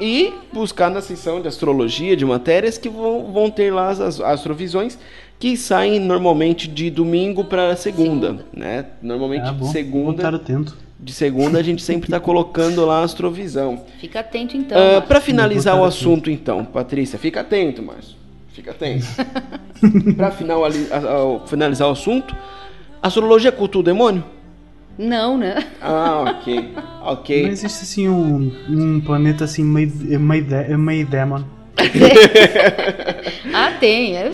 e 0.00 0.32
buscar 0.52 0.90
na 0.90 1.00
seção 1.00 1.40
de 1.40 1.46
astrologia, 1.48 2.16
de 2.16 2.24
matérias, 2.24 2.76
que 2.78 2.88
vão, 2.88 3.32
vão 3.32 3.50
ter 3.50 3.72
lá 3.72 3.88
as, 3.90 4.00
as 4.00 4.20
astrovisões 4.20 4.98
que 5.38 5.56
saem 5.56 6.00
normalmente 6.00 6.66
de 6.68 6.90
domingo 6.90 7.44
para 7.44 7.76
segunda, 7.76 8.44
né? 8.52 8.86
Normalmente 9.02 9.46
Ah, 9.46 9.52
bom, 9.52 9.66
de 9.66 9.72
segunda, 9.72 10.28
atento. 10.28 10.76
de 10.98 11.12
segunda 11.12 11.58
a 11.58 11.62
gente 11.62 11.82
sempre 11.82 12.06
está 12.08 12.18
colocando 12.18 12.84
lá 12.84 13.00
a 13.00 13.04
astrovisão. 13.04 13.82
Fica 14.00 14.20
atento 14.20 14.56
então. 14.56 14.76
Ah, 14.76 14.84
Márcio. 14.94 15.02
para 15.02 15.20
finalizar 15.20 15.78
o 15.78 15.84
assunto, 15.84 16.30
então, 16.30 16.64
Patrícia, 16.64 17.18
fica 17.18 17.40
atento, 17.40 17.82
Márcio. 17.82 18.16
Fica 18.52 18.72
atento. 18.72 19.06
para 20.16 20.32
finalizar 21.46 21.88
o 21.88 21.92
assunto, 21.92 22.34
astrologia 23.00 23.52
cultua 23.52 23.80
o 23.80 23.84
demônio? 23.84 24.24
Não, 24.98 25.38
né? 25.38 25.64
Ah, 25.80 26.24
ok. 26.40 26.74
Ok. 27.04 27.42
Não 27.44 27.50
existe 27.50 27.82
assim 27.84 28.08
um, 28.08 28.50
um 28.68 29.00
planeta 29.00 29.44
assim 29.44 29.62
meio, 29.62 29.92
meio, 30.18 30.78
meio 30.78 31.06
demon. 31.06 31.44
Ah, 33.54 33.72
tem. 33.78 34.16
é, 34.16 34.30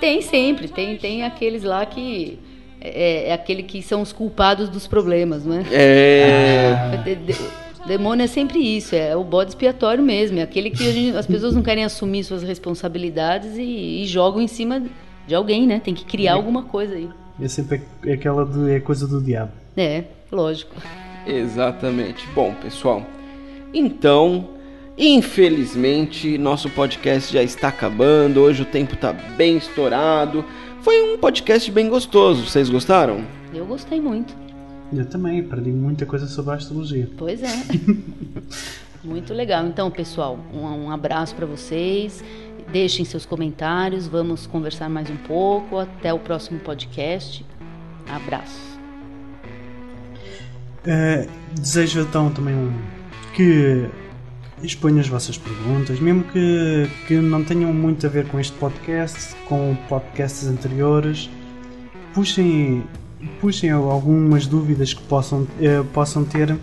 Tem 0.00 0.22
sempre. 0.22 0.68
Tem, 0.68 0.96
tem 0.96 1.24
aqueles 1.24 1.62
lá 1.62 1.84
que. 1.86 2.38
É, 2.80 3.30
é 3.30 3.32
aquele 3.32 3.62
que 3.64 3.82
são 3.82 4.00
os 4.02 4.12
culpados 4.12 4.68
dos 4.68 4.86
problemas, 4.86 5.44
não 5.44 5.56
é? 5.58 5.64
É. 5.72 6.96
De- 7.04 7.14
de- 7.16 7.68
Demônio 7.86 8.22
é 8.22 8.26
sempre 8.26 8.58
isso, 8.58 8.94
é 8.94 9.16
o 9.16 9.24
bode 9.24 9.50
expiatório 9.52 10.02
mesmo, 10.04 10.38
é 10.38 10.42
aquele 10.42 10.68
que 10.70 10.86
a 10.86 10.92
gente- 10.92 11.16
as 11.16 11.26
pessoas 11.26 11.54
não 11.54 11.62
querem 11.62 11.84
assumir 11.84 12.22
suas 12.22 12.42
responsabilidades 12.42 13.56
e, 13.56 14.02
e 14.02 14.06
jogam 14.06 14.42
em 14.42 14.46
cima 14.46 14.82
de 15.26 15.34
alguém, 15.34 15.66
né? 15.66 15.80
Tem 15.82 15.94
que 15.94 16.04
criar 16.04 16.34
alguma 16.34 16.64
coisa 16.64 16.94
aí. 16.94 17.08
É 17.40 17.48
sempre 17.48 17.80
aquela 18.12 18.44
de, 18.44 18.72
é 18.72 18.80
coisa 18.80 19.06
do 19.08 19.22
diabo. 19.22 19.52
É, 19.76 20.04
lógico. 20.30 20.74
Exatamente. 21.26 22.26
Bom, 22.34 22.52
pessoal, 22.60 23.02
então, 23.72 24.48
infelizmente, 24.98 26.36
nosso 26.36 26.68
podcast 26.70 27.32
já 27.32 27.42
está 27.42 27.68
acabando. 27.68 28.40
Hoje 28.40 28.62
o 28.62 28.66
tempo 28.66 28.94
está 28.94 29.12
bem 29.12 29.56
estourado. 29.56 30.44
Foi 30.82 31.00
um 31.02 31.18
podcast 31.18 31.70
bem 31.70 31.88
gostoso. 31.88 32.44
Vocês 32.44 32.68
gostaram? 32.68 33.24
Eu 33.54 33.64
gostei 33.64 34.00
muito. 34.00 34.34
Eu 34.92 35.04
também 35.06 35.40
aprendi 35.40 35.70
muita 35.70 36.04
coisa 36.04 36.26
sobre 36.26 36.52
a 36.52 36.54
astrologia. 36.54 37.08
Pois 37.16 37.42
é. 37.42 37.48
Muito 39.04 39.32
legal. 39.32 39.64
Então, 39.66 39.90
pessoal, 39.90 40.38
um, 40.52 40.60
um 40.60 40.90
abraço 40.90 41.34
para 41.34 41.46
vocês. 41.46 42.24
Deixem 42.72 43.04
seus 43.04 43.24
comentários. 43.24 44.06
Vamos 44.06 44.46
conversar 44.46 44.88
mais 44.88 45.08
um 45.08 45.16
pouco. 45.16 45.78
Até 45.78 46.12
o 46.12 46.18
próximo 46.18 46.58
podcast. 46.60 47.44
Abraço. 48.08 48.78
Eh, 50.84 51.26
desejo 51.54 52.00
então 52.00 52.30
também 52.30 52.54
um, 52.54 52.72
que 53.34 53.88
exponham 54.62 55.00
as 55.00 55.08
vossas 55.08 55.38
perguntas, 55.38 56.00
mesmo 56.00 56.24
que, 56.24 56.88
que 57.06 57.14
não 57.16 57.44
tenham 57.44 57.72
muito 57.72 58.06
a 58.06 58.08
ver 58.08 58.26
com 58.26 58.38
este 58.40 58.52
podcast, 58.56 59.34
com 59.46 59.76
podcasts 59.88 60.46
anteriores. 60.48 61.30
Puxem, 62.14 62.84
puxem 63.40 63.70
algumas 63.70 64.46
dúvidas 64.46 64.92
que 64.92 65.02
possam, 65.02 65.46
eh, 65.60 65.82
possam 65.92 66.24
ter 66.24 66.56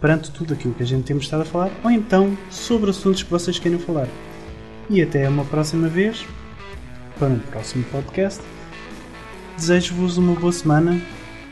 perante 0.00 0.30
tudo 0.30 0.54
aquilo 0.54 0.74
que 0.74 0.82
a 0.82 0.86
gente 0.86 1.04
temos 1.04 1.24
estado 1.24 1.42
a 1.42 1.44
falar, 1.44 1.70
ou 1.82 1.90
então 1.90 2.36
sobre 2.50 2.90
assuntos 2.90 3.22
que 3.22 3.30
vocês 3.30 3.58
queiram 3.58 3.78
falar. 3.78 4.08
E 4.88 5.02
até 5.02 5.28
uma 5.28 5.44
próxima 5.44 5.88
vez, 5.88 6.24
para 7.18 7.28
um 7.28 7.38
próximo 7.38 7.84
podcast. 7.84 8.40
Desejo-vos 9.56 10.16
uma 10.16 10.34
boa 10.34 10.52
semana 10.52 11.00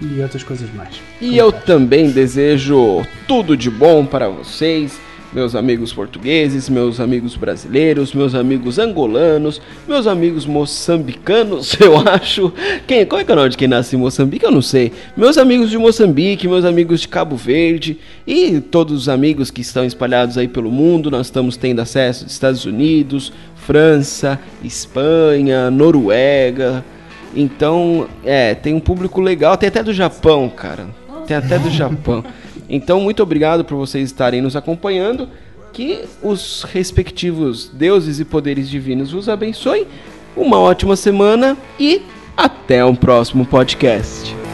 e 0.01 0.21
outras 0.21 0.45
coisas 0.45 0.73
mais. 0.75 1.01
E 1.21 1.37
eu 1.37 1.51
também 1.51 2.11
desejo 2.11 3.05
tudo 3.27 3.57
de 3.57 3.69
bom 3.69 4.07
para 4.07 4.29
vocês, 4.29 4.99
meus 5.37 5.55
amigos 5.55 5.93
portugueses, 5.93 6.67
meus 6.71 6.99
amigos 6.99 7.37
brasileiros, 7.37 8.15
meus 8.15 8.35
amigos 8.35 8.79
angolanos, 8.79 9.61
meus 9.87 10.07
amigos 10.07 10.47
moçambicanos, 10.47 11.77
eu 11.79 11.99
acho. 12.09 12.51
Quem, 12.87 13.05
qual 13.05 13.21
é 13.21 13.25
é 13.29 13.33
o 13.33 13.37
nome 13.37 13.51
de 13.51 13.59
quem 13.59 13.69
nasce 13.69 13.95
em 13.95 13.99
Moçambique? 13.99 14.47
Eu 14.47 14.51
não 14.51 14.63
sei. 14.63 14.93
Meus 15.15 15.37
amigos 15.37 15.69
de 15.69 15.77
Moçambique, 15.77 16.49
meus 16.49 16.65
amigos 16.65 17.03
de 17.03 17.09
Cabo 17.09 17.37
Verde 17.37 17.99
e 18.27 18.63
todos 18.63 19.03
os 19.03 19.09
amigos 19.11 19.51
que 19.51 19.61
estão 19.61 19.85
espalhados 19.85 20.39
aí 20.39 20.49
pelo 20.49 20.71
mundo. 20.73 21.11
Nós 21.11 21.27
estamos 21.27 21.59
tendo 21.59 21.81
acesso 21.81 22.25
dos 22.25 22.33
Estados 22.33 22.65
Unidos, 22.65 23.31
França, 23.57 24.41
Espanha, 24.65 25.71
Noruega 25.71 26.83
Então, 27.35 28.09
é, 28.25 28.55
tem 28.55 28.73
um 28.73 28.81
público 28.81 29.21
legal, 29.21 29.55
tem 29.59 29.69
até 29.69 29.83
do 29.83 29.93
Japão, 29.93 30.49
cara. 30.49 30.87
Tem 31.27 31.37
até 31.37 31.59
do 31.59 31.69
Japão. 31.69 32.25
Então, 32.69 33.01
muito 33.01 33.23
obrigado 33.23 33.65
por 33.65 33.77
vocês 33.77 34.05
estarem 34.05 34.41
nos 34.41 34.57
acompanhando. 34.57 35.29
Que 35.73 36.05
os 36.23 36.63
respectivos 36.63 37.69
deuses 37.69 38.19
e 38.19 38.25
poderes 38.25 38.69
divinos 38.69 39.13
vos 39.13 39.29
abençoem. 39.29 39.87
Uma 40.35 40.59
ótima 40.59 40.97
semana 40.97 41.57
e 41.79 42.01
até 42.37 42.85
o 42.85 42.95
próximo 42.95 43.45
podcast. 43.45 44.46